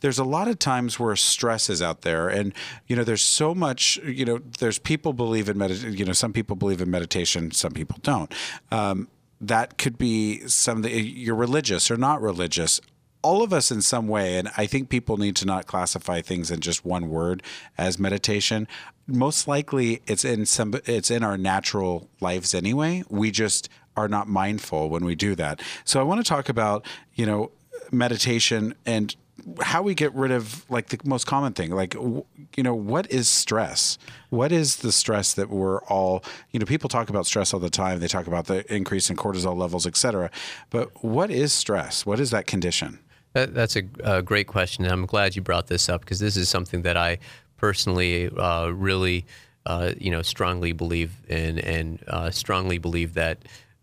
There's 0.00 0.18
a 0.18 0.24
lot 0.24 0.48
of 0.48 0.58
times 0.58 0.98
where 0.98 1.14
stress 1.16 1.68
is 1.68 1.82
out 1.82 2.02
there, 2.02 2.28
and 2.28 2.54
you 2.86 2.96
know, 2.96 3.04
there's 3.04 3.22
so 3.22 3.54
much. 3.54 3.98
You 4.04 4.24
know, 4.24 4.40
there's 4.58 4.78
people 4.78 5.12
believe 5.12 5.48
in 5.48 5.58
meditation. 5.58 5.96
You 5.96 6.04
know, 6.04 6.12
some 6.12 6.32
people 6.32 6.56
believe 6.56 6.80
in 6.80 6.90
meditation, 6.90 7.50
some 7.50 7.72
people 7.72 7.98
don't. 8.02 8.32
Um, 8.70 9.08
that 9.40 9.78
could 9.78 9.96
be 9.96 10.46
something 10.46 10.92
you're 10.92 11.34
religious 11.34 11.90
or 11.90 11.96
not 11.96 12.20
religious 12.20 12.80
all 13.22 13.42
of 13.42 13.52
us 13.52 13.70
in 13.70 13.80
some 13.80 14.08
way 14.08 14.36
and 14.36 14.50
i 14.56 14.66
think 14.66 14.88
people 14.88 15.16
need 15.16 15.36
to 15.36 15.46
not 15.46 15.66
classify 15.66 16.20
things 16.20 16.50
in 16.50 16.60
just 16.60 16.84
one 16.84 17.08
word 17.08 17.42
as 17.78 17.98
meditation 17.98 18.68
most 19.06 19.48
likely 19.48 20.02
it's 20.06 20.24
in 20.24 20.46
some 20.46 20.74
it's 20.84 21.10
in 21.10 21.22
our 21.22 21.36
natural 21.36 22.08
lives 22.20 22.54
anyway 22.54 23.02
we 23.08 23.30
just 23.30 23.68
are 23.96 24.08
not 24.08 24.28
mindful 24.28 24.88
when 24.88 25.04
we 25.04 25.14
do 25.14 25.34
that. 25.34 25.60
So 25.84 26.00
i 26.00 26.02
want 26.02 26.24
to 26.24 26.28
talk 26.28 26.48
about 26.48 26.86
you 27.14 27.26
know 27.26 27.50
meditation 27.90 28.74
and 28.86 29.14
how 29.62 29.80
we 29.80 29.94
get 29.94 30.14
rid 30.14 30.30
of 30.30 30.68
like 30.70 30.88
the 30.88 30.98
most 31.04 31.26
common 31.26 31.54
thing 31.54 31.70
like 31.70 31.94
you 31.94 32.62
know 32.62 32.74
what 32.74 33.10
is 33.10 33.28
stress? 33.28 33.98
What 34.28 34.52
is 34.52 34.76
the 34.76 34.92
stress 34.92 35.34
that 35.34 35.48
we're 35.48 35.80
all 35.84 36.24
you 36.52 36.60
know 36.60 36.66
people 36.66 36.88
talk 36.88 37.08
about 37.10 37.26
stress 37.26 37.54
all 37.54 37.60
the 37.60 37.70
time. 37.70 38.00
They 38.00 38.08
talk 38.08 38.26
about 38.26 38.46
the 38.46 38.70
increase 38.72 39.10
in 39.10 39.16
cortisol 39.16 39.56
levels 39.56 39.86
etc 39.86 40.30
but 40.70 40.90
what 41.02 41.30
is 41.30 41.52
stress? 41.52 42.04
What 42.04 42.20
is 42.20 42.30
that 42.30 42.46
condition? 42.46 42.98
That, 43.32 43.54
that's 43.54 43.76
a, 43.76 43.82
a, 44.02 44.22
great 44.22 44.48
question, 44.48 44.84
I'm 44.84 45.06
glad 45.06 45.36
you 45.36 45.42
brought 45.42 45.68
this 45.68 45.88
up 45.88 46.00
because 46.00 46.18
this 46.18 46.36
is 46.36 46.48
something 46.48 46.82
that 46.82 46.96
I 46.96 47.18
personally 47.58 48.28
uh, 48.28 48.70
really, 48.70 49.24
uh, 49.66 49.92
you 49.98 50.10
know, 50.10 50.22
strongly 50.22 50.72
believe 50.72 51.12
in, 51.28 51.60
and 51.60 52.02
uh, 52.08 52.30
strongly 52.30 52.78
believe 52.78 53.14
that, 53.14 53.38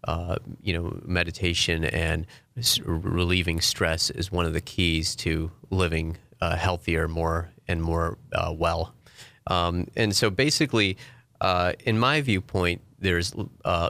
uh, 0.08 0.38
you 0.62 0.74
know, 0.74 1.00
meditation 1.06 1.86
and 1.86 2.26
relieving 2.84 3.62
stress 3.62 4.10
is 4.10 4.32
one 4.32 4.46
of 4.46 4.54
the 4.54 4.62
keys 4.62 5.16
to 5.18 5.52
living 5.70 6.18
uh, 6.42 6.56
healthier, 6.56 7.08
more 7.08 7.50
and 7.68 7.84
more 7.84 8.18
uh, 8.34 8.54
well. 8.56 8.94
Um, 9.48 9.88
and 9.96 10.16
so, 10.16 10.30
basically, 10.30 10.98
in 11.86 12.00
my 12.00 12.22
viewpoint, 12.22 12.82
there's 13.00 13.34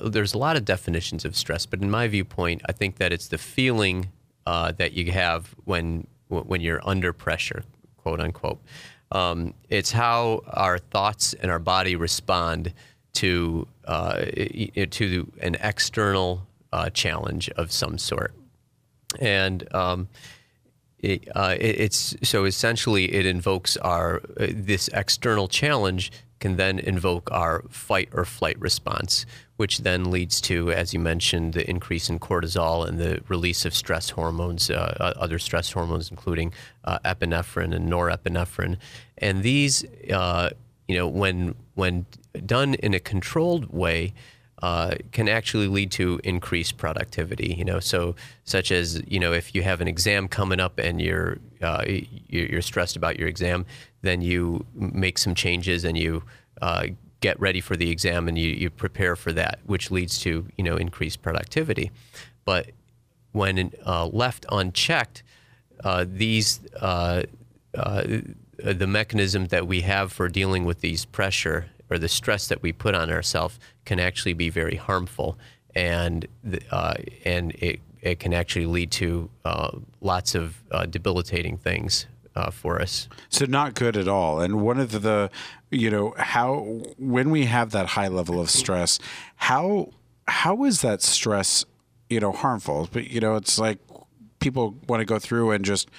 there's 0.03 0.33
a 0.33 0.37
lot 0.37 0.57
of 0.57 0.65
definitions 0.65 1.23
of 1.25 1.35
stress, 1.35 1.65
but 1.65 1.81
in 1.81 1.89
my 1.89 2.07
viewpoint, 2.07 2.61
I 2.67 2.71
think 2.73 2.97
that 2.97 3.11
it's 3.13 3.27
the 3.27 3.37
feeling 3.37 4.11
uh, 4.45 4.71
that 4.73 4.93
you 4.93 5.11
have 5.11 5.55
when 5.65 6.07
when 6.29 6.61
you're 6.61 6.81
under 6.87 7.13
pressure, 7.13 7.63
quote 7.97 8.19
unquote. 8.19 8.61
Um, 9.11 9.53
it's 9.69 9.91
how 9.91 10.41
our 10.47 10.77
thoughts 10.79 11.33
and 11.33 11.49
our 11.49 11.59
body 11.59 11.95
respond 11.95 12.73
to 13.17 13.67
uh, 13.85 14.25
to 14.91 15.31
an 15.41 15.55
external 15.61 16.47
uh, 16.71 16.89
challenge 16.89 17.49
of 17.51 17.71
some 17.71 17.97
sort, 17.97 18.33
and 19.19 19.73
um, 19.73 20.07
it, 20.99 21.27
uh, 21.35 21.55
it, 21.59 21.79
it's 21.79 22.15
so 22.23 22.45
essentially 22.45 23.13
it 23.13 23.25
invokes 23.25 23.77
our 23.77 24.21
uh, 24.39 24.47
this 24.49 24.89
external 24.93 25.47
challenge 25.47 26.11
can 26.39 26.55
then 26.57 26.79
invoke 26.79 27.31
our 27.31 27.63
fight 27.69 28.09
or 28.13 28.23
flight 28.25 28.59
response, 28.59 29.25
which 29.55 29.79
then 29.79 30.11
leads 30.11 30.39
to, 30.41 30.71
as 30.71 30.93
you 30.93 30.99
mentioned, 30.99 31.53
the 31.53 31.67
increase 31.67 32.09
in 32.09 32.19
cortisol 32.19 32.87
and 32.87 32.99
the 32.99 33.21
release 33.27 33.65
of 33.65 33.73
stress 33.73 34.11
hormones, 34.11 34.69
uh, 34.69 34.95
uh, 34.99 35.13
other 35.19 35.39
stress 35.39 35.71
hormones, 35.71 36.11
including 36.11 36.53
uh, 36.83 36.99
epinephrine 37.03 37.73
and 37.73 37.91
norepinephrine. 37.91 38.77
And 39.17 39.41
these, 39.41 39.83
uh, 40.11 40.51
you 40.87 40.95
know, 40.95 41.07
when 41.07 41.55
when 41.75 42.05
done 42.45 42.75
in 42.75 42.93
a 42.93 42.99
controlled 42.99 43.71
way, 43.73 44.13
uh, 44.61 44.95
can 45.11 45.29
actually 45.29 45.67
lead 45.67 45.91
to 45.91 46.19
increased 46.23 46.77
productivity. 46.77 47.53
You 47.57 47.65
know, 47.65 47.79
so 47.79 48.15
such 48.43 48.71
as 48.71 49.01
you 49.07 49.19
know, 49.19 49.33
if 49.33 49.53
you 49.53 49.63
have 49.63 49.81
an 49.81 49.87
exam 49.87 50.27
coming 50.27 50.59
up 50.59 50.79
and 50.79 51.01
you're 51.01 51.37
uh, 51.61 51.83
you're 52.27 52.61
stressed 52.61 52.95
about 52.95 53.19
your 53.19 53.27
exam, 53.27 53.65
then 54.01 54.21
you 54.21 54.65
make 54.73 55.17
some 55.17 55.35
changes 55.35 55.83
and 55.83 55.97
you 55.97 56.23
uh, 56.61 56.87
get 57.19 57.39
ready 57.39 57.61
for 57.61 57.75
the 57.75 57.89
exam 57.89 58.27
and 58.27 58.37
you, 58.37 58.49
you 58.49 58.69
prepare 58.69 59.15
for 59.15 59.33
that, 59.33 59.59
which 59.65 59.91
leads 59.91 60.19
to 60.19 60.47
you 60.57 60.63
know 60.63 60.77
increased 60.77 61.21
productivity. 61.21 61.91
But 62.45 62.71
when 63.33 63.73
uh, 63.85 64.07
left 64.07 64.45
unchecked, 64.49 65.21
uh, 65.83 66.05
these 66.07 66.61
uh, 68.63 68.73
the 68.73 68.87
mechanism 68.87 69.47
that 69.47 69.67
we 69.67 69.81
have 69.81 70.11
for 70.11 70.27
dealing 70.29 70.65
with 70.65 70.81
these 70.81 71.05
pressure 71.05 71.67
or 71.89 71.97
the 71.97 72.09
stress 72.09 72.47
that 72.47 72.61
we 72.61 72.71
put 72.71 72.95
on 72.95 73.11
ourselves 73.11 73.59
can 73.85 73.99
actually 73.99 74.33
be 74.33 74.49
very 74.49 74.75
harmful, 74.75 75.37
and 75.75 76.27
uh, 76.71 76.95
and 77.25 77.51
it 77.55 77.79
it 78.01 78.19
can 78.19 78.33
actually 78.33 78.65
lead 78.65 78.91
to 78.91 79.29
uh, 79.45 79.71
lots 80.01 80.35
of 80.35 80.63
uh, 80.71 80.85
debilitating 80.85 81.57
things 81.57 82.07
uh, 82.35 82.51
for 82.51 82.81
us. 82.81 83.09
So 83.29 83.45
not 83.45 83.73
good 83.73 83.97
at 83.97 84.07
all. 84.07 84.39
And 84.39 84.61
one 84.61 84.79
of 84.79 85.01
the, 85.01 85.29
you 85.71 85.89
know, 85.89 86.13
how 86.17 86.81
when 86.97 87.31
we 87.31 87.45
have 87.45 87.71
that 87.71 87.87
high 87.87 88.07
level 88.07 88.39
of 88.39 88.49
stress, 88.49 88.99
how 89.35 89.89
how 90.27 90.63
is 90.65 90.81
that 90.81 91.01
stress, 91.01 91.65
you 92.09 92.19
know, 92.19 92.31
harmful? 92.31 92.89
But 92.91 93.09
you 93.09 93.19
know, 93.19 93.35
it's 93.35 93.57
like 93.57 93.79
people 94.39 94.75
want 94.87 95.01
to 95.01 95.05
go 95.05 95.19
through 95.19 95.51
and 95.51 95.65
just 95.65 95.89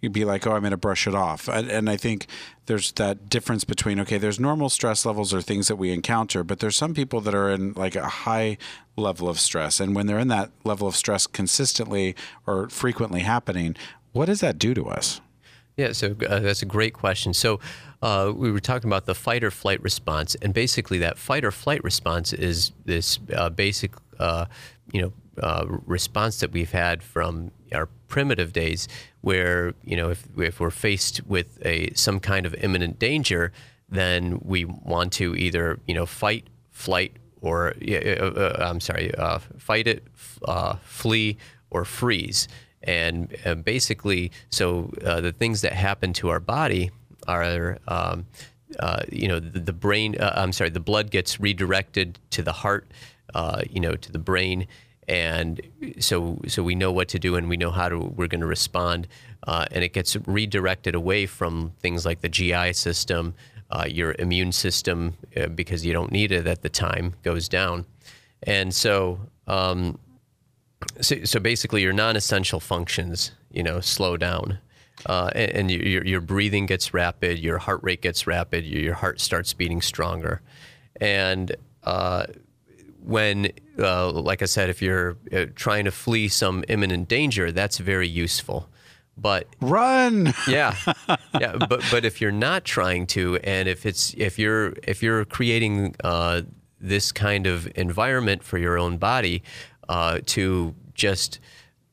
you'd 0.00 0.12
be 0.12 0.24
like, 0.24 0.46
oh, 0.46 0.52
I'm 0.52 0.60
going 0.60 0.70
to 0.70 0.76
brush 0.76 1.06
it 1.06 1.14
off. 1.14 1.48
And, 1.48 1.70
and, 1.70 1.90
I 1.90 1.96
think 1.96 2.26
there's 2.66 2.92
that 2.92 3.28
difference 3.28 3.64
between, 3.64 3.98
okay, 4.00 4.18
there's 4.18 4.38
normal 4.38 4.68
stress 4.68 5.04
levels 5.04 5.34
or 5.34 5.42
things 5.42 5.68
that 5.68 5.76
we 5.76 5.92
encounter, 5.92 6.44
but 6.44 6.60
there's 6.60 6.76
some 6.76 6.94
people 6.94 7.20
that 7.22 7.34
are 7.34 7.50
in 7.50 7.72
like 7.72 7.96
a 7.96 8.08
high 8.08 8.58
level 8.96 9.28
of 9.28 9.40
stress. 9.40 9.80
And 9.80 9.94
when 9.94 10.06
they're 10.06 10.18
in 10.18 10.28
that 10.28 10.50
level 10.64 10.86
of 10.86 10.94
stress 10.94 11.26
consistently 11.26 12.14
or 12.46 12.68
frequently 12.68 13.20
happening, 13.20 13.74
what 14.12 14.26
does 14.26 14.40
that 14.40 14.58
do 14.58 14.74
to 14.74 14.86
us? 14.86 15.20
Yeah, 15.76 15.92
so 15.92 16.16
uh, 16.28 16.40
that's 16.40 16.62
a 16.62 16.66
great 16.66 16.92
question. 16.92 17.32
So 17.32 17.60
uh, 18.02 18.32
we 18.34 18.50
were 18.50 18.60
talking 18.60 18.88
about 18.88 19.06
the 19.06 19.14
fight 19.14 19.44
or 19.44 19.50
flight 19.52 19.80
response, 19.82 20.34
and 20.42 20.52
basically 20.52 20.98
that 20.98 21.18
fight 21.18 21.44
or 21.44 21.52
flight 21.52 21.82
response 21.84 22.32
is 22.32 22.72
this 22.84 23.20
uh, 23.32 23.48
basic, 23.48 23.92
uh, 24.18 24.46
you 24.92 25.02
know, 25.02 25.12
uh, 25.40 25.66
response 25.86 26.40
that 26.40 26.50
we've 26.50 26.72
had 26.72 27.00
from 27.00 27.52
our 27.72 27.88
primitive 28.08 28.52
days, 28.52 28.88
where 29.28 29.74
you 29.84 29.94
know 29.94 30.08
if 30.08 30.26
if 30.38 30.58
we're 30.58 30.78
faced 30.88 31.16
with 31.26 31.48
a 31.66 31.92
some 31.92 32.18
kind 32.18 32.46
of 32.46 32.54
imminent 32.54 32.98
danger, 32.98 33.52
then 33.86 34.40
we 34.42 34.64
want 34.64 35.12
to 35.12 35.36
either 35.36 35.78
you 35.86 35.94
know 35.94 36.06
fight, 36.06 36.44
flight, 36.70 37.12
or 37.42 37.74
uh, 37.86 37.92
uh, 37.92 38.56
I'm 38.58 38.80
sorry, 38.80 39.14
uh, 39.14 39.38
fight 39.58 39.86
it, 39.86 40.02
uh, 40.46 40.76
flee, 40.82 41.36
or 41.68 41.84
freeze. 41.84 42.48
And 42.82 43.36
uh, 43.44 43.56
basically, 43.56 44.32
so 44.48 44.90
the 45.02 45.34
things 45.38 45.60
that 45.60 45.74
happen 45.74 46.12
to 46.14 46.30
our 46.30 46.40
body 46.40 46.90
are. 47.26 47.78
Um, 47.86 48.26
you 49.10 49.28
know, 49.28 49.40
the, 49.40 49.60
the 49.60 49.72
brain. 49.72 50.14
I'm 50.20 50.52
sorry, 50.52 50.70
the 50.70 50.86
blood 50.92 51.10
gets 51.10 51.40
redirected 51.40 52.18
to 52.30 52.42
the 52.42 52.52
heart. 52.52 52.86
you 53.70 53.80
know, 53.80 53.94
to 53.94 54.12
the 54.12 54.18
brain, 54.18 54.66
and 55.08 55.60
so 55.98 56.38
so 56.46 56.62
we 56.62 56.74
know 56.74 56.92
what 56.92 57.08
to 57.08 57.18
do 57.18 57.34
and 57.36 57.48
we 57.48 57.56
know 57.56 57.70
how 57.70 57.88
to 57.88 57.98
we're 57.98 58.26
going 58.26 58.40
to 58.40 58.46
respond 58.46 59.08
uh, 59.46 59.64
and 59.70 59.82
it 59.82 59.92
gets 59.92 60.16
redirected 60.26 60.94
away 60.94 61.26
from 61.26 61.72
things 61.80 62.04
like 62.04 62.20
the 62.20 62.28
GI 62.28 62.74
system 62.74 63.34
uh, 63.70 63.84
your 63.88 64.14
immune 64.18 64.52
system 64.52 65.16
uh, 65.36 65.46
because 65.46 65.84
you 65.84 65.92
don't 65.92 66.12
need 66.12 66.32
it 66.32 66.46
at 66.46 66.62
the 66.62 66.68
time 66.68 67.14
goes 67.22 67.48
down. 67.48 67.84
And 68.42 68.74
so 68.74 69.20
um, 69.46 69.98
so, 71.00 71.24
so 71.24 71.40
basically 71.40 71.82
your 71.82 71.92
non-essential 71.92 72.60
functions 72.60 73.32
you 73.50 73.62
know 73.62 73.80
slow 73.80 74.16
down 74.16 74.58
uh, 75.06 75.30
and, 75.34 75.50
and 75.52 75.70
your, 75.70 76.04
your 76.04 76.20
breathing 76.20 76.66
gets 76.66 76.92
rapid 76.92 77.38
your 77.38 77.58
heart 77.58 77.80
rate 77.82 78.02
gets 78.02 78.26
rapid 78.26 78.64
your 78.64 78.94
heart 78.94 79.20
starts 79.20 79.54
beating 79.54 79.80
stronger. 79.80 80.42
And 81.00 81.54
uh, 81.84 82.26
when, 83.02 83.52
uh, 83.78 84.10
like 84.10 84.42
I 84.42 84.46
said, 84.46 84.70
if 84.70 84.82
you're 84.82 85.16
uh, 85.32 85.46
trying 85.54 85.84
to 85.84 85.90
flee 85.90 86.28
some 86.28 86.64
imminent 86.68 87.08
danger, 87.08 87.52
that's 87.52 87.78
very 87.78 88.08
useful. 88.08 88.68
But 89.16 89.48
run, 89.60 90.32
yeah, 90.48 90.76
yeah. 91.40 91.56
But 91.56 91.82
but 91.90 92.04
if 92.04 92.20
you're 92.20 92.30
not 92.30 92.64
trying 92.64 93.06
to, 93.08 93.36
and 93.38 93.68
if 93.68 93.84
it's 93.84 94.14
if 94.16 94.38
you're 94.38 94.74
if 94.84 95.02
you're 95.02 95.24
creating 95.24 95.96
uh, 96.04 96.42
this 96.80 97.10
kind 97.10 97.46
of 97.46 97.68
environment 97.74 98.44
for 98.44 98.58
your 98.58 98.78
own 98.78 98.96
body 98.96 99.42
uh, 99.88 100.20
to 100.26 100.74
just 100.94 101.40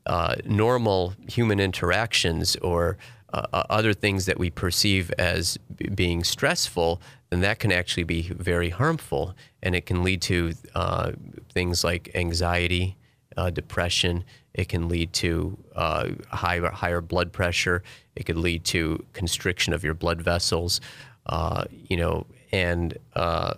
uh, 0.06 0.36
normal 0.46 1.14
human 1.28 1.60
interactions 1.60 2.56
or 2.58 2.98
uh, 3.34 3.64
other 3.70 3.94
things 3.94 4.26
that 4.28 4.38
we 4.38 4.50
perceive 4.50 5.12
as 5.18 5.58
being 5.94 6.24
stressful, 6.24 7.02
then 7.36 7.42
that 7.42 7.60
can 7.60 7.74
actually 7.74 8.06
be 8.06 8.22
very 8.22 8.70
harmful, 8.70 9.36
and 9.62 9.76
it 9.76 9.86
can 9.86 10.04
lead 10.04 10.22
to 10.22 10.54
uh, 10.74 11.12
things 11.52 11.84
like 11.84 12.10
anxiety, 12.16 12.96
uh, 13.36 13.50
depression. 13.50 14.24
It 14.54 14.70
can 14.70 14.88
lead 14.88 15.12
to 15.14 15.58
uh, 15.76 16.12
higher 16.30 16.70
higher 16.70 17.02
blood 17.02 17.34
pressure. 17.34 17.84
It 18.16 18.26
could 18.26 18.38
lead 18.38 18.64
to 18.66 19.06
constriction 19.12 19.74
of 19.74 19.84
your 19.84 19.94
blood 19.94 20.22
vessels. 20.22 20.80
Uh, 21.26 21.66
you 21.72 21.98
know, 21.98 22.26
and 22.54 22.98
uh, 23.16 23.56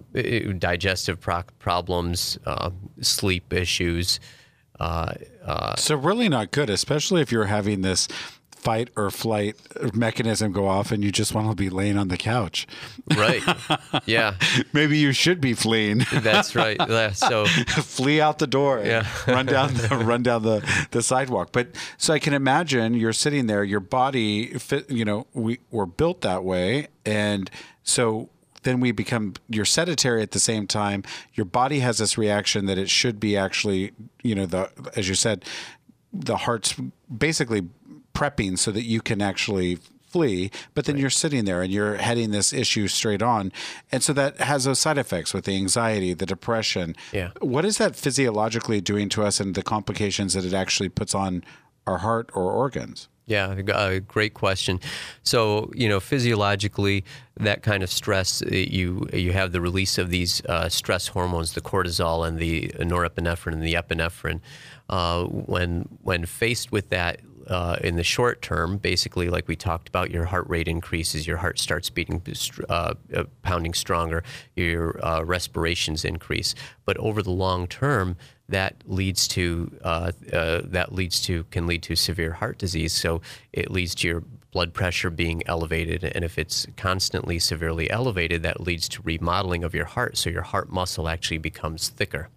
digestive 0.57 1.19
pro- 1.19 1.43
problems, 1.59 2.39
uh, 2.47 2.71
sleep 3.01 3.53
issues. 3.53 4.19
So 4.80 5.95
really 5.97 6.30
not 6.30 6.49
good, 6.49 6.71
especially 6.71 7.21
if 7.21 7.32
you're 7.32 7.45
having 7.45 7.82
this 7.82 8.07
fight 8.58 8.89
or 8.97 9.10
flight 9.10 9.55
mechanism 9.93 10.51
go 10.51 10.68
off 10.68 10.91
and 10.91 11.03
you 11.03 11.12
just 11.12 11.34
want 11.34 11.49
to 11.49 11.55
be 11.55 11.70
laying 11.70 11.97
on 11.97 12.08
the 12.10 12.18
couch. 12.18 12.68
right? 13.16 13.41
yeah, 14.05 14.36
Maybe 14.74 14.97
you 14.97 15.12
should 15.14 15.39
be 15.39 15.53
fleeing. 15.53 16.03
that's 16.12 16.55
right. 16.55 16.76
Yeah, 16.80 17.12
So 17.12 17.45
Flee 17.68 18.20
out 18.20 18.39
the 18.39 18.47
door. 18.47 18.82
Yeah. 18.84 19.08
run 19.28 19.45
down 19.45 19.74
the 19.76 19.88
run 20.05 20.24
down 20.24 20.43
the, 20.43 20.88
the 20.91 21.01
sidewalk. 21.01 21.49
But 21.51 21.68
so 21.97 22.14
I 22.14 22.20
can 22.20 22.34
imagine 22.34 22.93
you're 22.93 23.14
sitting 23.14 23.47
there, 23.47 23.64
your 23.64 23.80
body 23.80 24.47
fit 24.58 24.89
you 24.89 25.05
know, 25.05 25.28
we 25.34 25.60
were 25.72 25.86
built 25.86 26.22
that 26.22 26.43
way. 26.43 26.88
And 27.05 27.49
so 27.84 28.30
then 28.64 28.80
we 28.80 28.91
become 28.91 29.34
you're 29.49 29.66
sedentary 29.66 30.22
at 30.22 30.32
the 30.32 30.39
same 30.39 30.68
time. 30.68 31.03
Your 31.36 31.45
body 31.45 31.80
has 31.80 31.99
this 31.99 32.18
reaction 32.18 32.66
that 32.66 32.78
it 32.78 32.89
should 32.89 33.20
be 33.20 33.38
actually, 33.38 33.93
you 34.24 34.36
know, 34.36 34.45
the 34.45 34.70
as 34.95 35.08
you 35.08 35.16
said, 35.16 35.45
the 36.12 36.38
heart's 36.38 36.76
basically 37.16 37.62
prepping 38.18 38.57
so 38.57 38.70
that 38.72 38.84
you 38.93 38.99
can 39.09 39.22
actually 39.22 39.78
flee 40.09 40.49
but 40.74 40.86
then 40.86 40.97
you're 40.97 41.09
sitting 41.24 41.43
there 41.45 41.61
and 41.61 41.72
you're 41.74 41.95
heading 41.97 42.32
this 42.32 42.53
issue 42.53 42.88
straight 42.88 43.22
on 43.22 43.51
and 43.91 44.01
so 44.01 44.13
that 44.13 44.38
has 44.39 44.63
those 44.63 44.80
side 44.80 44.97
effects 44.97 45.34
with 45.34 45.43
the 45.45 45.55
anxiety 45.63 46.13
the 46.13 46.26
depression 46.26 46.95
Yeah. 47.11 47.30
what 47.41 47.65
is 47.65 47.78
that 47.78 47.95
physiologically 47.95 48.80
doing 48.82 49.09
to 49.09 49.24
us 49.28 49.39
and 49.41 49.53
the 49.53 49.63
complications 49.63 50.34
that 50.34 50.45
it 50.45 50.53
actually 50.53 50.89
puts 50.89 51.13
on 51.13 51.43
our 51.86 51.99
heart 51.99 52.30
or 52.34 52.45
organs 52.63 53.09
Yeah, 53.36 53.47
uh, 53.74 53.99
great 54.15 54.34
question. 54.34 54.80
So 55.24 55.70
you 55.82 55.89
know, 55.91 55.99
physiologically, 55.99 57.03
that 57.47 57.59
kind 57.70 57.84
of 57.84 57.89
stress, 57.89 58.41
uh, 58.41 58.47
you 58.78 58.88
you 59.26 59.32
have 59.39 59.49
the 59.51 59.59
release 59.70 60.01
of 60.03 60.07
these 60.09 60.34
uh, 60.47 60.70
stress 60.70 61.09
hormones, 61.15 61.51
the 61.51 61.61
cortisol 61.72 62.26
and 62.26 62.39
the 62.39 62.53
norepinephrine 62.93 63.53
and 63.57 63.63
the 63.63 63.76
epinephrine. 63.82 64.39
Uh, 64.89 65.26
when 65.57 65.70
when 66.07 66.26
faced 66.26 66.72
with 66.72 66.88
that. 66.89 67.20
Uh, 67.48 67.78
in 67.84 67.95
the 67.95 68.04
short 68.04 68.41
term, 68.41 68.78
basically, 68.78 69.30
like 69.30 69.48
we 69.48 69.56
talked 69.56 69.88
about, 69.88 70.12
your 70.12 70.26
heart 70.26 70.48
rate 70.50 70.68
increases, 70.68 71.26
your 71.26 71.38
heart 71.38 71.60
starts 71.60 71.89
beating, 71.89 72.22
uh, 72.70 72.93
uh, 73.16 73.24
pounding 73.41 73.74
stronger, 73.74 74.24
your 74.56 75.04
uh, 75.06 75.22
respirations 75.24 76.04
increase. 76.04 76.56
But 76.86 76.98
over 76.98 77.24
the 77.24 77.32
long 77.32 77.68
term, 77.68 78.18
that 78.50 78.76
leads 78.86 79.28
to 79.30 79.72
uh, 79.84 80.12
that 80.32 80.93
leads 80.93 81.22
to 81.24 81.43
can 81.45 81.68
lead 81.68 81.84
to 81.84 81.95
severe 81.95 82.34
heart 82.34 82.58
disease. 82.58 82.93
So 82.93 83.22
it 83.52 83.70
leads 83.72 83.93
to 83.95 84.08
your 84.08 84.24
blood 84.52 84.74
pressure 84.74 85.10
being 85.10 85.43
elevated, 85.45 86.04
and 86.04 86.24
if 86.24 86.38
it's 86.38 86.66
constantly 86.78 87.39
severely 87.39 87.89
elevated, 87.91 88.43
that 88.43 88.62
leads 88.62 88.89
to 88.89 89.02
remodeling 89.04 89.64
of 89.64 89.76
your 89.76 89.86
heart. 89.86 90.18
So 90.18 90.30
your 90.30 90.41
heart 90.41 90.72
muscle 90.72 91.08
actually 91.08 91.38
becomes 91.39 91.89
thicker. 91.89 92.30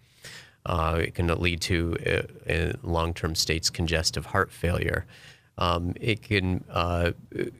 Uh, 0.67 1.01
it 1.01 1.15
can 1.15 1.27
lead 1.27 1.61
to, 1.63 1.97
uh, 2.07 2.53
in 2.53 2.79
long-term 2.83 3.35
states, 3.35 3.71
congestive 3.71 4.27
heart 4.27 4.53
failure. 4.53 5.07
Um, 5.59 5.95
it 6.01 6.23
can, 6.23 6.65
uh, 6.71 7.13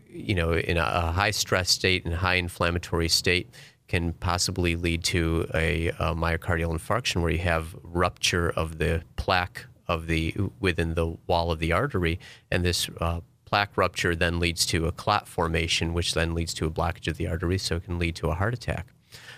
you 0.09 0.35
know, 0.35 0.53
in 0.53 0.77
a, 0.77 0.83
a 0.83 1.13
high 1.13 1.31
stress 1.31 1.71
state 1.71 2.05
and 2.05 2.15
high 2.15 2.35
inflammatory 2.35 3.09
state, 3.09 3.49
can 3.89 4.13
possibly 4.13 4.77
lead 4.77 5.03
to 5.03 5.49
a, 5.53 5.89
a 5.89 6.15
myocardial 6.15 6.73
infarction 6.73 7.23
where 7.23 7.33
you 7.33 7.41
have 7.41 7.75
rupture 7.83 8.49
of 8.51 8.79
the 8.79 9.03
plaque 9.17 9.67
of 9.89 10.07
the 10.07 10.33
within 10.61 10.95
the 10.95 11.17
wall 11.27 11.51
of 11.51 11.59
the 11.59 11.73
artery, 11.73 12.21
and 12.53 12.65
this 12.65 12.89
uh, 13.01 13.21
plaque 13.45 13.77
rupture 13.77 14.15
then 14.15 14.39
leads 14.39 14.65
to 14.65 14.87
a 14.87 14.93
clot 14.93 15.27
formation, 15.27 15.93
which 15.93 16.15
then 16.15 16.35
leads 16.35 16.55
to 16.55 16.67
a 16.67 16.71
blockage 16.71 17.09
of 17.09 17.17
the 17.17 17.27
artery, 17.27 17.59
so 17.59 17.77
it 17.77 17.85
can 17.85 17.99
lead 17.99 18.15
to 18.15 18.29
a 18.29 18.35
heart 18.35 18.55
attack. 18.55 18.87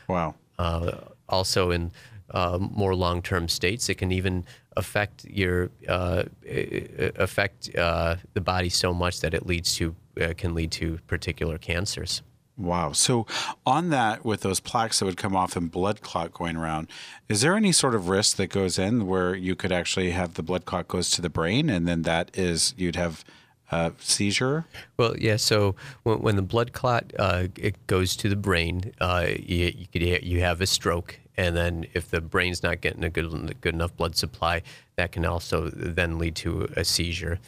wow 0.07 0.35
Uh, 0.59 0.99
also, 1.31 1.71
in 1.71 1.91
uh, 2.33 2.59
more 2.61 2.95
long-term 2.95 3.49
states, 3.49 3.89
it 3.89 3.97
can 3.99 4.11
even 4.13 4.45
affect 4.77 5.25
your 5.25 5.71
uh, 5.89 6.25
i- 6.45 7.13
affect 7.17 7.75
uh, 7.77 8.17
the 8.35 8.41
body 8.41 8.69
so 8.69 8.93
much 8.95 9.21
that 9.21 9.35
it 9.35 9.47
leads 9.47 9.75
to 9.77 9.95
uh, 10.21 10.33
can 10.37 10.55
lead 10.55 10.71
to 10.73 10.99
particular 11.07 11.59
cancers. 11.59 12.23
Wow. 12.57 12.93
So, 12.93 13.27
on 13.65 13.89
that, 13.91 14.25
with 14.27 14.43
those 14.43 14.61
plaques 14.61 14.99
that 14.99 15.07
would 15.07 15.17
come 15.17 15.35
off 15.35 15.57
and 15.57 15.71
blood 15.71 16.03
clot 16.03 16.35
going 16.35 16.57
around, 16.57 16.89
is 17.29 17.41
there 17.41 17.57
any 17.57 17.73
sort 17.73 17.95
of 17.95 18.09
risk 18.09 18.37
that 18.37 18.49
goes 18.49 18.79
in 18.79 19.07
where 19.07 19.35
you 19.35 19.57
could 19.57 19.73
actually 19.73 20.11
have 20.11 20.35
the 20.35 20.43
blood 20.43 20.67
clot 20.67 20.87
goes 20.87 21.11
to 21.11 21.23
the 21.23 21.31
brain 21.31 21.71
and 21.71 21.89
then 21.89 22.03
that 22.03 22.31
is, 22.37 22.75
you'd 22.77 22.97
have 22.97 23.25
a 23.71 23.93
seizure? 23.99 24.67
Well, 24.99 25.17
yeah. 25.19 25.37
So 25.37 25.75
when, 26.03 26.21
when 26.21 26.37
the 26.37 26.43
blood 26.43 26.73
clot 26.75 27.13
uh, 27.19 27.49
it 27.57 27.87
goes 27.87 28.15
to 28.17 28.29
the 28.29 28.37
brain, 28.37 28.93
uh, 29.01 29.29
you, 29.29 29.73
you 29.75 29.87
could 29.91 30.23
you 30.23 30.41
have 30.41 30.61
a 30.61 30.67
stroke, 30.67 31.19
and 31.37 31.57
then 31.57 31.87
if 31.95 32.11
the 32.11 32.21
brain's 32.21 32.63
not 32.63 32.81
getting 32.81 33.05
a 33.05 33.11
good 33.11 33.61
good 33.61 33.75
enough 33.75 33.97
blood 33.97 34.17
supply, 34.17 34.63
that 34.97 35.13
can 35.13 35.25
also 35.25 35.71
then 35.71 36.19
lead 36.19 36.37
to 36.37 36.69
a 36.77 36.85
seizure. 36.85 37.39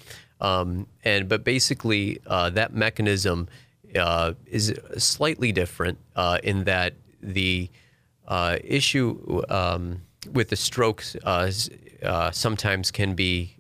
Um, 0.41 0.87
and 1.05 1.29
but 1.29 1.45
basically, 1.45 2.21
uh, 2.27 2.51
that 2.51 2.75
mechanism 2.75 3.49
uh, 3.97 4.35
is 4.47 4.75
slightly 4.99 5.53
different 5.53 5.99
uh, 6.17 6.39
in 6.43 6.65
that 6.65 6.95
the 7.23 7.71
uh, 8.27 8.59
issue 8.63 9.43
um, 9.49 10.03
with 10.33 10.49
the 10.49 10.57
strokes 10.57 11.17
uh, 11.25 11.51
uh, 12.03 12.31
sometimes 12.31 12.91
can 12.91 13.15
be 13.15 13.54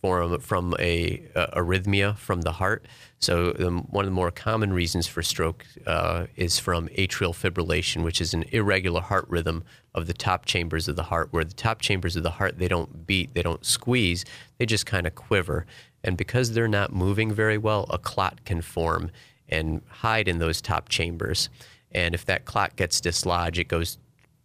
from 0.00 0.40
from 0.40 0.74
a, 0.78 1.22
a 1.34 1.60
arrhythmia 1.60 2.16
from 2.16 2.42
the 2.42 2.52
heart. 2.52 2.86
So 3.20 3.54
um, 3.58 3.86
one 3.90 4.04
of 4.04 4.10
the 4.10 4.14
more 4.14 4.30
common 4.30 4.72
reasons 4.72 5.06
for 5.06 5.22
stroke 5.22 5.66
uh, 5.86 6.26
is 6.36 6.58
from 6.58 6.88
atrial 6.88 7.34
fibrillation, 7.34 8.04
which 8.04 8.20
is 8.20 8.32
an 8.32 8.44
irregular 8.52 9.00
heart 9.00 9.26
rhythm 9.28 9.64
of 9.94 10.06
the 10.06 10.12
top 10.12 10.44
chambers 10.44 10.86
of 10.86 10.96
the 10.96 11.04
heart, 11.04 11.28
where 11.32 11.44
the 11.44 11.54
top 11.54 11.80
chambers 11.80 12.14
of 12.14 12.22
the 12.22 12.30
heart 12.30 12.58
they 12.58 12.68
don't 12.68 13.06
beat, 13.06 13.34
they 13.34 13.42
don't 13.42 13.64
squeeze, 13.64 14.24
they 14.58 14.66
just 14.66 14.86
kind 14.86 15.06
of 15.06 15.14
quiver. 15.14 15.66
And 16.04 16.16
because 16.16 16.52
they're 16.52 16.68
not 16.68 16.92
moving 16.92 17.32
very 17.32 17.58
well, 17.58 17.86
a 17.90 17.98
clot 17.98 18.44
can 18.44 18.62
form 18.62 19.10
and 19.48 19.82
hide 19.88 20.28
in 20.28 20.38
those 20.38 20.60
top 20.60 20.88
chambers. 20.88 21.48
And 21.90 22.14
if 22.14 22.24
that 22.26 22.44
clot 22.44 22.76
gets 22.76 23.00
dislodged, 23.00 23.58
it 23.58 23.68
goes 23.68 23.98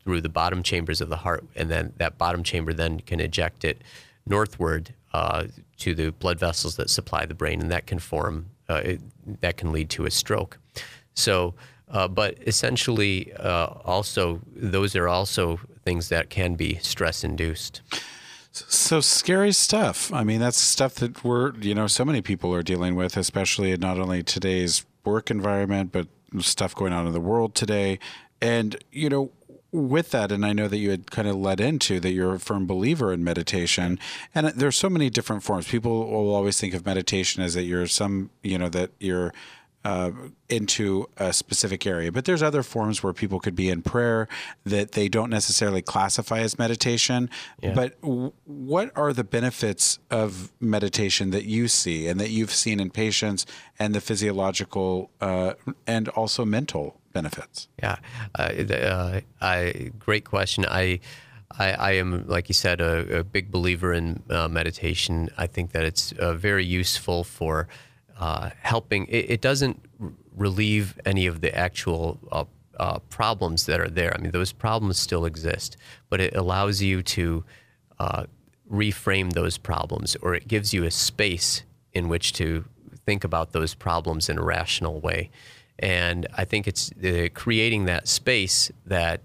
through 0.04 0.22
the 0.22 0.30
bottom 0.30 0.64
chambers 0.64 1.00
of 1.00 1.10
the 1.10 1.18
heart, 1.18 1.46
and 1.56 1.70
then 1.70 1.94
that 1.98 2.18
bottom 2.18 2.44
chamber 2.44 2.74
then 2.74 3.00
can 3.00 3.20
eject 3.20 3.64
it 3.64 3.82
northward 4.26 4.94
uh, 5.14 5.46
to 5.78 5.94
the 5.94 6.12
blood 6.12 6.40
vessels 6.40 6.76
that 6.76 6.90
supply 6.90 7.26
the 7.26 7.36
brain, 7.36 7.62
and 7.62 7.72
that 7.72 7.88
can 7.88 8.00
form 8.00 8.48
uh, 8.70 8.82
it, 8.84 9.02
that 9.42 9.58
can 9.58 9.72
lead 9.72 9.90
to 9.90 10.06
a 10.06 10.12
stroke. 10.12 10.58
So, 11.14 11.54
uh, 11.90 12.08
but 12.08 12.38
essentially, 12.48 13.34
uh, 13.34 13.68
also 13.86 14.42
those 14.56 14.96
are 14.96 15.08
also 15.08 15.60
things 15.86 16.10
that 16.10 16.30
can 16.30 16.56
be 16.56 16.78
stress 16.82 17.24
induced. 17.24 17.82
So 18.52 19.02
scary 19.02 19.52
stuff. 19.52 20.14
I 20.14 20.24
mean, 20.24 20.40
that's 20.40 20.60
stuff 20.60 20.96
that 20.96 21.24
we're, 21.24 21.56
you 21.56 21.74
know, 21.74 21.88
so 21.88 22.06
many 22.06 22.22
people 22.22 22.54
are 22.54 22.64
dealing 22.64 22.96
with, 22.96 23.18
especially 23.18 23.72
in 23.72 23.80
not 23.80 24.00
only 24.00 24.22
today's 24.22 24.86
work 25.04 25.32
environment, 25.32 25.92
but 25.92 26.08
stuff 26.40 26.76
going 26.76 26.94
on 26.94 27.08
in 27.08 27.14
the 27.14 27.20
world 27.20 27.56
today. 27.56 27.98
And, 28.42 28.76
you 28.92 29.10
know, 29.10 29.32
with 29.74 30.12
that, 30.12 30.32
and 30.32 30.46
I 30.46 30.54
know 30.54 30.68
that 30.68 30.78
you 30.78 30.92
had 30.92 31.12
kind 31.12 31.28
of 31.28 31.36
led 31.36 31.60
into 31.60 32.00
that 32.00 32.12
you're 32.12 32.36
a 32.36 32.40
firm 32.40 32.68
believer 32.68 33.12
in 33.12 33.24
meditation, 33.24 34.00
and 34.34 34.48
there's 34.48 34.78
so 34.78 34.90
many 34.90 35.10
different 35.10 35.44
forms. 35.44 35.68
People 35.68 36.12
will 36.12 36.34
always 36.34 36.60
think 36.60 36.74
of 36.74 36.86
meditation 36.86 37.42
as 37.44 37.56
that 37.56 37.64
you're 37.64 37.88
some, 37.88 38.30
you 38.44 38.58
know, 38.58 38.70
that 38.70 38.92
you're 39.00 39.34
uh, 39.84 40.12
into 40.48 41.10
a 41.18 41.34
specific 41.34 41.86
area. 41.86 42.12
But 42.12 42.26
there's 42.26 42.42
other 42.42 42.64
forms 42.64 43.04
where 43.04 43.12
people 43.12 43.40
could 43.40 43.56
be 43.56 43.70
in 43.70 43.82
prayer 43.82 44.30
that 44.64 44.94
they 44.94 45.10
don't 45.10 45.30
necessarily 45.30 45.82
classify 45.82 46.40
as 46.40 46.58
meditation. 46.58 47.30
But 47.74 48.00
w- 48.02 48.32
what 48.46 48.92
are 48.96 49.12
the 49.12 49.26
benefits 49.26 50.00
of 50.10 50.54
meditation 50.62 51.32
that 51.32 51.44
you 51.46 51.68
see 51.68 52.08
and 52.08 52.20
that 52.20 52.30
you've 52.30 52.54
seen 52.54 52.80
in 52.80 52.92
patients 52.92 53.46
and 53.78 53.94
the 53.94 54.00
physiological 54.00 55.10
uh, 55.20 55.56
and 55.86 56.08
also 56.10 56.46
mental 56.46 57.02
benefits? 57.14 57.68
Yeah, 57.82 57.98
uh, 58.36 58.42
uh, 58.42 59.22
I, 59.42 59.92
great 59.98 60.26
question. 60.26 60.66
I, 60.68 61.00
I, 61.58 61.72
I 61.74 61.92
am, 61.94 62.28
like 62.28 62.50
you 62.50 62.54
said, 62.54 62.82
a, 62.82 63.20
a 63.20 63.24
big 63.24 63.52
believer 63.52 63.94
in 63.94 64.24
uh, 64.30 64.48
meditation. 64.48 65.30
I 65.38 65.48
think 65.48 65.72
that 65.72 65.84
it's 65.84 66.12
uh, 66.14 66.34
very 66.34 66.66
useful 66.66 67.24
for 67.24 67.68
helping. 68.62 69.06
It, 69.08 69.32
it 69.32 69.42
doesn't 69.42 69.84
r- 70.02 70.12
relieve 70.36 71.00
any 71.06 71.28
of 71.28 71.42
the 71.42 71.54
actual 71.56 72.20
uh, 72.80 73.00
problems 73.10 73.66
that 73.66 73.80
are 73.80 73.90
there. 73.90 74.14
I 74.16 74.22
mean, 74.22 74.32
those 74.32 74.52
problems 74.52 74.98
still 74.98 75.26
exist, 75.26 75.78
but 76.10 76.20
it 76.20 76.36
allows 76.36 76.82
you 76.82 77.04
to 77.04 77.44
uh, 78.00 78.24
reframe 78.72 79.34
those 79.34 79.58
problems, 79.58 80.16
or 80.22 80.34
it 80.34 80.48
gives 80.48 80.74
you 80.74 80.84
a 80.84 80.92
space 80.92 81.64
in 81.94 82.10
which 82.10 82.34
to 82.34 82.66
think 83.06 83.24
about 83.24 83.52
those 83.52 83.76
problems 83.76 84.30
in 84.30 84.38
a 84.38 84.44
rational 84.44 85.00
way. 85.02 85.30
And 85.84 86.28
I 86.38 86.46
think 86.46 86.66
it's 86.66 86.92
uh, 87.04 87.28
creating 87.34 87.86
that 87.86 88.08
space 88.08 88.72
that 88.86 89.20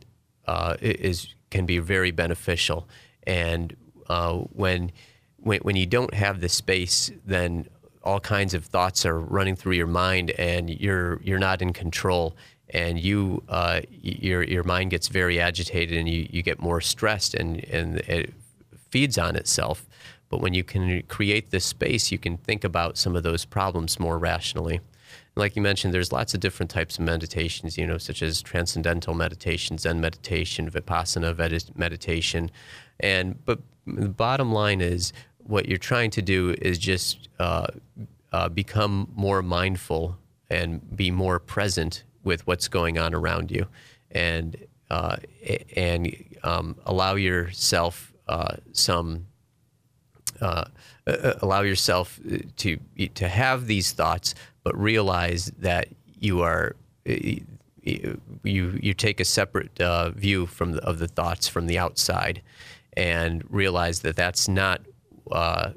uh, 0.48 0.74
is 0.80 1.34
can 1.50 1.66
be 1.66 1.78
very 1.78 2.10
beneficial. 2.10 2.88
And 3.28 3.76
uh, 4.08 4.32
when, 4.32 4.90
when 5.36 5.60
when 5.60 5.76
you 5.76 5.86
don't 5.86 6.12
have 6.14 6.40
the 6.40 6.48
space, 6.48 7.12
then 7.24 7.68
all 8.02 8.18
kinds 8.18 8.54
of 8.54 8.64
thoughts 8.64 9.06
are 9.06 9.20
running 9.20 9.54
through 9.54 9.74
your 9.74 9.86
mind, 9.86 10.32
and 10.32 10.68
you're 10.68 11.20
you're 11.22 11.38
not 11.38 11.62
in 11.62 11.72
control, 11.72 12.34
and 12.70 12.98
you 12.98 13.44
uh, 13.48 13.82
your 14.02 14.42
your 14.42 14.64
mind 14.64 14.90
gets 14.90 15.06
very 15.06 15.38
agitated, 15.38 15.96
and 15.96 16.08
you, 16.08 16.26
you 16.28 16.42
get 16.42 16.60
more 16.60 16.80
stressed, 16.80 17.34
and 17.34 17.64
and 17.66 17.98
it 18.08 18.34
feeds 18.90 19.16
on 19.16 19.36
itself. 19.36 19.86
But 20.28 20.40
when 20.40 20.54
you 20.54 20.64
can 20.64 21.02
create 21.02 21.50
this 21.50 21.64
space, 21.64 22.10
you 22.10 22.18
can 22.18 22.36
think 22.36 22.64
about 22.64 22.98
some 22.98 23.14
of 23.14 23.22
those 23.22 23.44
problems 23.44 24.00
more 24.00 24.18
rationally. 24.18 24.80
Like 25.38 25.54
you 25.54 25.62
mentioned, 25.62 25.94
there's 25.94 26.12
lots 26.12 26.34
of 26.34 26.40
different 26.40 26.68
types 26.70 26.98
of 26.98 27.04
meditations, 27.04 27.78
you 27.78 27.86
know, 27.86 27.96
such 27.96 28.22
as 28.22 28.42
transcendental 28.42 29.14
meditation, 29.14 29.78
Zen 29.78 30.00
meditation, 30.00 30.68
Vipassana 30.68 31.76
meditation, 31.76 32.50
and 33.00 33.44
but 33.44 33.60
the 33.86 34.08
bottom 34.08 34.52
line 34.52 34.80
is 34.80 35.12
what 35.38 35.66
you're 35.66 35.78
trying 35.78 36.10
to 36.10 36.22
do 36.22 36.54
is 36.60 36.76
just 36.76 37.28
uh, 37.38 37.68
uh, 38.32 38.48
become 38.48 39.10
more 39.14 39.40
mindful 39.40 40.18
and 40.50 40.96
be 40.96 41.10
more 41.10 41.38
present 41.38 42.04
with 42.24 42.46
what's 42.46 42.68
going 42.68 42.98
on 42.98 43.14
around 43.14 43.50
you, 43.50 43.66
and 44.10 44.56
uh, 44.90 45.16
and 45.76 46.14
um, 46.42 46.76
allow 46.84 47.14
yourself 47.14 48.12
uh, 48.26 48.56
some 48.72 49.26
uh, 50.40 50.64
uh, 51.06 51.34
allow 51.42 51.62
yourself 51.62 52.20
to 52.56 52.78
to 53.14 53.28
have 53.28 53.66
these 53.66 53.92
thoughts, 53.92 54.34
but 54.68 54.78
realize 54.78 55.50
that 55.56 55.88
you 56.20 56.42
are 56.42 56.76
you 57.06 58.18
you 58.44 58.92
take 58.92 59.18
a 59.18 59.24
separate 59.24 59.80
uh, 59.80 60.10
view 60.10 60.44
from 60.44 60.72
the, 60.72 60.84
of 60.84 60.98
the 60.98 61.08
thoughts 61.08 61.48
from 61.48 61.66
the 61.68 61.78
outside, 61.78 62.42
and 62.94 63.42
realize 63.48 64.00
that 64.00 64.14
that's 64.14 64.46
not 64.46 64.82
uh, 65.32 65.70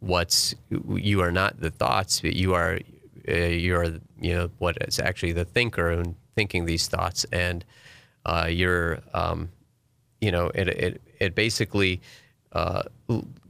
what's 0.00 0.54
you 0.68 1.22
are 1.22 1.32
not 1.32 1.58
the 1.58 1.70
thoughts, 1.70 2.20
but 2.20 2.34
you 2.34 2.52
are 2.52 2.78
uh, 3.26 3.32
you 3.32 3.74
are 3.74 3.98
you 4.20 4.34
know 4.34 4.50
what 4.58 4.76
is 4.82 4.98
actually 4.98 5.32
the 5.32 5.46
thinker 5.46 5.88
and 5.90 6.14
thinking 6.34 6.66
these 6.66 6.86
thoughts, 6.86 7.24
and 7.32 7.64
uh, 8.26 8.46
you're 8.50 8.98
um, 9.14 9.48
you 10.20 10.30
know 10.30 10.50
it 10.54 10.68
it 10.68 11.00
it 11.18 11.34
basically 11.34 12.02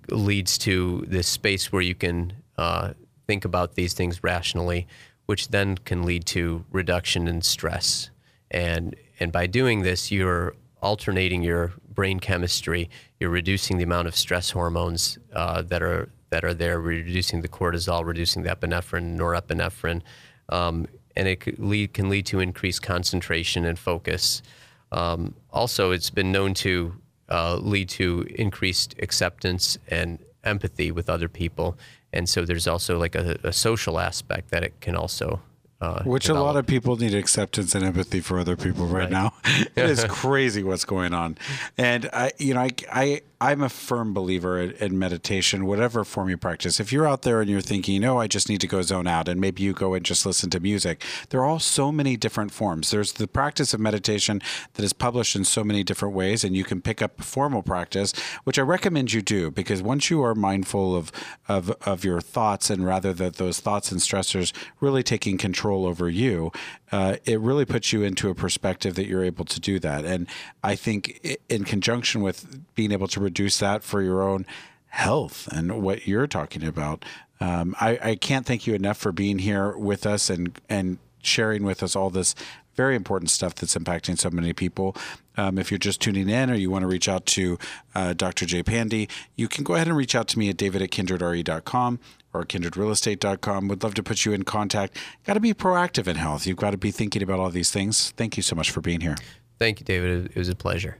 leads 0.09 0.57
to 0.57 1.05
this 1.09 1.27
space 1.27 1.73
where 1.73 1.83
you 1.83 1.97
can 1.97 2.33
uh, 2.59 2.93
think 3.27 3.45
about 3.45 3.75
these 3.75 3.95
things 3.95 4.23
rationally, 4.23 4.87
which 5.27 5.49
then 5.49 5.79
can 5.79 6.03
lead 6.03 6.27
to 6.27 6.65
reduction 6.71 7.29
in 7.29 7.43
stress. 7.43 8.11
And 8.51 8.95
and 9.21 9.33
by 9.33 9.47
doing 9.47 9.83
this, 9.83 10.11
you're 10.11 10.55
alternating 10.83 11.43
your 11.43 11.73
brain 11.89 12.21
chemistry. 12.21 12.91
You're 13.19 13.31
reducing 13.31 13.79
the 13.79 13.85
amount 13.85 14.09
of 14.09 14.17
stress 14.17 14.51
hormones 14.51 15.19
uh, 15.33 15.63
that 15.63 15.83
are 15.83 16.11
that 16.31 16.45
are 16.45 16.55
there, 16.55 16.81
reducing 16.81 17.43
the 17.43 17.49
cortisol, 17.49 18.05
reducing 18.05 18.43
the 18.43 18.51
epinephrine, 18.51 19.17
norepinephrine, 19.17 20.03
um, 20.49 20.89
and 21.15 21.29
it 21.29 21.41
can 21.41 21.55
lead, 21.71 21.95
can 21.95 22.09
lead 22.09 22.27
to 22.27 22.41
increased 22.41 22.83
concentration 22.83 23.65
and 23.65 23.79
focus. 23.79 24.43
Um, 24.91 25.35
also, 25.53 25.93
it's 25.93 26.11
been 26.11 26.33
known 26.33 26.55
to 26.55 26.97
uh, 27.29 27.57
lead 27.57 27.89
to 27.91 28.27
increased 28.35 28.97
acceptance 29.01 29.79
and 29.87 30.19
empathy 30.43 30.91
with 30.91 31.09
other 31.09 31.29
people. 31.29 31.79
And 32.15 32.29
so 32.29 32.45
there's 32.45 32.69
also 32.69 32.97
like 32.97 33.17
a, 33.17 33.37
a 33.43 33.53
social 33.53 33.99
aspect 33.99 34.51
that 34.53 34.63
it 34.63 34.81
can 34.81 34.97
also. 34.97 35.41
Uh, 35.85 36.03
Which 36.05 36.25
develop. 36.25 36.43
a 36.43 36.47
lot 36.47 36.57
of 36.57 36.67
people 36.67 36.97
need 36.97 37.15
acceptance 37.15 37.75
and 37.75 37.85
empathy 37.85 38.21
for 38.21 38.39
other 38.39 38.57
people 38.57 38.87
right, 38.87 39.03
right. 39.03 39.11
now. 39.11 39.35
it 39.45 39.85
is 39.91 40.05
crazy 40.09 40.63
what's 40.63 40.87
going 40.87 41.13
on, 41.13 41.37
and 41.77 42.09
I, 42.13 42.33
you 42.39 42.55
know, 42.55 42.61
I, 42.61 42.71
I 42.91 43.23
I'm 43.45 43.63
a 43.63 43.69
firm 43.69 44.15
believer 44.15 44.59
in, 44.59 44.71
in, 44.73 44.99
meditation, 44.99 45.67
whatever 45.67 46.03
form 46.03 46.31
you 46.31 46.39
practice. 46.39 46.81
If 46.81 46.93
you're 46.93 47.07
out 47.07 47.23
there 47.23 47.43
and 47.43 47.51
you're 47.51 47.61
thinking, 47.61 47.95
you 47.95 48.01
know, 48.01 48.19
I 48.19 48.27
just 48.27 48.49
need 48.49 48.63
to 48.63 48.67
go 48.67 48.81
zone 48.81 49.07
out, 49.07 49.29
and 49.29 49.39
maybe 49.39 49.63
you 49.63 49.75
go 49.75 49.93
and 49.93 50.03
just 50.03 50.25
listen 50.25 50.49
to 50.51 50.61
music, 50.61 51.03
there 51.29 51.41
are 51.41 51.45
all 51.45 51.59
so 51.59 51.93
many 51.93 52.17
different 52.17 52.53
forms. 52.53 52.91
There's 52.91 53.13
the 53.13 53.29
practice 53.29 53.75
of 53.75 53.81
meditation 53.81 54.41
that 54.75 54.83
is 54.83 54.95
published 54.95 55.37
in 55.37 55.45
so 55.45 55.63
many 55.63 55.85
different 55.85 56.15
ways, 56.15 56.43
and 56.43 56.57
you 56.57 56.65
can 56.65 56.81
pick 56.81 57.03
up 57.03 57.23
formal 57.23 57.63
practice, 57.63 58.15
which 58.45 58.59
I 58.59 58.63
recommend 58.63 59.13
you 59.13 59.21
do, 59.21 59.51
because 59.51 59.83
once 59.83 60.09
you 60.09 60.23
are 60.23 60.35
mindful 60.35 60.97
of 60.97 61.13
of, 61.47 61.71
of 61.83 62.03
your 62.03 62.23
thoughts, 62.23 62.71
and 62.71 62.87
rather 62.87 63.13
that 63.13 63.37
those 63.37 63.61
thoughts 63.61 63.93
and 63.93 64.01
stressors 64.01 64.55
really 64.81 65.03
taking 65.03 65.37
control 65.37 65.74
over 65.83 66.09
you, 66.09 66.53
uh, 66.93 67.17
it 67.25 67.41
really 67.41 67.65
puts 67.65 67.93
you 67.93 68.03
into 68.03 68.31
a 68.31 68.35
perspective 68.35 68.95
that 68.95 69.07
you're 69.07 69.25
able 69.25 69.45
to 69.45 69.61
do 69.61 69.79
that. 69.81 70.05
And 70.05 70.29
I 70.63 70.77
think 70.77 71.39
in 71.49 71.65
conjunction 71.65 72.23
with 72.23 72.61
being 72.75 72.93
able 72.93 73.09
to 73.09 73.21
reduce 73.21 73.59
that 73.59 73.83
for 73.83 74.01
your 74.01 74.23
own 74.23 74.47
health 74.87 75.49
and 75.49 75.83
what 75.83 76.07
you're 76.07 76.29
talking 76.29 76.65
about, 76.65 77.05
um, 77.41 77.75
I, 77.81 77.99
I 78.03 78.15
can't 78.15 78.47
thank 78.47 78.67
you 78.67 78.75
enough 78.75 78.97
for 78.97 79.13
being 79.13 79.41
here 79.41 79.77
with 79.77 80.07
us 80.07 80.31
and 80.31 80.59
and 80.69 80.99
sharing 81.23 81.65
with 81.65 81.83
us 81.83 81.97
all 81.97 82.11
this 82.11 82.35
very 82.75 82.97
important 82.97 83.31
stuff 83.31 83.55
that's 83.55 83.77
impacting 83.77 84.19
so 84.19 84.31
many 84.31 84.53
people. 84.53 84.97
Um, 85.37 85.59
if 85.59 85.71
you're 85.71 85.79
just 85.79 86.01
tuning 86.01 86.29
in 86.29 86.51
or 86.51 86.55
you 86.55 86.71
want 86.71 86.83
to 86.83 86.87
reach 86.87 87.09
out 87.09 87.27
to 87.27 87.59
uh, 87.95 88.13
Dr. 88.13 88.47
Jay 88.47 88.63
Pondy, 88.63 89.09
you 89.37 89.49
can 89.49 89.65
go 89.65 89.75
ahead 89.75 89.89
and 89.89 89.97
reach 89.97 90.15
out 90.15 90.29
to 90.29 90.39
me 90.39 90.49
at 90.49 90.57
david 90.57 90.83
at 90.83 90.91
kindredre.com 90.91 91.99
or 92.35 92.45
kindredrealestate.com. 92.45 93.69
Would 93.69 93.83
love 93.83 93.95
to 93.95 94.03
put 94.03 94.25
you 94.25 94.33
in 94.33 94.43
contact. 94.43 94.97
Got 95.25 95.35
to 95.35 95.41
be 95.41 95.55
proactive 95.55 96.07
in 96.09 96.17
health. 96.17 96.47
You've 96.47 96.57
got 96.57 96.73
to 96.73 96.77
be 96.77 96.91
thinking 96.91 97.23
about 97.23 97.39
all 97.39 97.51
these 97.51 97.71
things. 97.71 98.11
Thank 98.17 98.37
you 98.37 98.43
so 98.43 98.57
much 98.57 98.71
for 98.71 98.81
being 98.81 99.01
here. 99.01 99.17
Thank 99.59 99.81
you, 99.81 99.85
David. 99.85 100.27
It 100.27 100.37
was 100.37 100.49
a 100.49 100.55
pleasure. 100.55 100.99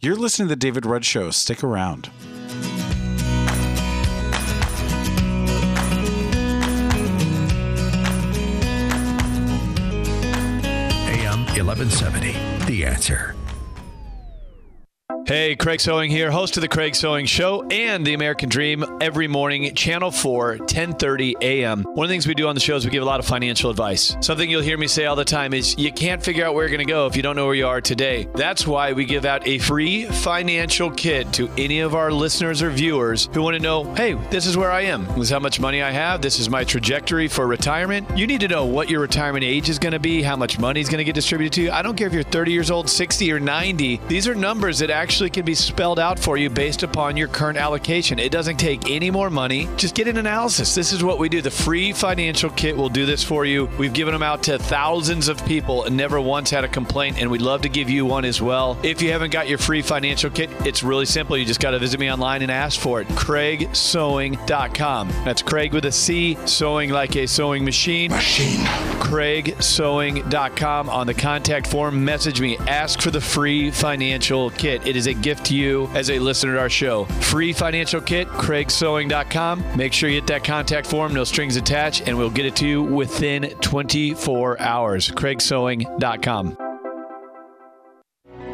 You're 0.00 0.16
listening 0.16 0.48
to 0.48 0.54
the 0.54 0.56
David 0.56 0.86
Rudd 0.86 1.04
Show. 1.04 1.30
Stick 1.30 1.62
around. 1.62 2.10
AM 11.10 11.44
1170, 11.46 12.32
The 12.66 12.84
Answer. 12.86 13.34
Hey, 15.28 15.56
Craig 15.56 15.78
Sewing 15.78 16.10
here, 16.10 16.30
host 16.30 16.56
of 16.56 16.62
the 16.62 16.68
Craig 16.68 16.94
Sewing 16.94 17.26
Show 17.26 17.62
and 17.70 18.02
the 18.02 18.14
American 18.14 18.48
Dream 18.48 18.82
every 18.98 19.28
morning, 19.28 19.74
Channel 19.74 20.10
4, 20.10 20.56
1030 20.56 21.36
a.m. 21.42 21.82
One 21.82 22.06
of 22.06 22.08
the 22.08 22.14
things 22.14 22.26
we 22.26 22.32
do 22.32 22.48
on 22.48 22.54
the 22.54 22.62
show 22.62 22.76
is 22.76 22.86
we 22.86 22.90
give 22.90 23.02
a 23.02 23.06
lot 23.06 23.20
of 23.20 23.26
financial 23.26 23.68
advice. 23.68 24.16
Something 24.22 24.48
you'll 24.48 24.62
hear 24.62 24.78
me 24.78 24.86
say 24.86 25.04
all 25.04 25.16
the 25.16 25.26
time 25.26 25.52
is 25.52 25.76
you 25.76 25.92
can't 25.92 26.22
figure 26.22 26.46
out 26.46 26.54
where 26.54 26.64
you're 26.64 26.74
going 26.74 26.86
to 26.86 26.90
go 26.90 27.06
if 27.06 27.14
you 27.14 27.20
don't 27.20 27.36
know 27.36 27.44
where 27.44 27.54
you 27.54 27.66
are 27.66 27.82
today. 27.82 28.26
That's 28.36 28.66
why 28.66 28.94
we 28.94 29.04
give 29.04 29.26
out 29.26 29.46
a 29.46 29.58
free 29.58 30.06
financial 30.06 30.90
kit 30.90 31.30
to 31.34 31.50
any 31.58 31.80
of 31.80 31.94
our 31.94 32.10
listeners 32.10 32.62
or 32.62 32.70
viewers 32.70 33.28
who 33.34 33.42
want 33.42 33.54
to 33.54 33.62
know, 33.62 33.84
hey, 33.96 34.14
this 34.30 34.46
is 34.46 34.56
where 34.56 34.70
I 34.70 34.80
am. 34.80 35.04
This 35.08 35.24
is 35.24 35.30
how 35.30 35.40
much 35.40 35.60
money 35.60 35.82
I 35.82 35.90
have. 35.90 36.22
This 36.22 36.38
is 36.38 36.48
my 36.48 36.64
trajectory 36.64 37.28
for 37.28 37.46
retirement. 37.46 38.08
You 38.16 38.26
need 38.26 38.40
to 38.40 38.48
know 38.48 38.64
what 38.64 38.88
your 38.88 39.02
retirement 39.02 39.44
age 39.44 39.68
is 39.68 39.78
going 39.78 39.92
to 39.92 40.00
be, 40.00 40.22
how 40.22 40.36
much 40.36 40.58
money 40.58 40.80
is 40.80 40.88
going 40.88 41.00
to 41.00 41.04
get 41.04 41.14
distributed 41.14 41.52
to 41.52 41.62
you. 41.64 41.70
I 41.70 41.82
don't 41.82 41.98
care 41.98 42.06
if 42.06 42.14
you're 42.14 42.22
30 42.22 42.50
years 42.50 42.70
old, 42.70 42.88
60, 42.88 43.30
or 43.30 43.38
90. 43.38 44.00
These 44.08 44.26
are 44.26 44.34
numbers 44.34 44.78
that 44.78 44.88
actually 44.88 45.17
actually 45.18 45.30
can 45.30 45.44
be 45.44 45.54
spelled 45.56 45.98
out 45.98 46.16
for 46.16 46.36
you 46.36 46.48
based 46.48 46.84
upon 46.84 47.16
your 47.16 47.26
current 47.26 47.58
allocation. 47.58 48.20
It 48.20 48.30
doesn't 48.30 48.56
take 48.56 48.88
any 48.88 49.10
more 49.10 49.30
money. 49.30 49.68
Just 49.76 49.96
get 49.96 50.06
an 50.06 50.16
analysis. 50.16 50.76
This 50.76 50.92
is 50.92 51.02
what 51.02 51.18
we 51.18 51.28
do. 51.28 51.42
The 51.42 51.50
free 51.50 51.92
financial 51.92 52.50
kit 52.50 52.76
will 52.76 52.88
do 52.88 53.04
this 53.04 53.24
for 53.24 53.44
you. 53.44 53.68
We've 53.80 53.92
given 53.92 54.12
them 54.12 54.22
out 54.22 54.44
to 54.44 54.60
thousands 54.60 55.26
of 55.26 55.44
people 55.44 55.82
and 55.82 55.96
never 55.96 56.20
once 56.20 56.50
had 56.50 56.62
a 56.62 56.68
complaint, 56.68 57.20
and 57.20 57.32
we'd 57.32 57.42
love 57.42 57.62
to 57.62 57.68
give 57.68 57.90
you 57.90 58.06
one 58.06 58.24
as 58.24 58.40
well. 58.40 58.78
If 58.84 59.02
you 59.02 59.10
haven't 59.10 59.32
got 59.32 59.48
your 59.48 59.58
free 59.58 59.82
financial 59.82 60.30
kit, 60.30 60.50
it's 60.64 60.84
really 60.84 61.04
simple. 61.04 61.36
You 61.36 61.44
just 61.44 61.58
got 61.58 61.72
to 61.72 61.80
visit 61.80 61.98
me 61.98 62.12
online 62.12 62.42
and 62.42 62.50
ask 62.52 62.78
for 62.78 63.00
it. 63.00 63.08
CraigSewing.com. 63.08 65.08
That's 65.24 65.42
Craig 65.42 65.74
with 65.74 65.86
a 65.86 65.90
C, 65.90 66.38
sewing 66.44 66.90
like 66.90 67.16
a 67.16 67.26
sewing 67.26 67.64
machine. 67.64 68.12
Machine. 68.12 68.64
CraigSewing.com. 69.00 70.88
On 70.88 71.08
the 71.08 71.14
contact 71.14 71.66
form, 71.66 72.04
message 72.04 72.40
me. 72.40 72.56
Ask 72.58 73.00
for 73.00 73.10
the 73.10 73.20
free 73.20 73.72
financial 73.72 74.50
kit. 74.50 74.86
It 74.86 74.94
is 74.94 75.07
a 75.08 75.14
gift 75.14 75.46
to 75.46 75.56
you 75.56 75.86
as 75.94 76.10
a 76.10 76.18
listener 76.18 76.54
to 76.54 76.60
our 76.60 76.70
show. 76.70 77.04
Free 77.04 77.52
financial 77.52 78.00
kit, 78.00 78.28
craigsewing.com. 78.28 79.76
Make 79.76 79.92
sure 79.92 80.08
you 80.08 80.16
hit 80.16 80.26
that 80.28 80.44
contact 80.44 80.86
form, 80.86 81.12
no 81.14 81.24
strings 81.24 81.56
attached, 81.56 82.06
and 82.06 82.16
we'll 82.16 82.30
get 82.30 82.46
it 82.46 82.56
to 82.56 82.66
you 82.66 82.82
within 82.82 83.50
24 83.60 84.60
hours. 84.60 85.08
craigsewing.com. 85.10 86.67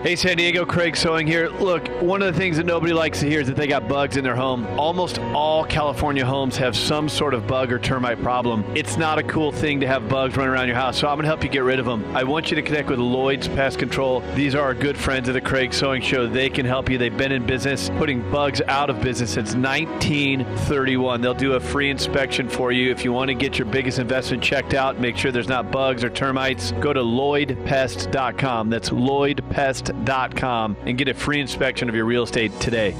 Hey, 0.04 0.16
San 0.16 0.36
Diego, 0.36 0.66
Craig 0.66 0.98
Sewing 0.98 1.26
here. 1.26 1.48
Look, 1.48 1.88
one 2.02 2.20
of 2.20 2.30
the 2.30 2.38
things 2.38 2.58
that 2.58 2.66
nobody 2.66 2.92
likes 2.92 3.20
to 3.20 3.26
hear 3.26 3.40
is 3.40 3.46
that 3.46 3.56
they 3.56 3.66
got 3.66 3.88
bugs 3.88 4.18
in 4.18 4.22
their 4.22 4.36
home. 4.36 4.66
Almost 4.78 5.18
all 5.18 5.64
California 5.64 6.26
homes 6.26 6.58
have 6.58 6.76
some 6.76 7.08
sort 7.08 7.32
of 7.32 7.46
bug 7.46 7.72
or 7.72 7.78
termite 7.78 8.22
problem. 8.22 8.66
It's 8.76 8.98
not 8.98 9.18
a 9.18 9.22
cool 9.22 9.50
thing 9.50 9.80
to 9.80 9.86
have 9.86 10.06
bugs 10.10 10.36
running 10.36 10.52
around 10.52 10.66
your 10.66 10.76
house, 10.76 10.98
so 10.98 11.08
I'm 11.08 11.14
going 11.14 11.22
to 11.22 11.28
help 11.28 11.42
you 11.42 11.48
get 11.48 11.62
rid 11.62 11.78
of 11.78 11.86
them. 11.86 12.04
I 12.14 12.22
want 12.22 12.50
you 12.50 12.54
to 12.54 12.60
connect 12.60 12.90
with 12.90 12.98
Lloyd's 12.98 13.48
Pest 13.48 13.78
Control. 13.78 14.20
These 14.34 14.54
are 14.54 14.60
our 14.60 14.74
good 14.74 14.98
friends 14.98 15.26
of 15.28 15.32
the 15.32 15.40
Craig 15.40 15.72
Sewing 15.72 16.02
Show. 16.02 16.26
They 16.26 16.50
can 16.50 16.66
help 16.66 16.90
you. 16.90 16.98
They've 16.98 17.16
been 17.16 17.32
in 17.32 17.46
business 17.46 17.88
putting 17.96 18.30
bugs 18.30 18.60
out 18.68 18.90
of 18.90 19.00
business 19.00 19.30
since 19.30 19.54
1931. 19.54 21.22
They'll 21.22 21.32
do 21.32 21.54
a 21.54 21.60
free 21.60 21.88
inspection 21.88 22.46
for 22.46 22.72
you. 22.72 22.90
If 22.90 23.06
you 23.06 23.12
want 23.14 23.28
to 23.28 23.34
get 23.34 23.58
your 23.58 23.68
biggest 23.68 23.98
investment 23.98 24.42
checked 24.42 24.74
out, 24.74 25.00
make 25.00 25.16
sure 25.16 25.32
there's 25.32 25.48
not 25.48 25.72
bugs 25.72 26.04
or 26.04 26.10
termites, 26.10 26.72
go 26.72 26.92
to 26.92 27.00
lloydpest.com. 27.00 28.68
That's 28.68 28.90
lloydpest.com 28.90 29.93
and 30.84 30.98
get 30.98 31.08
a 31.08 31.14
free 31.14 31.40
inspection 31.40 31.88
of 31.88 31.94
your 31.94 32.04
real 32.04 32.24
estate 32.24 32.52
today. 32.60 32.94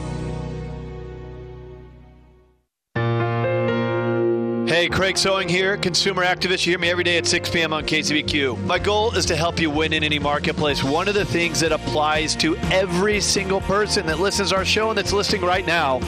Hey, 4.67 4.89
Craig 4.89 5.17
Sewing 5.17 5.49
here, 5.49 5.77
consumer 5.77 6.25
activist. 6.25 6.67
You 6.67 6.73
hear 6.73 6.79
me 6.79 6.91
every 6.91 7.05
day 7.05 7.17
at 7.17 7.27
6 7.27 7.51
p.m. 7.51 7.73
on 7.73 7.85
KCBQ. 7.85 8.65
My 8.65 8.79
goal 8.79 9.15
is 9.17 9.25
to 9.27 9.37
help 9.37 9.61
you 9.61 9.71
win 9.71 9.93
in 9.93 10.03
any 10.03 10.19
marketplace. 10.19 10.83
One 10.83 11.07
of 11.07 11.15
the 11.15 11.25
things 11.25 11.61
that 11.61 11.71
applies 11.71 12.35
to 12.37 12.57
every 12.73 13.21
single 13.21 13.61
person 13.61 14.07
that 14.07 14.19
listens 14.19 14.51
to 14.51 14.57
our 14.57 14.65
show 14.65 14.89
and 14.89 14.99
that's 14.99 15.13
listening 15.13 15.43
right 15.43 15.67
now 15.67 16.01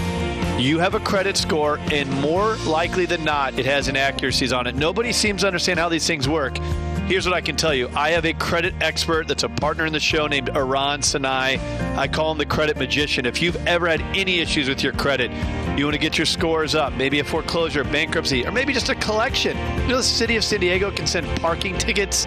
you 0.58 0.78
have 0.78 0.94
a 0.94 1.00
credit 1.00 1.36
score, 1.36 1.78
and 1.92 2.10
more 2.22 2.56
likely 2.66 3.04
than 3.04 3.22
not, 3.24 3.58
it 3.58 3.66
has 3.66 3.88
inaccuracies 3.88 4.54
on 4.54 4.66
it. 4.66 4.74
Nobody 4.74 5.12
seems 5.12 5.42
to 5.42 5.46
understand 5.46 5.78
how 5.78 5.90
these 5.90 6.06
things 6.06 6.26
work. 6.26 6.58
Here's 7.06 7.24
what 7.24 7.36
I 7.36 7.40
can 7.40 7.54
tell 7.54 7.72
you. 7.72 7.88
I 7.94 8.10
have 8.10 8.24
a 8.24 8.32
credit 8.32 8.74
expert 8.80 9.28
that's 9.28 9.44
a 9.44 9.48
partner 9.48 9.86
in 9.86 9.92
the 9.92 10.00
show 10.00 10.26
named 10.26 10.48
Iran 10.56 11.02
Sinai. 11.02 11.56
I 11.96 12.08
call 12.08 12.32
him 12.32 12.38
the 12.38 12.46
credit 12.46 12.76
magician. 12.76 13.26
If 13.26 13.40
you've 13.40 13.64
ever 13.64 13.86
had 13.86 14.00
any 14.16 14.40
issues 14.40 14.68
with 14.68 14.82
your 14.82 14.92
credit, 14.92 15.30
you 15.78 15.84
want 15.84 15.94
to 15.94 16.00
get 16.00 16.18
your 16.18 16.26
scores 16.26 16.74
up, 16.74 16.94
maybe 16.94 17.20
a 17.20 17.24
foreclosure, 17.24 17.84
bankruptcy, 17.84 18.44
or 18.44 18.50
maybe 18.50 18.72
just 18.72 18.88
a 18.88 18.96
collection. 18.96 19.56
You 19.82 19.90
know, 19.90 19.98
the 19.98 20.02
city 20.02 20.34
of 20.34 20.42
San 20.42 20.58
Diego 20.58 20.90
can 20.90 21.06
send 21.06 21.28
parking 21.40 21.78
tickets 21.78 22.24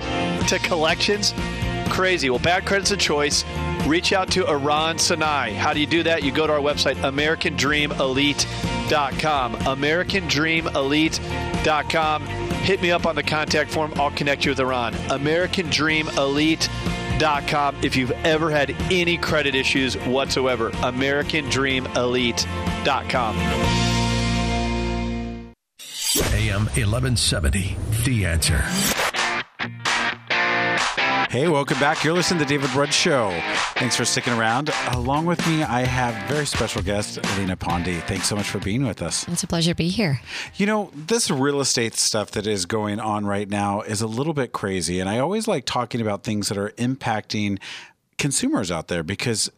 to 0.48 0.60
collections. 0.64 1.34
Crazy. 1.90 2.30
Well, 2.30 2.40
bad 2.40 2.66
credit's 2.66 2.92
a 2.92 2.98
choice. 2.98 3.44
Reach 3.86 4.14
out 4.14 4.32
to 4.32 4.48
Iran 4.48 4.98
Sinai. 4.98 5.52
How 5.52 5.74
do 5.74 5.82
you 5.82 5.88
do 5.88 6.04
that? 6.04 6.24
You 6.24 6.32
go 6.32 6.48
to 6.48 6.54
our 6.54 6.60
website, 6.60 6.96
AmericanDreamElite.com. 6.96 9.56
AmericanDreamElite.com 9.56 12.49
hit 12.62 12.82
me 12.82 12.92
up 12.92 13.06
on 13.06 13.16
the 13.16 13.24
contact 13.24 13.72
form. 13.72 13.94
I'll 13.96 14.12
connect 14.12 14.44
you 14.46 14.52
with 14.52 14.60
Iran. 14.60 14.94
AmericanDreamElite.com 14.94 17.76
if 17.84 17.96
you've 17.96 18.12
ever 18.12 18.50
had 18.50 18.76
any 18.92 19.18
credit 19.18 19.56
issues 19.56 19.96
whatsoever. 19.96 20.72
AmericanDreamElite.com. 20.72 23.36
AM 26.34 26.66
1170, 26.66 27.78
The 28.04 28.26
Answer. 28.26 28.66
Hey, 31.30 31.48
welcome 31.48 31.80
back. 31.80 32.04
You're 32.04 32.16
listening 32.16 32.40
to 32.40 32.46
the 32.46 32.50
David 32.50 32.74
Rudd 32.74 32.92
Show. 32.92 33.30
Thanks 33.76 33.96
for 33.96 34.04
sticking 34.04 34.34
around. 34.34 34.72
Along 34.94 35.28
with 35.28 35.46
me, 35.48 35.62
I 35.62 35.82
have 35.82 36.28
very 36.28 36.48
special 36.48 36.82
guest, 36.82 37.20
Lena 37.38 37.56
Pondy. 37.56 38.02
Thanks 38.02 38.28
so 38.28 38.36
much 38.36 38.50
for 38.50 38.58
being 38.58 38.84
with 38.84 39.04
us. 39.04 39.28
It's 39.28 39.44
a 39.44 39.48
pleasure 39.48 39.70
to 39.70 39.76
be 39.76 39.90
here. 39.90 40.22
You 40.56 40.66
know, 40.66 40.90
this 40.96 41.30
real 41.30 41.62
estate 41.62 41.94
stuff 41.94 42.32
that 42.32 42.48
is 42.48 42.66
going 42.66 43.00
on 43.00 43.28
right 43.28 43.48
now 43.48 43.82
is 43.82 44.02
a 44.02 44.08
little 44.08 44.34
bit 44.34 44.54
crazy. 44.54 45.00
And 45.00 45.08
I 45.08 45.20
always 45.20 45.48
like 45.48 45.66
talking 45.66 46.02
about 46.02 46.24
things 46.24 46.50
that 46.50 46.58
are 46.58 46.72
impacting 46.80 47.60
consumers 48.20 48.70
out 48.70 48.90
there 48.90 49.02
because 49.02 49.50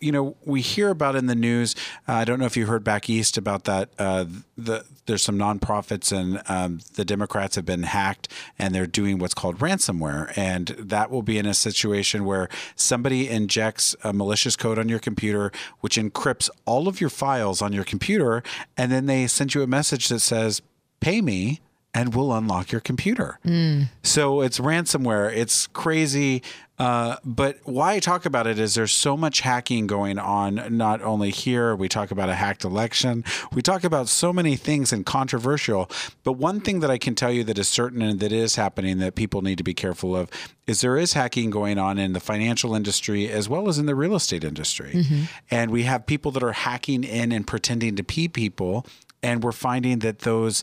you 0.00 0.10
know 0.10 0.36
we 0.44 0.60
hear 0.60 0.88
about 0.88 1.14
in 1.14 1.26
the 1.26 1.34
news. 1.34 1.76
Uh, 2.08 2.14
I 2.14 2.24
don't 2.24 2.40
know 2.40 2.46
if 2.46 2.56
you 2.56 2.66
heard 2.66 2.82
back 2.82 3.08
east 3.08 3.36
about 3.36 3.64
that. 3.64 3.90
Uh, 3.98 4.24
the 4.56 4.84
there's 5.06 5.22
some 5.22 5.38
nonprofits 5.38 6.16
and 6.16 6.42
um, 6.48 6.80
the 6.94 7.04
Democrats 7.04 7.56
have 7.56 7.64
been 7.64 7.84
hacked 7.84 8.28
and 8.58 8.74
they're 8.74 8.86
doing 8.86 9.18
what's 9.18 9.34
called 9.34 9.58
ransomware, 9.58 10.36
and 10.36 10.68
that 10.78 11.10
will 11.10 11.22
be 11.22 11.38
in 11.38 11.46
a 11.46 11.54
situation 11.54 12.24
where 12.24 12.48
somebody 12.74 13.28
injects 13.28 13.94
a 14.02 14.12
malicious 14.12 14.56
code 14.56 14.78
on 14.78 14.88
your 14.88 14.98
computer, 14.98 15.52
which 15.80 15.96
encrypts 15.96 16.50
all 16.64 16.88
of 16.88 17.00
your 17.00 17.10
files 17.10 17.62
on 17.62 17.72
your 17.72 17.84
computer, 17.84 18.42
and 18.76 18.90
then 18.90 19.06
they 19.06 19.26
send 19.26 19.54
you 19.54 19.62
a 19.62 19.66
message 19.66 20.08
that 20.08 20.20
says, 20.20 20.62
"Pay 21.00 21.20
me." 21.20 21.60
And 21.92 22.14
we'll 22.14 22.32
unlock 22.32 22.70
your 22.70 22.80
computer. 22.80 23.38
Mm. 23.44 23.88
So 24.02 24.42
it's 24.42 24.58
ransomware. 24.58 25.34
It's 25.34 25.66
crazy. 25.68 26.42
Uh, 26.78 27.16
but 27.24 27.58
why 27.64 27.92
I 27.92 27.98
talk 27.98 28.24
about 28.24 28.46
it 28.46 28.58
is 28.58 28.74
there's 28.74 28.92
so 28.92 29.14
much 29.14 29.42
hacking 29.42 29.86
going 29.86 30.18
on, 30.18 30.62
not 30.70 31.02
only 31.02 31.28
here, 31.28 31.76
we 31.76 31.90
talk 31.90 32.10
about 32.10 32.30
a 32.30 32.34
hacked 32.34 32.64
election, 32.64 33.22
we 33.52 33.60
talk 33.60 33.84
about 33.84 34.08
so 34.08 34.32
many 34.32 34.56
things 34.56 34.90
and 34.90 35.04
controversial. 35.04 35.90
But 36.24 36.32
one 36.34 36.60
thing 36.60 36.80
that 36.80 36.90
I 36.90 36.96
can 36.96 37.14
tell 37.14 37.30
you 37.30 37.44
that 37.44 37.58
is 37.58 37.68
certain 37.68 38.00
and 38.00 38.18
that 38.20 38.32
is 38.32 38.56
happening 38.56 38.96
that 39.00 39.14
people 39.14 39.42
need 39.42 39.58
to 39.58 39.64
be 39.64 39.74
careful 39.74 40.16
of 40.16 40.30
is 40.66 40.80
there 40.80 40.96
is 40.96 41.12
hacking 41.12 41.50
going 41.50 41.76
on 41.76 41.98
in 41.98 42.14
the 42.14 42.20
financial 42.20 42.74
industry 42.74 43.28
as 43.28 43.46
well 43.46 43.68
as 43.68 43.78
in 43.78 43.84
the 43.84 43.94
real 43.94 44.14
estate 44.14 44.42
industry. 44.42 44.92
Mm-hmm. 44.94 45.24
And 45.50 45.70
we 45.70 45.82
have 45.82 46.06
people 46.06 46.30
that 46.30 46.42
are 46.42 46.52
hacking 46.52 47.04
in 47.04 47.30
and 47.30 47.46
pretending 47.46 47.96
to 47.96 48.02
be 48.02 48.26
people. 48.26 48.86
And 49.22 49.44
we're 49.44 49.52
finding 49.52 49.98
that 49.98 50.20
those 50.20 50.62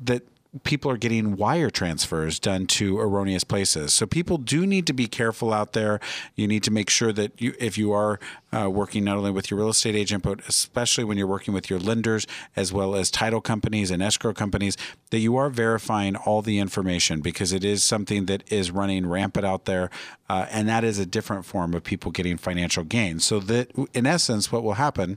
that 0.00 0.22
people 0.64 0.90
are 0.90 0.96
getting 0.96 1.36
wire 1.36 1.70
transfers 1.70 2.40
done 2.40 2.66
to 2.66 2.98
erroneous 2.98 3.44
places. 3.44 3.92
So 3.94 4.04
people 4.04 4.36
do 4.36 4.66
need 4.66 4.86
to 4.88 4.92
be 4.92 5.06
careful 5.06 5.52
out 5.52 5.74
there. 5.74 6.00
You 6.34 6.48
need 6.48 6.64
to 6.64 6.72
make 6.72 6.90
sure 6.90 7.12
that 7.12 7.40
you, 7.40 7.54
if 7.60 7.78
you 7.78 7.92
are 7.92 8.18
uh, 8.52 8.68
working 8.68 9.04
not 9.04 9.16
only 9.16 9.30
with 9.30 9.50
your 9.50 9.60
real 9.60 9.68
estate 9.68 9.94
agent, 9.94 10.24
but 10.24 10.40
especially 10.48 11.04
when 11.04 11.16
you're 11.16 11.26
working 11.28 11.54
with 11.54 11.70
your 11.70 11.78
lenders 11.78 12.26
as 12.56 12.72
well 12.72 12.96
as 12.96 13.10
title 13.10 13.40
companies 13.40 13.92
and 13.92 14.02
escrow 14.02 14.32
companies, 14.32 14.76
that 15.10 15.20
you 15.20 15.36
are 15.36 15.50
verifying 15.50 16.16
all 16.16 16.42
the 16.42 16.58
information 16.58 17.20
because 17.20 17.52
it 17.52 17.64
is 17.64 17.84
something 17.84 18.26
that 18.26 18.42
is 18.50 18.72
running 18.72 19.06
rampant 19.06 19.46
out 19.46 19.66
there. 19.66 19.88
Uh, 20.28 20.46
and 20.50 20.68
that 20.68 20.82
is 20.82 20.98
a 20.98 21.06
different 21.06 21.44
form 21.44 21.74
of 21.74 21.84
people 21.84 22.10
getting 22.10 22.36
financial 22.36 22.82
gain. 22.82 23.20
So 23.20 23.38
that 23.40 23.70
in 23.94 24.04
essence, 24.04 24.50
what 24.50 24.64
will 24.64 24.74
happen 24.74 25.16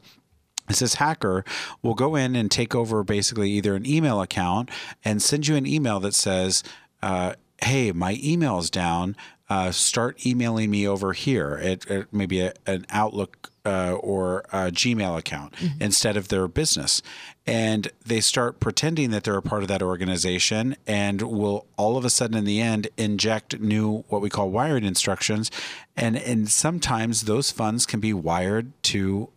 this 0.68 0.95
hacker 0.95 1.43
will 1.82 1.93
go 1.93 2.16
in 2.16 2.36
and 2.36 2.49
take 2.49 2.76
over 2.76 3.03
basically 3.03 3.51
either 3.51 3.76
an 3.76 3.86
email 3.86 4.22
account 4.22 4.70
and 5.03 5.22
send 5.22 5.47
you 5.47 5.55
an 5.55 5.68
email 5.68 5.99
that 5.99 6.14
says, 6.14 6.64
uh, 7.01 7.34
"Hey, 7.61 7.91
my 7.91 8.20
email's 8.24 8.70
down. 8.70 9.16
Uh, 9.49 9.72
start 9.72 10.26
emailing 10.26 10.72
me 10.72 10.88
over 10.88 11.14
here." 11.14 11.59
It, 11.61 11.86
it 11.89 12.07
maybe 12.11 12.41
a, 12.41 12.53
an 12.66 12.86
Outlook 12.89 13.51
uh, 13.66 13.93
or 13.93 14.39
a 14.51 14.72
Gmail 14.72 15.18
account 15.18 15.53
mm-hmm. 15.53 15.82
instead 15.82 16.18
of 16.18 16.28
their 16.28 16.47
business, 16.47 17.01
and 17.45 17.89
they 18.05 18.20
start 18.20 18.59
pretending 18.59 19.11
that 19.11 19.24
they're 19.24 19.38
a 19.38 19.41
part 19.41 19.61
of 19.61 19.68
that 19.70 19.82
organization, 19.82 20.76
and 20.86 21.22
will 21.22 21.66
all 21.78 21.97
of 21.97 22.05
a 22.05 22.09
sudden 22.09 22.38
in 22.38 22.45
the 22.45 22.61
end 22.61 22.88
inject 22.97 23.59
new 23.59 24.03
what 24.07 24.22
we 24.22 24.30
call 24.30 24.49
wired 24.49 24.84
instructions, 24.84 25.51
and 25.95 26.18
and 26.18 26.49
sometimes 26.49 27.24
those 27.24 27.51
funds 27.51 27.86
can 27.86 27.99
be 27.99 28.14
wired 28.14 28.72
to 28.84 29.30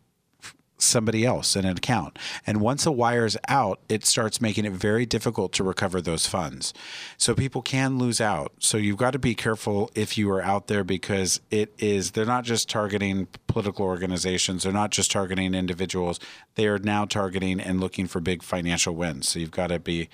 somebody 0.79 1.25
else 1.25 1.57
in 1.57 1.65
an 1.65 1.77
account. 1.77 2.19
And 2.47 2.61
once 2.61 2.87
a 2.87 2.93
wire's 2.93 3.37
out, 3.49 3.81
it 3.89 4.05
starts 4.05 4.41
making 4.41 4.65
it 4.65 4.73
very 4.73 5.07
difficult 5.07 5.53
to 5.55 5.65
recover 5.65 6.01
those 6.01 6.27
funds. 6.27 6.75
So 7.17 7.35
people 7.35 7.63
can 7.63 7.99
lose 7.99 8.21
out. 8.21 8.53
So 8.59 8.77
you've 8.77 8.97
got 8.97 9.13
to 9.13 9.19
be 9.19 9.35
careful 9.35 9.91
if 9.95 10.19
you 10.19 10.31
are 10.31 10.43
out 10.43 10.67
there 10.67 10.85
because 10.85 11.41
it 11.51 11.75
is, 11.79 12.13
they're 12.13 12.27
not 12.27 12.45
just 12.45 12.69
targeting 12.69 13.29
political 13.47 13.85
organizations, 13.85 14.63
they're 14.63 14.73
not 14.73 14.91
just 14.91 15.11
targeting 15.11 15.55
individuals, 15.55 16.21
they 16.55 16.67
are 16.67 16.79
now 16.79 17.05
targeting 17.05 17.61
and 17.61 17.81
looking 17.81 18.07
for 18.07 18.21
big 18.21 18.43
financial 18.43 18.95
wins. 18.95 19.29
So 19.29 19.39
you've 19.39 19.51
got 19.51 19.69
to 19.69 19.79
be 19.79 20.09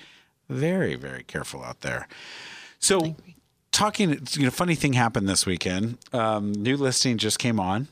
very, 0.49 0.95
very 0.95 1.23
careful 1.23 1.63
out 1.63 1.81
there. 1.81 2.07
So, 2.79 3.15
talking, 3.71 4.25
you 4.31 4.43
know, 4.43 4.51
funny 4.51 4.75
thing 4.75 4.93
happened 4.93 5.27
this 5.27 5.45
weekend. 5.45 5.97
Um, 6.11 6.51
new 6.51 6.75
listing 6.75 7.17
just 7.17 7.39
came 7.39 7.59
on 7.59 7.87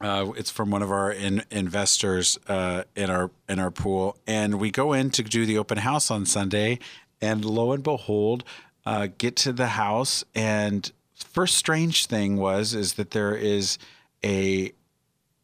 uh, 0.00 0.32
it's 0.36 0.50
from 0.50 0.70
one 0.70 0.82
of 0.82 0.90
our 0.90 1.12
in, 1.12 1.42
investors 1.50 2.38
uh, 2.48 2.84
in 2.96 3.10
our 3.10 3.30
in 3.48 3.58
our 3.58 3.70
pool, 3.70 4.16
and 4.26 4.58
we 4.58 4.70
go 4.70 4.92
in 4.92 5.10
to 5.10 5.22
do 5.22 5.44
the 5.44 5.58
open 5.58 5.78
house 5.78 6.10
on 6.10 6.24
Sunday, 6.24 6.78
and 7.20 7.44
lo 7.44 7.72
and 7.72 7.82
behold, 7.82 8.44
uh, 8.86 9.08
get 9.18 9.36
to 9.36 9.52
the 9.52 9.68
house, 9.68 10.24
and 10.34 10.90
first 11.14 11.56
strange 11.56 12.06
thing 12.06 12.36
was 12.36 12.74
is 12.74 12.94
that 12.94 13.10
there 13.10 13.34
is 13.34 13.78
a 14.24 14.72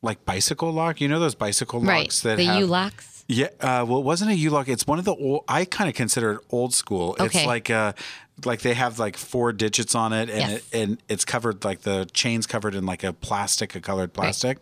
like 0.02 0.24
bicycle 0.24 0.72
lock. 0.72 1.00
You 1.00 1.08
know 1.08 1.20
those 1.20 1.34
bicycle 1.34 1.80
locks 1.80 2.24
right. 2.24 2.30
that 2.30 2.36
the 2.36 2.44
have, 2.44 2.60
U 2.60 2.66
locks. 2.66 3.24
Yeah, 3.28 3.48
uh, 3.60 3.84
well, 3.86 3.98
it 3.98 4.04
wasn't 4.04 4.30
a 4.30 4.36
U 4.36 4.50
lock. 4.50 4.68
It's 4.68 4.86
one 4.86 4.98
of 4.98 5.04
the 5.04 5.14
old. 5.14 5.44
I 5.48 5.64
kind 5.64 5.90
of 5.90 5.96
consider 5.96 6.32
it 6.32 6.40
old 6.50 6.72
school. 6.72 7.16
Okay. 7.18 7.40
It's 7.40 7.46
like 7.46 7.70
a, 7.70 7.94
like 8.44 8.60
they 8.60 8.74
have 8.74 8.98
like 8.98 9.16
four 9.16 9.52
digits 9.52 9.94
on 9.94 10.12
it, 10.12 10.28
and 10.28 10.50
Yes. 10.50 10.52
it, 10.52 10.64
and 10.78 11.02
it's 11.08 11.24
covered 11.24 11.64
like 11.64 11.82
the 11.82 12.06
chain's 12.12 12.46
covered 12.46 12.74
in 12.74 12.84
like 12.86 13.02
a 13.04 13.12
plastic, 13.12 13.74
a 13.74 13.80
colored 13.80 14.12
plastic. 14.12 14.58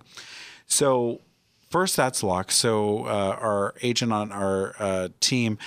So 0.66 1.20
first 1.70 1.96
that's 1.96 2.22
locked. 2.22 2.52
So 2.52 3.04
uh, 3.06 3.36
our 3.40 3.74
agent 3.82 4.12
on 4.12 4.30
our 4.32 4.74
uh, 4.78 5.08
team 5.20 5.58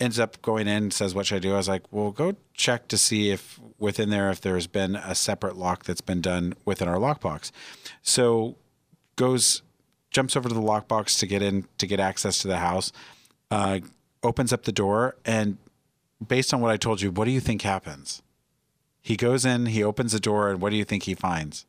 ends 0.00 0.18
up 0.20 0.40
going 0.42 0.68
in, 0.68 0.84
and 0.84 0.92
says, 0.92 1.14
"What 1.14 1.26
should 1.26 1.36
I 1.36 1.38
do?" 1.40 1.54
I 1.54 1.56
was 1.56 1.68
like, 1.68 1.82
"Well, 1.90 2.10
go 2.10 2.36
check 2.54 2.86
to 2.88 2.98
see 2.98 3.30
if 3.30 3.58
within 3.78 4.10
there 4.10 4.30
if 4.30 4.40
there's 4.40 4.66
been 4.66 4.94
a 4.96 5.14
separate 5.14 5.56
lock 5.56 5.84
that's 5.84 6.00
been 6.02 6.20
done 6.20 6.54
within 6.64 6.86
our 6.86 6.96
lockbox." 6.98 7.50
So 8.02 8.56
goes 9.16 9.62
jumps 10.10 10.36
over 10.36 10.48
to 10.48 10.54
the 10.54 10.60
lockbox 10.60 11.18
to 11.18 11.26
get 11.26 11.42
in 11.42 11.66
to 11.78 11.86
get 11.86 11.98
access 12.00 12.38
to 12.40 12.48
the 12.48 12.58
house, 12.58 12.92
uh, 13.50 13.80
opens 14.22 14.52
up 14.52 14.64
the 14.64 14.72
door, 14.72 15.16
and 15.24 15.58
based 16.26 16.52
on 16.54 16.60
what 16.60 16.70
I 16.70 16.76
told 16.76 17.00
you, 17.00 17.10
what 17.10 17.24
do 17.26 17.30
you 17.30 17.40
think 17.40 17.62
happens? 17.62 18.22
He 19.02 19.16
goes 19.16 19.44
in, 19.44 19.66
he 19.66 19.82
opens 19.82 20.12
the 20.12 20.20
door, 20.20 20.50
and 20.50 20.60
what 20.60 20.70
do 20.70 20.76
you 20.76 20.84
think 20.84 21.04
he 21.04 21.14
finds? 21.14 21.64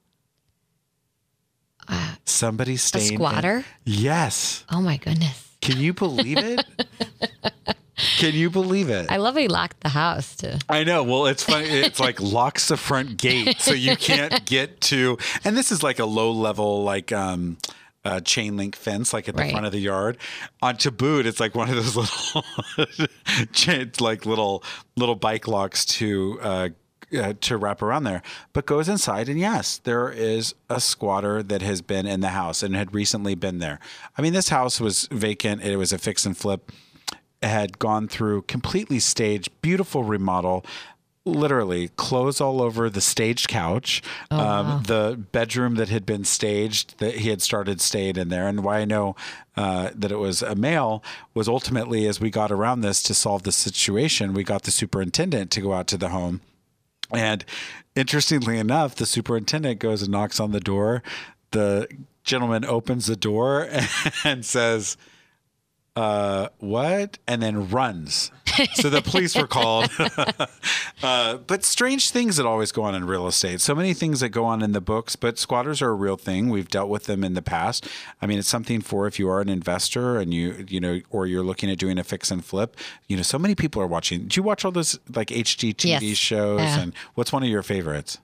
Somebody 2.25 2.75
A 2.75 2.77
staying. 2.77 3.13
in- 3.13 3.17
squatter? 3.17 3.65
yes. 3.85 4.63
Oh 4.71 4.81
my 4.81 4.97
goodness. 4.97 5.47
Can 5.61 5.77
you 5.79 5.93
believe 5.93 6.37
it? 6.37 6.63
Can 8.17 8.33
you 8.33 8.49
believe 8.49 8.89
it? 8.89 9.11
I 9.11 9.17
love 9.17 9.35
he 9.35 9.47
locked 9.49 9.81
the 9.81 9.89
house 9.89 10.35
too. 10.37 10.53
I 10.69 10.83
know. 10.85 11.03
Well, 11.03 11.25
it's 11.25 11.43
funny. 11.43 11.65
It's 11.69 11.99
like 11.99 12.21
locks 12.21 12.67
the 12.69 12.77
front 12.77 13.17
gate, 13.17 13.59
so 13.59 13.73
you 13.73 13.97
can't 13.97 14.45
get 14.45 14.79
to. 14.81 15.17
And 15.43 15.57
this 15.57 15.71
is 15.71 15.83
like 15.83 15.99
a 15.99 16.05
low 16.05 16.31
level, 16.31 16.83
like 16.83 17.11
um, 17.11 17.57
uh, 18.05 18.19
chain 18.21 18.55
link 18.57 18.75
fence, 18.75 19.13
like 19.13 19.27
at 19.27 19.35
the 19.35 19.41
Right. 19.43 19.51
front 19.51 19.65
of 19.65 19.71
the 19.71 19.79
yard. 19.79 20.17
On 20.61 20.75
to 20.77 20.91
boot, 20.91 21.25
it's 21.25 21.39
like 21.39 21.55
one 21.55 21.69
of 21.69 21.75
those 21.75 21.95
little, 21.95 22.43
chain, 23.53 23.91
like 23.99 24.25
little 24.25 24.63
little 24.95 25.15
bike 25.15 25.47
locks 25.47 25.85
to. 25.85 26.39
Uh, 26.41 26.69
uh, 27.17 27.33
to 27.41 27.57
wrap 27.57 27.81
around 27.81 28.03
there, 28.03 28.21
but 28.53 28.67
goes 28.67 28.87
inside, 28.87 29.27
and 29.29 29.39
yes, 29.39 29.79
there 29.79 30.11
is 30.11 30.53
a 30.69 30.79
squatter 30.79 31.41
that 31.41 31.63
has 31.63 31.81
been 31.81 32.05
in 32.05 32.19
the 32.19 32.29
house 32.29 32.61
and 32.61 32.75
had 32.75 32.93
recently 32.93 33.33
been 33.33 33.57
there. 33.57 33.79
I 34.15 34.21
mean, 34.21 34.33
this 34.33 34.49
house 34.49 34.79
was 34.79 35.07
vacant; 35.09 35.63
it 35.63 35.75
was 35.77 35.91
a 35.91 35.97
fix 35.97 36.23
and 36.27 36.37
flip 36.37 36.71
had 37.41 37.79
gone 37.79 38.07
through 38.07 38.43
completely 38.43 38.99
staged, 38.99 39.49
beautiful 39.63 40.03
remodel. 40.03 40.63
Literally, 41.31 41.89
clothes 41.89 42.41
all 42.41 42.61
over 42.61 42.89
the 42.89 43.01
staged 43.01 43.47
couch. 43.47 44.01
um, 44.31 44.83
The 44.83 45.19
bedroom 45.31 45.75
that 45.75 45.89
had 45.89 46.05
been 46.05 46.23
staged, 46.23 46.97
that 46.99 47.15
he 47.15 47.29
had 47.29 47.41
started 47.41 47.81
stayed 47.81 48.17
in 48.17 48.29
there. 48.29 48.47
And 48.47 48.63
why 48.63 48.79
I 48.79 48.85
know 48.85 49.15
uh, 49.55 49.91
that 49.95 50.11
it 50.11 50.17
was 50.17 50.41
a 50.41 50.55
male 50.55 51.03
was 51.33 51.47
ultimately, 51.47 52.07
as 52.07 52.19
we 52.19 52.29
got 52.29 52.51
around 52.51 52.81
this 52.81 53.01
to 53.03 53.13
solve 53.13 53.43
the 53.43 53.51
situation, 53.51 54.33
we 54.33 54.43
got 54.43 54.63
the 54.63 54.71
superintendent 54.71 55.51
to 55.51 55.61
go 55.61 55.73
out 55.73 55.87
to 55.87 55.97
the 55.97 56.09
home. 56.09 56.41
And 57.11 57.43
interestingly 57.95 58.57
enough, 58.57 58.95
the 58.95 59.05
superintendent 59.05 59.79
goes 59.79 60.01
and 60.01 60.11
knocks 60.11 60.39
on 60.39 60.51
the 60.51 60.59
door. 60.59 61.03
The 61.51 61.87
gentleman 62.23 62.63
opens 62.65 63.07
the 63.07 63.15
door 63.15 63.67
and 64.23 64.45
says, 64.45 64.97
uh, 65.99 66.49
what? 66.59 67.17
And 67.27 67.41
then 67.41 67.69
runs. 67.69 68.31
So 68.73 68.89
the 68.89 69.01
police 69.01 69.35
were 69.35 69.47
called. 69.47 69.89
uh, 71.03 71.37
but 71.37 71.63
strange 71.63 72.09
things 72.11 72.37
that 72.37 72.45
always 72.45 72.71
go 72.71 72.83
on 72.83 72.95
in 72.95 73.05
real 73.05 73.27
estate. 73.27 73.61
So 73.61 73.73
many 73.75 73.93
things 73.93 74.19
that 74.19 74.29
go 74.29 74.43
on 74.45 74.61
in 74.61 74.71
the 74.73 74.81
books, 74.81 75.15
but 75.15 75.37
squatters 75.37 75.81
are 75.81 75.89
a 75.89 75.93
real 75.93 76.17
thing. 76.17 76.49
We've 76.49 76.67
dealt 76.67 76.89
with 76.89 77.05
them 77.05 77.23
in 77.23 77.33
the 77.35 77.41
past. 77.41 77.87
I 78.21 78.25
mean, 78.27 78.39
it's 78.39 78.47
something 78.49 78.81
for 78.81 79.07
if 79.07 79.19
you 79.19 79.29
are 79.29 79.39
an 79.41 79.49
investor 79.49 80.19
and 80.19 80.33
you, 80.33 80.65
you 80.67 80.79
know, 80.79 80.99
or 81.09 81.25
you're 81.25 81.43
looking 81.43 81.69
at 81.71 81.77
doing 81.77 81.97
a 81.97 82.03
fix 82.03 82.31
and 82.31 82.43
flip. 82.43 82.75
You 83.07 83.17
know, 83.17 83.23
so 83.23 83.39
many 83.39 83.55
people 83.55 83.81
are 83.81 83.87
watching. 83.87 84.27
Do 84.27 84.39
you 84.39 84.43
watch 84.43 84.65
all 84.65 84.71
those 84.71 84.99
like 85.15 85.29
HGTV 85.29 86.01
Yes. 86.01 86.17
shows? 86.17 86.61
Yeah. 86.61 86.79
And 86.81 86.93
what's 87.15 87.31
one 87.31 87.43
of 87.43 87.49
your 87.49 87.63
favorites? 87.63 88.17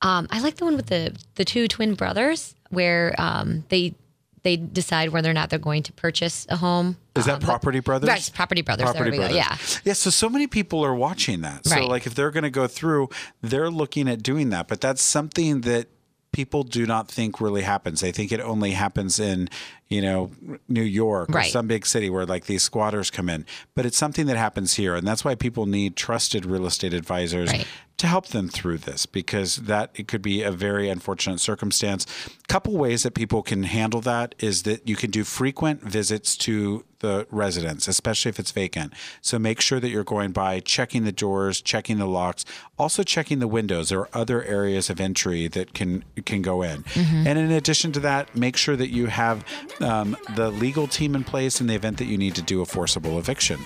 Um, 0.00 0.26
I 0.30 0.40
like 0.40 0.56
the 0.56 0.64
one 0.64 0.76
with 0.76 0.86
the 0.86 1.16
the 1.36 1.44
two 1.44 1.68
twin 1.68 1.94
brothers 1.94 2.56
where 2.70 3.14
um, 3.18 3.64
they 3.68 3.94
they 4.42 4.56
decide 4.56 5.10
whether 5.10 5.30
or 5.30 5.34
not 5.34 5.50
they're 5.50 5.58
going 5.58 5.82
to 5.84 5.92
purchase 5.92 6.46
a 6.48 6.56
home. 6.56 6.96
Is 7.16 7.26
that 7.26 7.34
Um, 7.36 7.40
Property 7.40 7.80
Brothers? 7.80 8.08
Right, 8.08 8.30
Property 8.34 8.62
Brothers. 8.62 8.92
there 8.92 9.04
we 9.04 9.10
go. 9.16 9.28
Yeah. 9.28 9.56
Yeah. 9.84 9.92
So 9.92 10.10
so 10.10 10.28
many 10.28 10.46
people 10.46 10.84
are 10.84 10.94
watching 10.94 11.42
that. 11.42 11.66
So 11.66 11.76
Right. 11.76 11.88
like 11.88 12.06
if 12.06 12.14
they're 12.14 12.30
going 12.32 12.44
to 12.44 12.50
go 12.50 12.66
through, 12.66 13.08
they're 13.40 13.70
looking 13.70 14.08
at 14.08 14.22
doing 14.22 14.50
that. 14.50 14.66
But 14.68 14.80
that's 14.80 15.02
something 15.02 15.60
that 15.62 15.88
people 16.32 16.62
do 16.62 16.86
not 16.86 17.08
think 17.08 17.40
really 17.42 17.60
happens. 17.62 18.00
They 18.00 18.10
think 18.10 18.32
it 18.32 18.40
only 18.40 18.70
happens 18.72 19.20
in 19.20 19.48
you 19.88 20.00
know 20.00 20.30
New 20.66 20.82
York 20.82 21.28
or 21.34 21.42
some 21.44 21.66
big 21.66 21.84
city 21.84 22.08
where 22.08 22.24
like 22.24 22.46
these 22.46 22.62
squatters 22.62 23.10
come 23.10 23.28
in. 23.28 23.44
But 23.74 23.84
it's 23.86 23.98
something 23.98 24.26
that 24.26 24.38
happens 24.38 24.74
here, 24.74 24.94
and 24.96 25.06
that's 25.06 25.24
why 25.24 25.34
people 25.34 25.66
need 25.66 25.94
trusted 25.94 26.46
real 26.46 26.66
estate 26.66 26.94
advisors. 26.94 27.52
Right. 27.52 27.66
To 27.98 28.06
help 28.08 28.28
them 28.28 28.48
through 28.48 28.78
this, 28.78 29.06
because 29.06 29.56
that 29.56 29.90
it 29.94 30.08
could 30.08 30.22
be 30.22 30.42
a 30.42 30.50
very 30.50 30.88
unfortunate 30.88 31.38
circumstance. 31.38 32.04
A 32.26 32.48
Couple 32.48 32.76
ways 32.76 33.04
that 33.04 33.14
people 33.14 33.42
can 33.42 33.62
handle 33.62 34.00
that 34.00 34.34
is 34.40 34.64
that 34.64 34.88
you 34.88 34.96
can 34.96 35.10
do 35.12 35.22
frequent 35.22 35.82
visits 35.82 36.36
to 36.38 36.84
the 36.98 37.28
residence, 37.30 37.86
especially 37.86 38.30
if 38.30 38.40
it's 38.40 38.50
vacant. 38.50 38.92
So 39.20 39.38
make 39.38 39.60
sure 39.60 39.78
that 39.78 39.90
you're 39.90 40.02
going 40.02 40.32
by, 40.32 40.58
checking 40.58 41.04
the 41.04 41.12
doors, 41.12 41.60
checking 41.60 41.98
the 41.98 42.06
locks, 42.06 42.44
also 42.76 43.04
checking 43.04 43.38
the 43.38 43.46
windows. 43.46 43.90
There 43.90 44.00
are 44.00 44.08
other 44.12 44.42
areas 44.42 44.90
of 44.90 45.00
entry 45.00 45.46
that 45.48 45.72
can 45.72 46.02
can 46.26 46.42
go 46.42 46.62
in. 46.62 46.84
And 47.28 47.38
in 47.38 47.52
addition 47.52 47.92
to 47.92 48.00
that, 48.00 48.34
make 48.34 48.56
sure 48.56 48.74
that 48.74 48.90
you 48.90 49.06
have 49.06 49.44
um, 49.80 50.16
the 50.34 50.50
legal 50.50 50.88
team 50.88 51.14
in 51.14 51.22
place 51.22 51.60
in 51.60 51.68
the 51.68 51.74
event 51.74 51.98
that 51.98 52.06
you 52.06 52.18
need 52.18 52.34
to 52.34 52.42
do 52.42 52.62
a 52.62 52.66
forcible 52.66 53.18
eviction. 53.18 53.60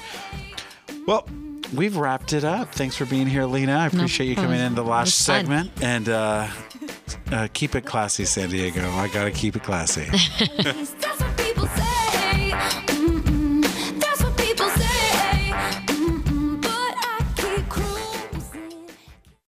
Well, 1.06 1.26
we've 1.74 1.96
wrapped 1.96 2.32
it 2.32 2.44
up. 2.44 2.72
Thanks 2.74 2.96
for 2.96 3.06
being 3.06 3.26
here, 3.26 3.44
Lena. 3.46 3.76
I 3.76 3.86
appreciate 3.86 4.28
you 4.28 4.36
coming 4.36 4.60
in 4.60 4.74
the 4.74 4.82
last 4.82 5.06
was 5.06 5.26
fun. 5.26 5.40
segment. 5.40 5.70
And 5.82 6.08
uh, 6.08 6.48
uh, 7.30 7.48
keep 7.52 7.74
it 7.74 7.86
classy, 7.86 8.24
San 8.24 8.50
Diego. 8.50 8.88
I 8.90 9.08
got 9.08 9.24
to 9.24 9.30
keep 9.30 9.56
it 9.56 9.62
classy. 9.62 10.06